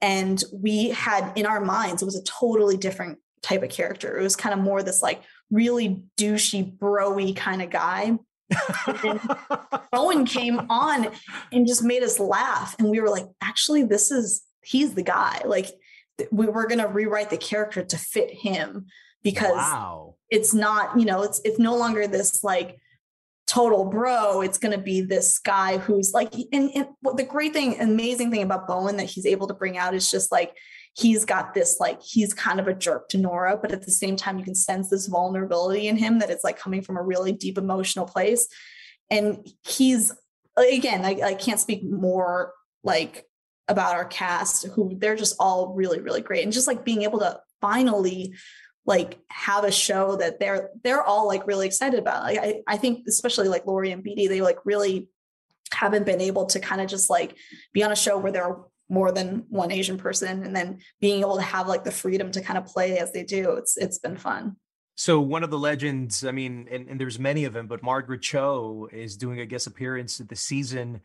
And 0.00 0.42
we 0.52 0.90
had 0.90 1.32
in 1.36 1.46
our 1.46 1.60
minds, 1.60 2.02
it 2.02 2.06
was 2.06 2.16
a 2.16 2.22
totally 2.22 2.76
different 2.76 3.18
type 3.42 3.62
of 3.62 3.70
character. 3.70 4.18
It 4.18 4.22
was 4.22 4.36
kind 4.36 4.52
of 4.52 4.60
more 4.60 4.82
this 4.82 5.02
like 5.02 5.22
really 5.50 6.02
douchey, 6.16 6.76
broy 6.76 7.34
kind 7.36 7.62
of 7.62 7.70
guy. 7.70 8.18
Bowen 9.92 10.24
came 10.24 10.60
on 10.70 11.08
and 11.52 11.66
just 11.66 11.82
made 11.82 12.02
us 12.02 12.18
laugh. 12.18 12.76
And 12.78 12.88
we 12.88 13.00
were 13.00 13.10
like, 13.10 13.26
actually, 13.42 13.82
this 13.84 14.10
is, 14.10 14.42
he's 14.62 14.94
the 14.94 15.02
guy. 15.02 15.42
Like, 15.44 15.68
we 16.32 16.46
were 16.46 16.66
going 16.66 16.80
to 16.80 16.88
rewrite 16.88 17.30
the 17.30 17.36
character 17.36 17.84
to 17.84 17.96
fit 17.96 18.30
him 18.32 18.86
because 19.22 19.52
wow. 19.52 20.14
it's 20.30 20.54
not 20.54 20.98
you 20.98 21.04
know 21.04 21.22
it's 21.22 21.40
it's 21.44 21.58
no 21.58 21.76
longer 21.76 22.06
this 22.06 22.42
like 22.42 22.78
total 23.48 23.86
bro 23.86 24.42
it's 24.42 24.58
going 24.58 24.76
to 24.76 24.82
be 24.82 25.00
this 25.00 25.38
guy 25.38 25.78
who's 25.78 26.12
like 26.12 26.34
and, 26.52 26.70
and 26.74 26.86
the 27.16 27.24
great 27.24 27.54
thing 27.54 27.80
amazing 27.80 28.30
thing 28.30 28.42
about 28.42 28.68
bowen 28.68 28.98
that 28.98 29.06
he's 29.06 29.24
able 29.24 29.46
to 29.46 29.54
bring 29.54 29.78
out 29.78 29.94
is 29.94 30.10
just 30.10 30.30
like 30.30 30.54
he's 30.94 31.24
got 31.24 31.54
this 31.54 31.78
like 31.80 32.02
he's 32.02 32.34
kind 32.34 32.60
of 32.60 32.68
a 32.68 32.74
jerk 32.74 33.08
to 33.08 33.16
nora 33.16 33.56
but 33.56 33.72
at 33.72 33.84
the 33.84 33.90
same 33.90 34.16
time 34.16 34.38
you 34.38 34.44
can 34.44 34.54
sense 34.54 34.90
this 34.90 35.06
vulnerability 35.06 35.88
in 35.88 35.96
him 35.96 36.18
that 36.18 36.30
it's 36.30 36.44
like 36.44 36.58
coming 36.58 36.82
from 36.82 36.96
a 36.96 37.02
really 37.02 37.32
deep 37.32 37.58
emotional 37.58 38.06
place. 38.06 38.48
And 39.10 39.46
he's 39.66 40.12
again 40.56 41.04
I, 41.04 41.20
I 41.22 41.34
can't 41.34 41.60
speak 41.60 41.84
more 41.84 42.52
like 42.82 43.24
about 43.68 43.94
our 43.94 44.04
cast 44.04 44.66
who 44.68 44.96
they're 44.98 45.16
just 45.16 45.36
all 45.38 45.74
really 45.74 46.00
really 46.00 46.20
great. 46.20 46.44
And 46.44 46.52
just 46.52 46.66
like 46.66 46.84
being 46.84 47.02
able 47.02 47.20
to 47.20 47.40
finally 47.60 48.34
like 48.88 49.18
have 49.28 49.64
a 49.64 49.70
show 49.70 50.16
that 50.16 50.40
they're 50.40 50.70
they're 50.82 51.02
all 51.02 51.28
like 51.28 51.46
really 51.46 51.66
excited 51.66 52.00
about. 52.00 52.22
Like 52.22 52.38
I, 52.38 52.62
I 52.66 52.78
think 52.78 53.04
especially 53.06 53.48
like 53.48 53.66
Lori 53.66 53.92
and 53.92 54.02
BD 54.02 54.28
they 54.28 54.40
like 54.40 54.56
really 54.64 55.08
haven't 55.70 56.06
been 56.06 56.22
able 56.22 56.46
to 56.46 56.58
kind 56.58 56.80
of 56.80 56.88
just 56.88 57.10
like 57.10 57.36
be 57.74 57.84
on 57.84 57.92
a 57.92 57.96
show 57.96 58.16
where 58.16 58.32
there 58.32 58.44
are 58.44 58.64
more 58.88 59.12
than 59.12 59.44
one 59.50 59.70
Asian 59.70 59.98
person 59.98 60.42
and 60.42 60.56
then 60.56 60.78
being 61.02 61.20
able 61.20 61.36
to 61.36 61.42
have 61.42 61.68
like 61.68 61.84
the 61.84 61.90
freedom 61.90 62.30
to 62.32 62.40
kind 62.40 62.56
of 62.56 62.64
play 62.64 62.96
as 62.96 63.12
they 63.12 63.22
do 63.22 63.52
it's 63.52 63.76
it's 63.76 63.98
been 63.98 64.16
fun. 64.16 64.56
So 64.94 65.20
one 65.20 65.44
of 65.44 65.50
the 65.50 65.58
legends, 65.58 66.24
I 66.24 66.32
mean, 66.32 66.66
and, 66.72 66.88
and, 66.88 67.00
there's 67.00 67.20
many 67.20 67.44
of 67.44 67.52
them, 67.52 67.68
but 67.68 67.84
Margaret 67.84 68.20
Cho 68.20 68.88
is 68.90 69.16
doing 69.16 69.38
a 69.38 69.46
guest 69.46 69.68
appearance 69.68 70.18
at 70.18 70.28
the 70.28 70.34
season 70.34 71.02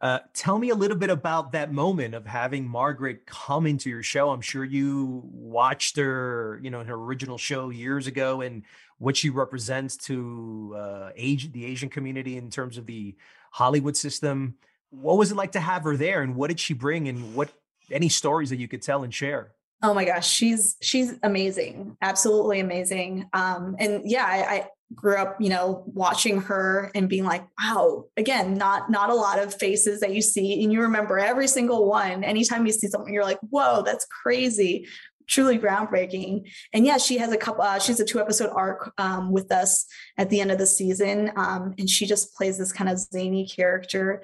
uh, 0.00 0.18
tell 0.34 0.58
me 0.58 0.70
a 0.70 0.74
little 0.74 0.96
bit 0.96 1.10
about 1.10 1.52
that 1.52 1.72
moment 1.72 2.14
of 2.14 2.26
having 2.26 2.68
Margaret 2.68 3.24
come 3.26 3.66
into 3.66 3.88
your 3.88 4.02
show. 4.02 4.30
I'm 4.30 4.40
sure 4.40 4.64
you 4.64 5.22
watched 5.24 5.96
her, 5.96 6.60
you 6.62 6.70
know, 6.70 6.80
in 6.80 6.86
her 6.88 6.94
original 6.94 7.38
show 7.38 7.70
years 7.70 8.06
ago, 8.06 8.40
and 8.40 8.64
what 8.98 9.16
she 9.16 9.30
represents 9.30 9.96
to 9.96 10.74
uh, 10.76 11.10
age 11.16 11.52
the 11.52 11.64
Asian 11.64 11.88
community 11.88 12.36
in 12.36 12.50
terms 12.50 12.76
of 12.76 12.86
the 12.86 13.16
Hollywood 13.50 13.96
system. 13.96 14.56
What 14.90 15.16
was 15.16 15.30
it 15.30 15.36
like 15.36 15.52
to 15.52 15.60
have 15.60 15.84
her 15.84 15.96
there, 15.96 16.22
and 16.22 16.36
what 16.36 16.48
did 16.48 16.60
she 16.60 16.74
bring, 16.74 17.08
and 17.08 17.34
what 17.34 17.50
any 17.90 18.08
stories 18.08 18.50
that 18.50 18.58
you 18.58 18.68
could 18.68 18.82
tell 18.82 19.04
and 19.04 19.14
share? 19.14 19.52
Oh 19.82 19.92
my 19.92 20.04
gosh, 20.04 20.28
she's 20.28 20.76
she's 20.80 21.14
amazing, 21.22 21.96
absolutely 22.00 22.60
amazing. 22.60 23.28
Um, 23.32 23.76
and 23.78 24.02
yeah, 24.10 24.24
I, 24.24 24.68
grew 24.94 25.16
up 25.16 25.36
you 25.40 25.48
know 25.48 25.82
watching 25.86 26.40
her 26.40 26.90
and 26.94 27.08
being 27.08 27.24
like 27.24 27.46
wow 27.58 28.04
again 28.16 28.54
not 28.54 28.90
not 28.90 29.10
a 29.10 29.14
lot 29.14 29.38
of 29.38 29.54
faces 29.54 30.00
that 30.00 30.12
you 30.12 30.20
see 30.20 30.62
and 30.62 30.72
you 30.72 30.80
remember 30.80 31.18
every 31.18 31.48
single 31.48 31.88
one. 31.88 32.22
Anytime 32.24 32.66
you 32.66 32.72
see 32.72 32.88
something 32.88 33.12
you're 33.12 33.24
like 33.24 33.40
whoa 33.50 33.82
that's 33.82 34.06
crazy 34.06 34.86
truly 35.26 35.58
groundbreaking. 35.58 36.50
And 36.72 36.84
yeah 36.84 36.98
she 36.98 37.18
has 37.18 37.32
a 37.32 37.36
couple 37.36 37.62
uh, 37.62 37.78
she's 37.78 38.00
a 38.00 38.04
two 38.04 38.20
episode 38.20 38.50
arc 38.54 38.92
um, 38.98 39.32
with 39.32 39.50
us 39.50 39.86
at 40.18 40.30
the 40.30 40.40
end 40.40 40.52
of 40.52 40.58
the 40.58 40.66
season 40.66 41.32
um, 41.36 41.74
and 41.78 41.88
she 41.88 42.06
just 42.06 42.34
plays 42.34 42.58
this 42.58 42.72
kind 42.72 42.90
of 42.90 42.98
zany 42.98 43.46
character. 43.48 44.22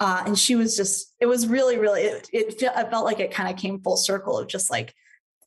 Uh, 0.00 0.24
and 0.26 0.36
she 0.36 0.56
was 0.56 0.76
just 0.76 1.14
it 1.20 1.26
was 1.26 1.46
really 1.46 1.78
really 1.78 2.02
it, 2.02 2.28
it, 2.32 2.60
it 2.60 2.90
felt 2.90 3.04
like 3.04 3.20
it 3.20 3.32
kind 3.32 3.48
of 3.48 3.56
came 3.56 3.80
full 3.80 3.96
circle 3.96 4.36
of 4.36 4.48
just 4.48 4.68
like 4.70 4.94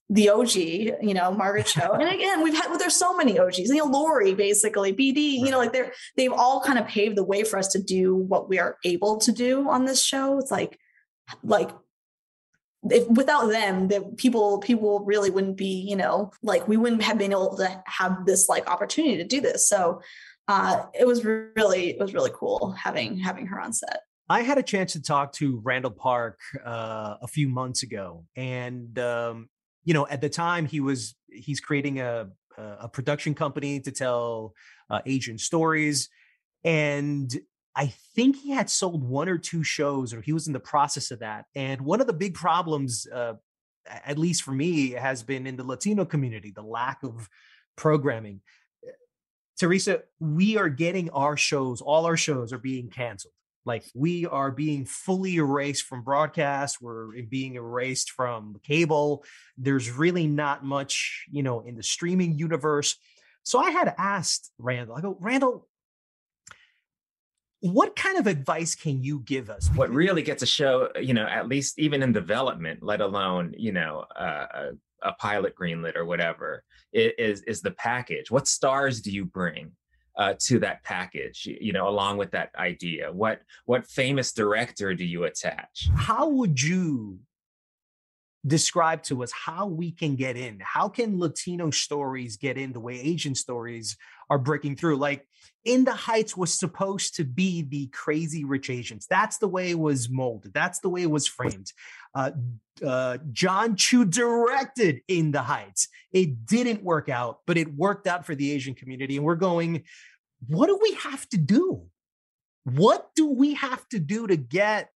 the 0.10 0.30
OG, 0.30 0.56
you 0.56 1.14
know, 1.14 1.32
Margaret 1.32 1.66
Cho. 1.66 1.94
And 1.94 2.08
again, 2.08 2.44
we've 2.44 2.54
had, 2.54 2.68
well, 2.70 2.78
there's 2.78 2.96
so 2.96 3.16
many 3.16 3.40
OGs, 3.40 3.58
you 3.58 3.76
know, 3.76 3.86
Lori, 3.86 4.34
basically, 4.36 4.94
BD, 4.94 5.40
you 5.40 5.50
know, 5.50 5.58
like 5.58 5.74
they're, 5.74 5.94
they've 6.16 6.32
all 6.32 6.62
kind 6.62 6.78
of 6.78 6.88
paved 6.88 7.18
the 7.18 7.24
way 7.24 7.44
for 7.44 7.58
us 7.58 7.70
to 7.70 7.82
do 7.82 8.16
what 8.16 8.48
we 8.48 8.60
are 8.60 8.78
able 8.84 9.18
to 9.18 9.32
do 9.32 9.68
on 9.68 9.86
this 9.86 10.04
show. 10.04 10.38
It's 10.38 10.52
like, 10.52 10.80
like, 11.44 11.72
if, 12.92 13.08
without 13.10 13.48
them, 13.48 13.88
the 13.88 14.02
people 14.18 14.60
people 14.60 15.00
really 15.06 15.32
wouldn't 15.32 15.58
be, 15.58 15.86
you 15.90 15.96
know, 15.96 16.32
like 16.44 16.68
we 16.68 16.78
wouldn't 16.78 17.02
have 17.02 17.18
been 17.18 17.32
able 17.32 17.58
to 17.58 17.84
have 17.88 18.26
this 18.28 18.48
like 18.48 18.70
opportunity 18.70 19.18
to 19.18 19.24
do 19.24 19.42
this. 19.42 19.68
So 19.68 20.02
uh, 20.48 20.84
it 20.98 21.08
was 21.08 21.26
really 21.26 21.90
it 21.90 22.00
was 22.00 22.14
really 22.14 22.32
cool 22.34 22.72
having 22.74 23.18
having 23.18 23.48
her 23.48 23.60
on 23.60 23.74
set. 23.74 24.02
I 24.30 24.42
had 24.42 24.58
a 24.58 24.64
chance 24.64 24.94
to 24.94 25.02
talk 25.02 25.34
to 25.34 25.60
Randall 25.64 25.92
Park 25.92 26.40
uh, 26.64 27.16
a 27.22 27.28
few 27.28 27.48
months 27.48 27.84
ago, 27.84 28.26
and 28.36 28.98
um, 28.98 29.50
you 29.86 29.94
know, 29.94 30.08
at 30.08 30.20
the 30.20 30.30
time 30.30 30.66
he 30.66 30.82
was 30.82 31.16
he's 31.28 31.62
creating 31.62 32.02
a 32.02 32.28
a 32.58 32.88
production 32.88 33.34
company 33.34 33.82
to 33.82 33.92
tell 33.92 34.54
uh, 34.90 35.02
Asian 35.06 35.38
stories, 35.38 36.10
and 36.64 37.34
I 37.76 37.88
think 38.16 38.38
he 38.38 38.52
had 38.52 38.70
sold 38.70 39.04
one 39.04 39.28
or 39.28 39.38
two 39.38 39.64
shows, 39.64 40.14
or 40.14 40.22
he 40.22 40.32
was 40.34 40.48
in 40.48 40.54
the 40.54 40.60
process 40.60 41.12
of 41.12 41.20
that. 41.20 41.46
And 41.54 41.82
one 41.82 42.00
of 42.00 42.08
the 42.08 42.14
big 42.14 42.34
problems, 42.34 43.06
uh, 43.14 43.34
at 43.90 44.18
least 44.18 44.44
for 44.44 44.52
me, 44.52 44.92
has 44.92 45.22
been 45.22 45.46
in 45.46 45.58
the 45.58 45.66
Latino 45.66 46.06
community 46.06 46.52
the 46.52 46.64
lack 46.64 47.04
of 47.04 47.30
programming. 47.76 48.42
Teresa, 49.60 50.04
we 50.20 50.58
are 50.58 50.70
getting 50.70 51.10
our 51.12 51.38
shows, 51.38 51.82
all 51.82 52.06
our 52.06 52.18
shows 52.18 52.52
are 52.52 52.58
being 52.58 52.90
canceled. 52.90 53.34
Like 53.66 53.84
we 53.94 54.26
are 54.28 54.52
being 54.52 54.86
fully 54.86 55.36
erased 55.36 55.84
from 55.84 56.04
broadcast. 56.04 56.82
We're 56.82 57.22
being 57.24 57.56
erased 57.56 58.12
from 58.12 58.58
cable. 58.64 59.26
There's 59.58 59.90
really 59.90 60.28
not 60.28 60.64
much, 60.64 61.26
you 61.32 61.44
know, 61.44 61.62
in 61.62 61.76
the 61.76 61.84
streaming 61.84 62.38
universe. 62.38 62.98
So 63.44 63.60
I 63.60 63.72
had 63.72 63.94
asked 63.98 64.52
Randall, 64.58 64.96
I 64.96 65.02
go, 65.02 65.18
Randall, 65.20 65.68
what 67.62 67.96
kind 67.96 68.18
of 68.18 68.28
advice 68.28 68.76
can 68.76 69.04
you 69.04 69.22
give 69.22 69.50
us? 69.50 69.70
What 69.76 69.90
really 69.90 70.22
gets 70.22 70.44
a 70.44 70.48
show, 70.48 70.90
you 71.00 71.14
know, 71.14 71.26
at 71.26 71.48
least 71.48 71.80
even 71.80 72.04
in 72.04 72.12
development, 72.12 72.84
let 72.84 73.02
alone, 73.02 73.56
you 73.58 73.72
know, 73.72 74.06
uh, 74.16 74.46
a, 74.54 74.70
a 75.02 75.14
pilot 75.14 75.56
greenlit 75.56 75.96
or 75.96 76.06
whatever, 76.06 76.64
is 76.94 77.42
is 77.42 77.62
the 77.62 77.72
package. 77.72 78.30
What 78.30 78.48
stars 78.48 79.02
do 79.02 79.12
you 79.12 79.26
bring? 79.26 79.72
Uh, 80.18 80.34
to 80.40 80.60
that 80.60 80.82
package 80.82 81.46
you 81.60 81.74
know 81.74 81.90
along 81.90 82.18
with 82.18 82.32
that 82.32 82.50
idea? 82.58 83.12
What 83.12 83.42
what 83.66 83.86
famous 83.86 84.32
director 84.32 84.94
do 84.94 85.04
you 85.04 85.26
attach? 85.26 85.90
How 85.94 86.30
would 86.30 86.62
you 86.62 87.20
describe 88.46 89.02
to 89.04 89.24
us 89.24 89.32
how 89.32 89.66
we 89.66 89.92
can 89.92 90.16
get 90.16 90.38
in 90.38 90.60
how 90.62 90.88
can 90.88 91.20
latino 91.20 91.72
stories 91.72 92.38
get 92.38 92.58
in 92.58 92.72
the 92.74 92.80
way 92.80 93.00
asian 93.00 93.34
stories 93.34 93.98
are 94.30 94.40
breaking 94.40 94.76
through? 94.76 94.98
Like 94.98 95.28
in 95.64 95.84
the 95.84 95.94
heights 95.94 96.38
was 96.38 96.54
supposed 96.54 97.16
to 97.16 97.24
be 97.24 97.64
the 97.64 97.88
crazy 97.88 98.44
rich 98.44 98.70
asians. 98.70 99.08
That's 99.08 99.38
the 99.38 99.48
way 99.48 99.72
it 99.72 99.80
was 99.80 100.10
molded. 100.10 100.54
That's 100.54 100.80
the 100.80 100.90
way 100.90 101.04
it 101.04 101.12
was 101.12 101.28
framed. 101.28 101.72
Uh, 102.14 102.32
uh, 102.86 103.18
jon 103.32 103.76
chu 103.76 104.06
directed 104.06 105.02
in 105.08 105.32
the 105.32 105.42
heights. 105.42 105.88
It 106.12 106.46
didn't 106.46 106.84
work 106.84 107.10
out 107.10 107.40
but 107.46 107.58
it 107.58 107.74
worked 107.74 108.08
out 108.08 108.26
for 108.26 108.36
the 108.36 108.52
asian 108.52 108.74
community 108.74 109.18
and 109.18 109.26
we're 109.26 109.36
going 109.36 109.84
what 110.48 110.68
do 110.68 110.78
we 110.82 110.94
have 110.96 111.28
to 111.30 111.38
do? 111.38 111.84
What 112.66 113.10
do 113.16 113.28
we 113.28 113.54
have 113.56 113.88
to 113.90 114.00
do 114.00 114.28
to 114.28 114.36
get 114.36 114.90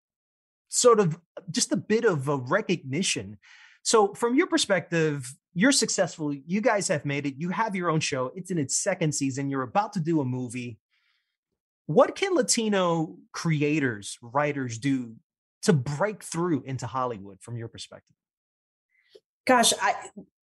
sort 0.70 1.00
of 1.00 1.20
just 1.52 1.72
a 1.72 1.78
bit 1.78 2.06
of 2.06 2.28
a 2.28 2.38
recognition 2.38 3.38
so 3.84 4.14
from 4.14 4.36
your 4.36 4.48
perspective 4.48 5.34
you're 5.54 5.72
successful. 5.72 6.34
You 6.34 6.62
guys 6.62 6.88
have 6.88 7.06
made 7.06 7.26
it. 7.26 7.36
You 7.38 7.50
have 7.50 7.76
your 7.76 7.90
own 7.90 8.00
show. 8.00 8.32
It's 8.36 8.52
in 8.52 8.58
its 8.58 8.78
second 8.78 9.14
season. 9.14 9.50
You're 9.50 9.64
about 9.64 9.94
to 9.94 10.00
do 10.00 10.22
a 10.22 10.26
movie. 10.26 10.80
What 11.88 12.16
can 12.16 12.36
Latino 12.36 13.18
creators, 13.32 14.18
writers 14.22 14.78
do 14.78 15.16
to 15.64 15.74
break 15.74 16.24
through 16.24 16.64
into 16.64 16.88
Hollywood 16.88 17.42
from 17.42 17.58
your 17.58 17.68
perspective? 17.68 18.16
Gosh, 19.46 19.74
I 19.82 19.96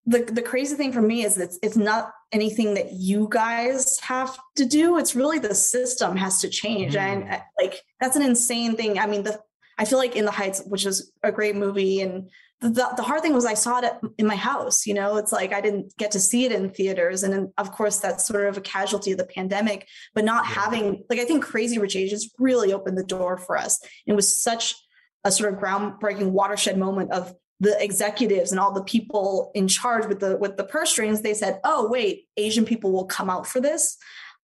the 0.08 0.24
the 0.24 0.42
crazy 0.42 0.76
thing 0.76 0.92
for 0.92 1.02
me 1.02 1.24
is 1.24 1.36
that 1.36 1.54
it's 1.62 1.78
not 1.78 2.12
anything 2.32 2.74
that 2.74 2.94
you 2.94 3.28
guys 3.30 4.00
have 4.00 4.38
to 4.56 4.66
do. 4.66 4.98
It's 4.98 5.16
really 5.16 5.38
the 5.38 5.54
system 5.54 6.18
has 6.18 6.42
to 6.42 6.50
change. 6.50 6.96
Mm. 6.96 7.00
And 7.30 7.42
like 7.62 7.82
that's 8.00 8.16
an 8.16 8.24
insane 8.24 8.76
thing. 8.76 8.98
I 8.98 9.06
mean, 9.06 9.24
the 9.24 9.40
I 9.78 9.86
feel 9.86 10.00
like 10.00 10.16
In 10.16 10.26
the 10.26 10.32
Heights, 10.32 10.62
which 10.66 10.86
is 10.86 11.12
a 11.24 11.32
great 11.32 11.56
movie 11.56 12.02
and 12.02 12.30
the, 12.62 12.94
the 12.96 13.04
hard 13.04 13.22
thing 13.22 13.34
was 13.34 13.46
I 13.46 13.54
saw 13.54 13.80
it 13.80 13.94
in 14.18 14.26
my 14.26 14.36
house. 14.36 14.88
You 14.88 14.94
know, 14.94 15.18
it's 15.18 15.32
like 15.32 15.54
I 15.54 15.62
didn't 15.62 15.96
get 15.98 16.12
to 16.12 16.20
see 16.20 16.46
it 16.46 16.52
in 16.52 16.70
theaters. 16.70 17.24
And 17.24 17.50
of 17.58 17.72
course, 17.72 18.00
that's 18.00 18.26
sort 18.26 18.48
of 18.48 18.58
a 18.58 18.62
casualty 18.62 19.12
of 19.12 19.18
the 19.18 19.26
pandemic, 19.26 19.88
but 20.14 20.24
not 20.24 20.46
yeah. 20.46 20.56
having, 20.56 21.04
like, 21.10 21.20
I 21.20 21.26
think 21.26 21.44
Crazy 21.44 21.78
Rich 21.78 21.96
Asians 21.96 22.32
really 22.40 22.74
opened 22.74 22.98
the 22.98 23.04
door 23.04 23.38
for 23.38 23.58
us. 23.58 23.80
It 24.08 24.14
was 24.14 24.42
such 24.42 24.76
a 25.24 25.32
sort 25.32 25.54
of 25.54 25.60
groundbreaking 25.60 26.32
watershed 26.32 26.78
moment 26.78 27.12
of 27.12 27.34
the 27.60 27.82
executives 27.84 28.52
and 28.52 28.60
all 28.60 28.74
the 28.74 28.84
people 28.84 29.52
in 29.56 29.68
charge 29.68 30.06
with 30.08 30.20
the 30.20 30.38
with 30.38 30.58
the 30.58 30.64
purse 30.66 30.90
strings 30.90 31.22
they 31.22 31.34
said 31.34 31.58
oh 31.64 31.88
wait 31.90 32.26
asian 32.36 32.66
people 32.66 32.92
will 32.92 33.06
come 33.06 33.30
out 33.30 33.48
for 33.48 33.62
this 33.62 33.98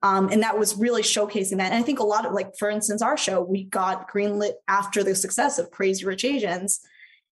um, 0.04 0.30
and 0.30 0.41
that 0.41 0.58
was 0.58 0.76
really 0.76 1.02
showcasing 1.02 1.58
that 1.58 1.72
and 1.72 1.76
i 1.76 1.82
think 1.82 1.99
a 1.99 2.04
lot 2.04 2.26
of 2.26 2.34
like 2.34 2.56
for 2.58 2.70
instance 2.70 3.02
our 3.02 3.18
show 3.18 3.41
we 3.41 3.66
got 3.66 4.12
greenlit 4.12 4.54
after 4.68 5.04
the 5.04 5.16
success 5.16 5.60
of 5.60 5.72
crazy 5.72 6.06
rich 6.06 6.26
asians 6.26 6.82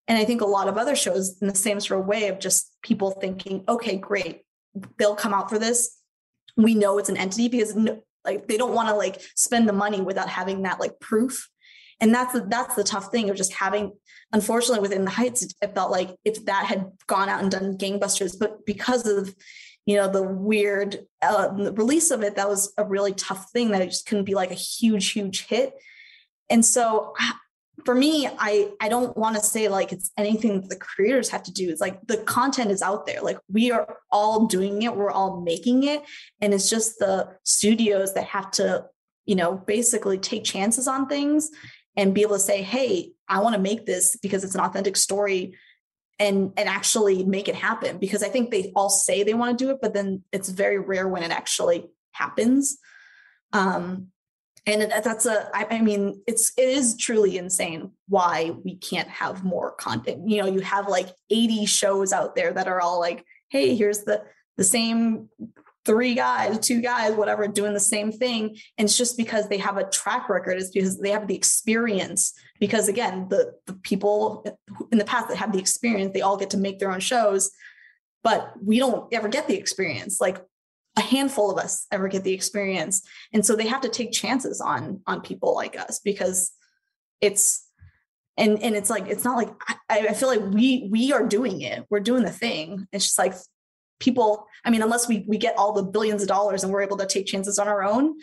and 0.10 0.18
I 0.18 0.26
think 0.26 0.42
a 0.42 0.46
lot 0.46 0.68
of 0.68 0.78
other 0.78 0.96
shows 0.96 1.40
in 1.40 1.48
the 1.48 1.56
same 1.56 1.80
sort 1.80 2.02
of 2.02 2.08
way 2.08 2.30
of 2.30 2.40
just 2.40 2.76
people 2.82 3.12
thinking, 3.12 3.64
okay, 3.70 3.96
great, 3.96 4.42
they'll 4.98 5.16
come 5.16 5.36
out 5.36 5.50
for 5.50 5.60
this. 5.60 5.98
We 6.58 6.74
know 6.74 6.98
it's 6.98 7.10
an 7.10 7.18
entity 7.18 7.48
because 7.48 7.76
no, 7.76 8.02
like 8.26 8.48
they 8.48 8.58
don't 8.58 8.74
want 8.74 8.90
to 8.90 8.96
like 8.96 9.22
spend 9.36 9.70
the 9.70 9.74
money 9.74 10.02
without 10.02 10.28
having 10.28 10.64
that 10.64 10.80
like 10.80 11.00
proof. 11.00 11.48
And 12.02 12.12
that's 12.12 12.34
the, 12.34 12.42
that's 12.42 12.74
the 12.74 12.84
tough 12.84 13.12
thing 13.12 13.30
of 13.30 13.38
just 13.38 13.54
having. 13.54 13.92
Unfortunately, 14.34 14.82
within 14.82 15.06
the 15.06 15.12
Heights, 15.12 15.54
it 15.62 15.76
felt 15.76 15.92
like 15.92 16.16
if 16.26 16.44
that 16.46 16.66
had 16.66 16.90
gone 17.06 17.30
out 17.30 17.44
and 17.44 17.52
done 17.52 17.78
gangbusters, 17.78 18.38
but 18.38 18.66
because 18.66 19.06
of 19.06 19.36
you 19.90 19.96
know 19.96 20.08
the 20.08 20.22
weird 20.22 21.08
uh, 21.24 21.50
release 21.52 22.12
of 22.12 22.22
it, 22.22 22.36
that 22.36 22.48
was 22.48 22.72
a 22.78 22.84
really 22.84 23.12
tough 23.12 23.50
thing 23.52 23.72
that 23.72 23.82
it 23.82 23.88
just 23.88 24.06
couldn't 24.06 24.26
be 24.26 24.36
like 24.36 24.52
a 24.52 24.54
huge, 24.54 25.10
huge 25.14 25.48
hit. 25.48 25.74
And 26.52 26.64
so 26.64 27.16
for 27.86 27.96
me 27.96 28.28
i 28.40 28.70
i 28.82 28.90
don't 28.90 29.16
want 29.16 29.38
to 29.38 29.42
say 29.42 29.70
like 29.70 29.94
it's 29.94 30.12
anything 30.18 30.68
the 30.68 30.76
creators 30.76 31.30
have 31.30 31.42
to 31.42 31.52
do. 31.52 31.70
It's 31.70 31.82
like 31.82 32.06
the 32.06 32.18
content 32.18 32.70
is 32.70 32.84
out 32.84 33.08
there. 33.08 33.22
Like 33.22 33.40
we 33.52 33.72
are 33.72 33.98
all 34.12 34.46
doing 34.46 34.84
it. 34.84 34.96
We're 34.96 35.12
all 35.12 35.42
making 35.42 35.86
it. 35.86 36.04
And 36.42 36.54
it's 36.54 36.70
just 36.70 37.00
the 37.00 37.30
studios 37.44 38.14
that 38.14 38.26
have 38.26 38.52
to 38.52 38.86
you 39.26 39.36
know 39.36 39.56
basically 39.56 40.20
take 40.20 40.44
chances 40.44 40.88
on 40.88 41.08
things 41.08 41.50
and 41.96 42.14
be 42.14 42.22
able 42.22 42.36
to 42.36 42.48
say 42.52 42.62
hey 42.62 43.12
i 43.28 43.40
want 43.40 43.56
to 43.56 43.62
make 43.62 43.86
this 43.86 44.18
because 44.18 44.44
it's 44.44 44.56
an 44.56 44.62
authentic 44.62 44.98
story 44.98 45.56
and 46.20 46.52
and 46.58 46.68
actually 46.68 47.24
make 47.24 47.48
it 47.48 47.56
happen 47.56 47.98
because 47.98 48.22
i 48.22 48.28
think 48.28 48.52
they 48.52 48.72
all 48.76 48.90
say 48.90 49.24
they 49.24 49.34
want 49.34 49.58
to 49.58 49.66
do 49.66 49.72
it 49.72 49.78
but 49.82 49.94
then 49.94 50.22
it's 50.32 50.50
very 50.50 50.78
rare 50.78 51.08
when 51.08 51.24
it 51.24 51.32
actually 51.32 51.86
happens. 52.20 52.78
Um 53.54 54.08
and 54.66 54.92
that's 54.92 55.26
a 55.26 55.50
I 55.54 55.82
mean 55.82 56.22
it's 56.28 56.52
it 56.58 56.70
is 56.70 56.98
truly 56.98 57.38
insane 57.38 57.92
why 58.08 58.52
we 58.64 58.76
can't 58.76 59.08
have 59.08 59.44
more 59.44 59.72
content. 59.72 60.30
You 60.30 60.42
know 60.42 60.48
you 60.48 60.60
have 60.60 60.88
like 60.88 61.10
80 61.32 61.66
shows 61.66 62.14
out 62.14 62.36
there 62.36 62.54
that 62.54 62.68
are 62.68 62.82
all 62.82 63.00
like 63.00 63.26
hey 63.50 63.76
here's 63.76 64.04
the 64.04 64.24
the 64.58 64.64
same 64.64 65.30
three 65.86 66.14
guys 66.14 66.60
two 66.60 66.82
guys 66.82 67.14
whatever 67.14 67.48
doing 67.48 67.74
the 67.74 67.80
same 67.80 68.12
thing. 68.12 68.58
And 68.78 68.86
it's 68.88 68.98
just 68.98 69.18
because 69.18 69.48
they 69.48 69.58
have 69.58 69.78
a 69.78 69.90
track 69.90 70.30
record 70.30 70.58
it's 70.60 70.70
because 70.70 71.00
they 71.00 71.12
have 71.12 71.28
the 71.28 71.36
experience 71.36 72.34
because 72.60 72.88
again 72.88 73.28
the 73.30 73.54
the 73.66 73.74
people 73.74 74.46
in 74.92 74.98
the 74.98 75.06
past 75.06 75.28
that 75.28 75.38
have 75.38 75.52
the 75.52 75.60
experience 75.60 76.12
they 76.14 76.22
all 76.22 76.38
get 76.38 76.50
to 76.50 76.58
make 76.58 76.80
their 76.80 76.92
own 76.92 77.00
shows 77.00 77.52
but 78.24 78.54
we 78.64 78.80
don't 78.80 79.12
ever 79.14 79.28
get 79.28 79.48
the 79.48 79.58
experience. 79.58 80.20
Like 80.20 80.44
a 80.98 81.02
handful 81.02 81.52
of 81.52 81.58
us 81.58 81.86
ever 81.92 82.08
get 82.08 82.24
the 82.24 82.34
experience. 82.34 83.02
And 83.34 83.46
so 83.46 83.56
they 83.56 83.68
have 83.68 83.82
to 83.82 83.90
take 83.90 84.12
chances 84.12 84.60
on 84.60 85.02
on 85.08 85.22
people 85.22 85.56
like 85.56 85.80
us 85.80 86.00
because 86.00 86.52
it's 87.22 87.66
and 88.38 88.62
and 88.62 88.76
it's 88.76 88.90
like 88.90 89.08
it's 89.08 89.24
not 89.24 89.38
like 89.38 89.50
I, 89.90 90.08
I 90.10 90.14
feel 90.14 90.30
like 90.30 90.42
we 90.42 90.88
we 90.92 91.14
are 91.14 91.26
doing 91.26 91.62
it. 91.62 91.86
We're 91.90 92.00
doing 92.00 92.24
the 92.24 92.32
thing. 92.32 92.88
It's 92.92 93.06
just 93.06 93.20
like 93.20 93.34
people 94.00 94.48
i 94.64 94.70
mean 94.70 94.82
unless 94.82 95.10
we 95.10 95.26
we 95.28 95.38
get 95.38 95.58
all 95.58 95.74
the 95.74 95.84
billions 95.84 96.22
of 96.22 96.30
dollars 96.30 96.64
and 96.64 96.72
we're 96.72 96.82
able 96.82 96.96
to 96.96 97.06
take 97.06 97.26
chances 97.26 97.60
on 97.60 97.68
our 97.68 97.84
own 97.84 98.16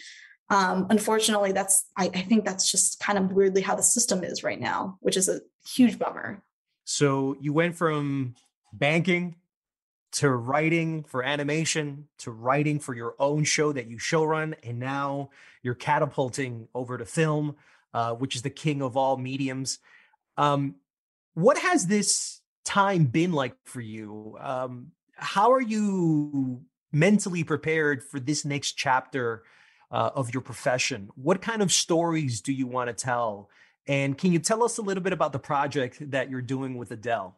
um 0.50 0.86
unfortunately 0.90 1.52
that's 1.52 1.84
I, 1.96 2.06
I 2.06 2.22
think 2.22 2.44
that's 2.44 2.70
just 2.70 3.00
kind 3.00 3.18
of 3.18 3.32
weirdly 3.32 3.62
how 3.62 3.74
the 3.74 3.82
system 3.82 4.22
is 4.22 4.44
right 4.44 4.60
now 4.60 4.98
which 5.00 5.16
is 5.16 5.28
a 5.28 5.40
huge 5.66 5.98
bummer. 5.98 6.42
So 6.84 7.36
you 7.40 7.52
went 7.52 7.74
from 7.76 8.34
banking 8.72 9.36
to 10.12 10.30
writing 10.30 11.02
for 11.04 11.22
animation 11.22 12.08
to 12.18 12.30
writing 12.30 12.78
for 12.78 12.94
your 12.94 13.14
own 13.18 13.44
show 13.44 13.72
that 13.72 13.88
you 13.88 13.98
showrun 13.98 14.54
and 14.62 14.78
now 14.78 15.30
you're 15.62 15.74
catapulting 15.74 16.68
over 16.74 16.96
to 16.96 17.04
film 17.04 17.56
uh, 17.96 18.12
which 18.12 18.36
is 18.36 18.42
the 18.42 18.50
king 18.50 18.82
of 18.82 18.94
all 18.94 19.16
mediums. 19.16 19.78
Um, 20.36 20.74
what 21.32 21.56
has 21.56 21.86
this 21.86 22.42
time 22.62 23.06
been 23.06 23.32
like 23.32 23.56
for 23.64 23.80
you? 23.80 24.36
Um, 24.38 24.88
how 25.14 25.52
are 25.52 25.62
you 25.62 26.60
mentally 26.92 27.42
prepared 27.42 28.02
for 28.02 28.20
this 28.20 28.44
next 28.44 28.72
chapter 28.72 29.44
uh, 29.90 30.10
of 30.14 30.32
your 30.34 30.40
profession 30.40 31.08
what 31.14 31.40
kind 31.40 31.62
of 31.62 31.72
stories 31.72 32.40
do 32.40 32.52
you 32.52 32.66
want 32.66 32.88
to 32.88 32.94
tell 32.94 33.48
and 33.88 34.18
can 34.18 34.32
you 34.32 34.38
tell 34.38 34.64
us 34.64 34.78
a 34.78 34.82
little 34.82 35.02
bit 35.02 35.12
about 35.12 35.32
the 35.32 35.38
project 35.38 36.10
that 36.10 36.30
you're 36.30 36.42
doing 36.42 36.76
with 36.76 36.90
adele 36.90 37.36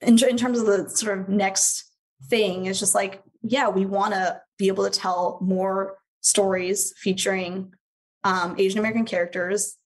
in, 0.00 0.22
in 0.24 0.36
terms 0.36 0.58
of 0.58 0.66
the 0.66 0.88
sort 0.90 1.18
of 1.18 1.28
next 1.28 1.88
thing 2.26 2.66
it's 2.66 2.80
just 2.80 2.94
like, 2.94 3.22
yeah, 3.42 3.68
we 3.68 3.86
want 3.86 4.14
to 4.14 4.40
be 4.58 4.68
able 4.68 4.84
to 4.84 4.90
tell 4.90 5.38
more 5.40 5.96
stories 6.20 6.92
featuring 6.96 7.72
um, 8.24 8.56
Asian 8.58 8.80
American 8.80 9.04
characters 9.04 9.76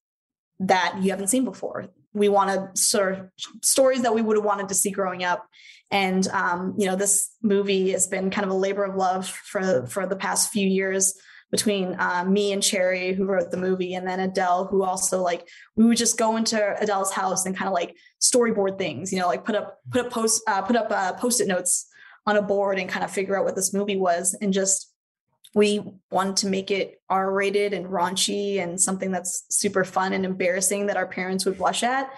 that 0.60 0.98
you 1.02 1.10
haven't 1.10 1.28
seen 1.28 1.44
before. 1.44 1.88
We 2.14 2.28
want 2.28 2.50
to 2.50 2.80
sort 2.80 3.12
of 3.12 3.30
stories 3.62 4.02
that 4.02 4.14
we 4.14 4.22
would 4.22 4.36
have 4.36 4.44
wanted 4.44 4.68
to 4.68 4.74
see 4.74 4.90
growing 4.90 5.24
up. 5.24 5.46
And 5.90 6.26
um, 6.28 6.74
you 6.78 6.86
know, 6.86 6.96
this 6.96 7.30
movie 7.42 7.90
has 7.90 8.06
been 8.06 8.30
kind 8.30 8.44
of 8.44 8.50
a 8.50 8.56
labor 8.56 8.84
of 8.84 8.96
love 8.96 9.28
for 9.28 9.86
for 9.86 10.06
the 10.06 10.16
past 10.16 10.50
few 10.50 10.66
years 10.66 11.14
between 11.52 11.94
uh, 12.00 12.24
me 12.26 12.52
and 12.52 12.62
Cherry, 12.62 13.12
who 13.12 13.26
wrote 13.26 13.50
the 13.50 13.56
movie, 13.58 13.94
and 13.94 14.08
then 14.08 14.18
Adele, 14.18 14.64
who 14.64 14.82
also 14.82 15.22
like 15.22 15.46
we 15.76 15.84
would 15.84 15.98
just 15.98 16.18
go 16.18 16.36
into 16.36 16.76
Adele's 16.80 17.12
house 17.12 17.46
and 17.46 17.56
kind 17.56 17.68
of 17.68 17.74
like 17.74 17.94
storyboard 18.20 18.78
things, 18.78 19.12
you 19.12 19.20
know, 19.20 19.28
like 19.28 19.44
put 19.44 19.54
up 19.54 19.78
put 19.90 20.06
up 20.06 20.10
post 20.10 20.42
uh, 20.48 20.62
put 20.62 20.74
up 20.74 20.90
uh, 20.90 21.12
post-it 21.12 21.46
notes 21.46 21.86
on 22.26 22.36
a 22.36 22.42
board 22.42 22.78
and 22.78 22.88
kind 22.88 23.04
of 23.04 23.10
figure 23.10 23.38
out 23.38 23.44
what 23.44 23.54
this 23.54 23.74
movie 23.74 23.96
was 23.96 24.34
and 24.40 24.52
just 24.52 24.92
we 25.54 25.82
wanted 26.10 26.36
to 26.36 26.46
make 26.46 26.70
it 26.70 27.00
r-rated 27.10 27.74
and 27.74 27.86
raunchy 27.86 28.62
and 28.62 28.80
something 28.80 29.10
that's 29.10 29.44
super 29.50 29.84
fun 29.84 30.12
and 30.12 30.24
embarrassing 30.24 30.86
that 30.86 30.96
our 30.96 31.06
parents 31.06 31.44
would 31.44 31.58
blush 31.58 31.82
at. 31.82 32.10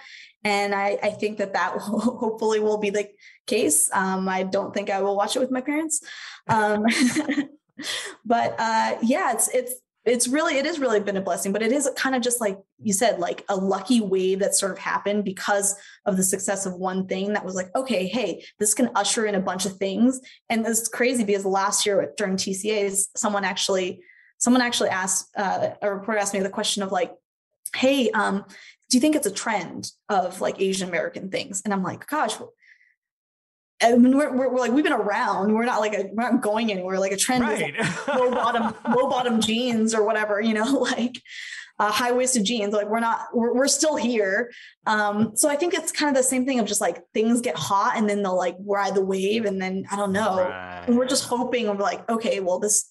And 0.45 0.73
I, 0.73 0.97
I 1.01 1.09
think 1.09 1.39
that 1.39 1.53
that 1.53 1.75
will, 1.75 1.99
hopefully 2.19 2.59
will 2.59 2.77
be 2.77 2.91
the 2.91 3.09
case. 3.45 3.89
Um, 3.91 4.29
i 4.29 4.43
don't 4.43 4.73
think 4.73 4.89
i 4.89 5.01
will 5.01 5.17
watch 5.17 5.35
it 5.35 5.39
with 5.39 5.51
my 5.51 5.61
parents. 5.61 6.01
Um, 6.47 6.85
but 8.25 8.55
uh, 8.59 8.97
yeah 9.01 9.31
it's 9.31 9.47
it's 9.49 9.75
it's 10.05 10.27
really 10.27 10.57
it 10.57 10.65
is 10.65 10.79
really 10.79 10.99
been 10.99 11.17
a 11.17 11.21
blessing 11.21 11.51
but 11.51 11.63
it 11.63 11.71
is 11.71 11.89
kind 11.95 12.15
of 12.15 12.21
just 12.21 12.39
like 12.39 12.57
you 12.79 12.93
said 12.93 13.19
like 13.19 13.43
a 13.49 13.55
lucky 13.55 13.99
wave 13.99 14.39
that 14.39 14.55
sort 14.55 14.71
of 14.71 14.77
happened 14.77 15.25
because 15.25 15.75
of 16.05 16.15
the 16.15 16.23
success 16.23 16.65
of 16.65 16.75
one 16.75 17.07
thing 17.07 17.33
that 17.33 17.43
was 17.43 17.55
like 17.55 17.75
okay 17.75 18.05
hey 18.05 18.43
this 18.59 18.73
can 18.73 18.89
usher 18.95 19.25
in 19.25 19.35
a 19.35 19.39
bunch 19.39 19.65
of 19.65 19.77
things. 19.77 20.21
And 20.49 20.65
it's 20.65 20.87
crazy 20.87 21.23
because 21.23 21.45
last 21.45 21.85
year 21.85 22.13
during 22.17 22.37
tcas 22.37 23.05
someone 23.15 23.43
actually 23.43 24.01
someone 24.37 24.61
actually 24.61 24.89
asked 24.89 25.29
uh, 25.35 25.69
a 25.81 25.93
reporter 25.93 26.19
asked 26.19 26.33
me 26.33 26.39
the 26.39 26.49
question 26.49 26.83
of 26.83 26.91
like 26.91 27.11
hey 27.75 28.09
um 28.11 28.45
do 28.89 28.97
you 28.97 29.01
think 29.01 29.15
it's 29.15 29.27
a 29.27 29.31
trend 29.31 29.91
of 30.09 30.39
like 30.39 30.61
asian 30.61 30.87
american 30.87 31.29
things? 31.29 31.61
And 31.65 31.73
i'm 31.73 31.83
like 31.83 32.05
gosh 32.07 32.35
I 33.81 33.95
mean, 33.97 34.17
we're, 34.17 34.31
we're, 34.31 34.49
we're, 34.49 34.59
like 34.59 34.71
we've 34.71 34.83
been 34.83 34.93
around. 34.93 35.53
We're 35.53 35.65
not 35.65 35.81
like 35.81 35.93
a, 35.93 36.09
we're 36.11 36.31
not 36.31 36.41
going 36.41 36.71
anywhere. 36.71 36.99
Like 36.99 37.11
a 37.11 37.17
trend 37.17 37.43
right. 37.43 37.73
like 37.77 38.07
low 38.15 38.31
bottom 38.31 38.73
low 38.95 39.09
bottom 39.09 39.41
jeans 39.41 39.93
or 39.93 40.05
whatever. 40.05 40.39
You 40.39 40.53
know, 40.53 40.63
like 40.79 41.21
uh, 41.77 41.91
high 41.91 42.13
waisted 42.13 42.45
jeans. 42.45 42.73
Like 42.73 42.87
we're 42.87 43.01
not 43.01 43.27
we're, 43.33 43.53
we're 43.53 43.67
still 43.67 43.97
here. 43.97 44.51
Um, 44.85 45.35
so 45.35 45.49
I 45.49 45.55
think 45.57 45.73
it's 45.73 45.91
kind 45.91 46.09
of 46.09 46.15
the 46.15 46.27
same 46.27 46.45
thing 46.45 46.59
of 46.59 46.65
just 46.65 46.79
like 46.81 47.01
things 47.13 47.41
get 47.41 47.57
hot 47.57 47.93
and 47.97 48.09
then 48.09 48.23
they'll 48.23 48.37
like 48.37 48.55
ride 48.65 48.95
the 48.95 49.03
wave 49.03 49.45
and 49.45 49.61
then 49.61 49.85
I 49.91 49.97
don't 49.97 50.13
know. 50.13 50.37
Right. 50.37 50.85
And 50.87 50.97
we're 50.97 51.07
just 51.07 51.25
hoping 51.25 51.67
of 51.67 51.79
like 51.79 52.09
okay, 52.09 52.39
well 52.39 52.59
this 52.59 52.89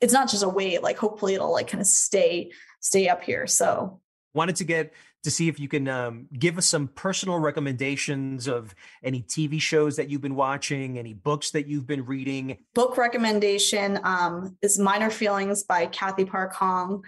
it's 0.00 0.12
not 0.12 0.30
just 0.30 0.42
a 0.42 0.48
wave. 0.48 0.82
Like 0.82 0.96
hopefully 0.96 1.34
it'll 1.34 1.52
like 1.52 1.68
kind 1.68 1.80
of 1.80 1.86
stay 1.86 2.52
stay 2.80 3.08
up 3.08 3.22
here. 3.22 3.46
So 3.46 4.00
wanted 4.32 4.56
to 4.56 4.64
get 4.64 4.92
to 5.22 5.30
see 5.30 5.48
if 5.48 5.58
you 5.58 5.68
can 5.68 5.88
um, 5.88 6.28
give 6.38 6.56
us 6.56 6.66
some 6.66 6.88
personal 6.88 7.38
recommendations 7.38 8.46
of 8.46 8.74
any 9.02 9.22
TV 9.22 9.60
shows 9.60 9.96
that 9.96 10.08
you've 10.08 10.20
been 10.20 10.36
watching, 10.36 10.98
any 10.98 11.14
books 11.14 11.50
that 11.50 11.66
you've 11.66 11.86
been 11.86 12.04
reading. 12.06 12.58
Book 12.74 12.96
recommendation 12.96 13.98
um, 14.04 14.56
is 14.62 14.78
Minor 14.78 15.10
Feelings 15.10 15.64
by 15.64 15.86
Cathy 15.86 16.24
Park 16.24 16.54
Hong. 16.54 17.02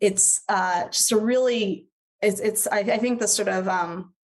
It's 0.00 0.42
uh, 0.48 0.86
just 0.88 1.10
a 1.10 1.16
really, 1.16 1.86
it's, 2.22 2.38
it's 2.40 2.68
I, 2.68 2.78
I 2.78 2.98
think 2.98 3.18
the 3.18 3.26
sort 3.28 3.48
of 3.48 3.66
um, 3.66 4.14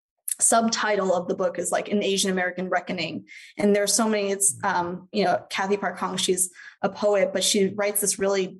subtitle 0.40 1.14
of 1.14 1.28
the 1.28 1.34
book 1.34 1.58
is 1.58 1.72
like 1.72 1.90
an 1.90 2.02
Asian 2.02 2.30
American 2.30 2.68
reckoning. 2.68 3.24
And 3.58 3.74
there's 3.74 3.92
so 3.92 4.08
many, 4.08 4.30
it's, 4.30 4.56
um, 4.62 5.08
you 5.12 5.24
know, 5.24 5.44
Cathy 5.50 5.76
Park 5.76 5.98
Hong, 5.98 6.16
she's 6.16 6.50
a 6.82 6.88
poet, 6.88 7.32
but 7.32 7.44
she 7.44 7.68
writes 7.68 8.00
this 8.00 8.18
really 8.18 8.58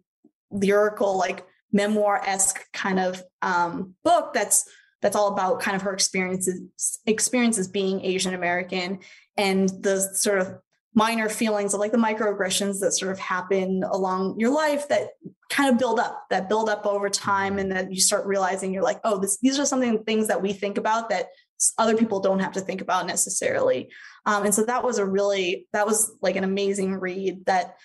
lyrical, 0.50 1.16
like 1.16 1.44
memoir-esque 1.72 2.64
kind 2.72 2.98
of 2.98 3.22
um, 3.42 3.94
book 4.04 4.32
that's 4.34 4.68
that's 5.00 5.16
all 5.16 5.32
about 5.32 5.60
kind 5.60 5.74
of 5.74 5.82
her 5.82 5.92
experiences 5.92 7.00
experiences 7.06 7.68
being 7.68 8.04
Asian 8.04 8.34
American 8.34 9.00
and 9.36 9.68
the 9.68 10.00
sort 10.14 10.38
of 10.38 10.54
minor 10.94 11.28
feelings 11.28 11.72
of 11.72 11.80
like 11.80 11.90
the 11.90 11.98
microaggressions 11.98 12.80
that 12.80 12.92
sort 12.92 13.10
of 13.10 13.18
happen 13.18 13.82
along 13.90 14.38
your 14.38 14.50
life 14.50 14.88
that 14.88 15.08
kind 15.48 15.70
of 15.70 15.78
build 15.78 15.98
up 15.98 16.26
that 16.28 16.48
build 16.48 16.68
up 16.68 16.86
over 16.86 17.08
time 17.08 17.58
and 17.58 17.72
then 17.72 17.90
you 17.90 18.00
start 18.00 18.26
realizing 18.26 18.74
you're 18.74 18.82
like 18.82 19.00
oh 19.04 19.18
this, 19.18 19.38
these 19.38 19.58
are 19.58 19.64
something 19.64 20.04
things 20.04 20.28
that 20.28 20.42
we 20.42 20.52
think 20.52 20.76
about 20.76 21.08
that 21.08 21.28
other 21.78 21.96
people 21.96 22.20
don't 22.20 22.40
have 22.40 22.52
to 22.52 22.60
think 22.60 22.80
about 22.80 23.06
necessarily. 23.06 23.90
Um, 24.26 24.44
and 24.44 24.54
so 24.54 24.64
that 24.64 24.84
was 24.84 24.98
a 24.98 25.06
really 25.06 25.66
that 25.72 25.86
was 25.86 26.12
like 26.20 26.36
an 26.36 26.44
amazing 26.44 26.94
read 26.94 27.44
that 27.46 27.76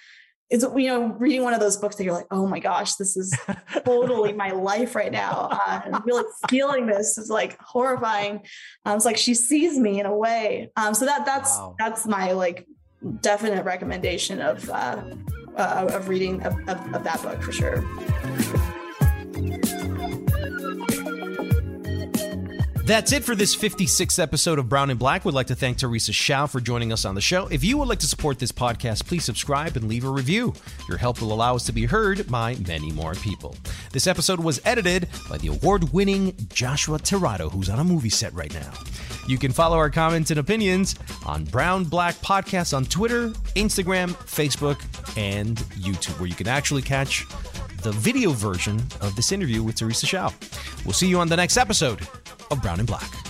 it's 0.49 0.63
you 0.63 0.87
know 0.87 1.07
reading 1.19 1.43
one 1.43 1.53
of 1.53 1.59
those 1.59 1.77
books 1.77 1.97
that 1.97 2.05
you're 2.05 2.13
like 2.13 2.27
oh 2.31 2.47
my 2.47 2.59
gosh 2.59 2.95
this 2.95 3.17
is 3.17 3.37
totally 3.85 4.33
my 4.33 4.51
life 4.51 4.95
right 4.95 5.11
now. 5.11 5.49
Uh, 5.51 5.81
and 5.85 6.05
really 6.05 6.23
feeling 6.49 6.85
this. 6.85 7.17
Is 7.17 7.29
like 7.29 7.59
horrifying. 7.61 8.41
Um, 8.85 8.95
it's 8.95 9.05
like 9.05 9.17
she 9.17 9.33
sees 9.33 9.77
me 9.77 9.99
in 9.99 10.05
a 10.05 10.15
way. 10.15 10.71
Um, 10.75 10.93
so 10.93 11.05
that 11.05 11.25
that's 11.25 11.57
wow. 11.57 11.75
that's 11.77 12.05
my 12.05 12.31
like 12.31 12.67
definite 13.21 13.63
recommendation 13.65 14.41
of 14.41 14.69
uh, 14.69 15.03
uh, 15.55 15.87
of 15.91 16.09
reading 16.09 16.43
of, 16.43 16.53
of, 16.67 16.93
of 16.93 17.03
that 17.03 17.21
book 17.21 17.41
for 17.41 17.51
sure 17.51 17.83
That's 22.87 23.11
it 23.11 23.25
for 23.25 23.35
this 23.35 23.53
56th 23.53 24.17
episode 24.17 24.59
of 24.59 24.69
Brown 24.69 24.89
and 24.89 24.97
Black. 24.97 25.25
We'd 25.25 25.35
like 25.35 25.47
to 25.47 25.55
thank 25.55 25.77
Teresa 25.77 26.13
Hsiao 26.13 26.49
for 26.49 26.61
joining 26.61 26.93
us 26.93 27.03
on 27.03 27.15
the 27.15 27.21
show. 27.21 27.47
If 27.47 27.61
you 27.61 27.77
would 27.77 27.89
like 27.89 27.99
to 27.99 28.07
support 28.07 28.39
this 28.39 28.53
podcast, 28.53 29.05
please 29.05 29.25
subscribe 29.25 29.75
and 29.75 29.89
leave 29.89 30.05
a 30.05 30.09
review. 30.09 30.53
Your 30.87 30.97
help 30.97 31.19
will 31.19 31.33
allow 31.33 31.53
us 31.53 31.65
to 31.65 31.73
be 31.73 31.83
heard 31.83 32.31
by 32.31 32.55
many 32.65 32.93
more 32.93 33.13
people. 33.15 33.57
This 33.91 34.07
episode 34.07 34.39
was 34.39 34.61
edited 34.63 35.09
by 35.29 35.37
the 35.37 35.49
award 35.49 35.91
winning 35.91 36.33
Joshua 36.47 36.97
Tirado, 36.97 37.51
who's 37.51 37.69
on 37.69 37.79
a 37.79 37.83
movie 37.83 38.07
set 38.07 38.33
right 38.33 38.53
now. 38.53 38.71
You 39.27 39.37
can 39.37 39.51
follow 39.51 39.75
our 39.75 39.89
comments 39.89 40.31
and 40.31 40.39
opinions 40.39 40.95
on 41.25 41.43
Brown 41.43 41.83
Black 41.83 42.15
Podcasts 42.15 42.73
on 42.73 42.85
Twitter, 42.85 43.31
Instagram, 43.57 44.11
Facebook, 44.11 44.79
and 45.17 45.57
YouTube, 45.71 46.17
where 46.21 46.29
you 46.29 46.35
can 46.35 46.47
actually 46.47 46.83
catch 46.83 47.25
the 47.81 47.91
video 47.91 48.31
version 48.31 48.77
of 49.01 49.15
this 49.15 49.31
interview 49.31 49.63
with 49.63 49.75
Teresa 49.75 50.05
Hsiao. 50.05 50.85
We'll 50.85 50.93
see 50.93 51.07
you 51.07 51.19
on 51.19 51.27
the 51.27 51.37
next 51.37 51.57
episode 51.57 52.07
of 52.51 52.61
Brown 52.61 52.79
and 52.79 52.87
Black. 52.87 53.26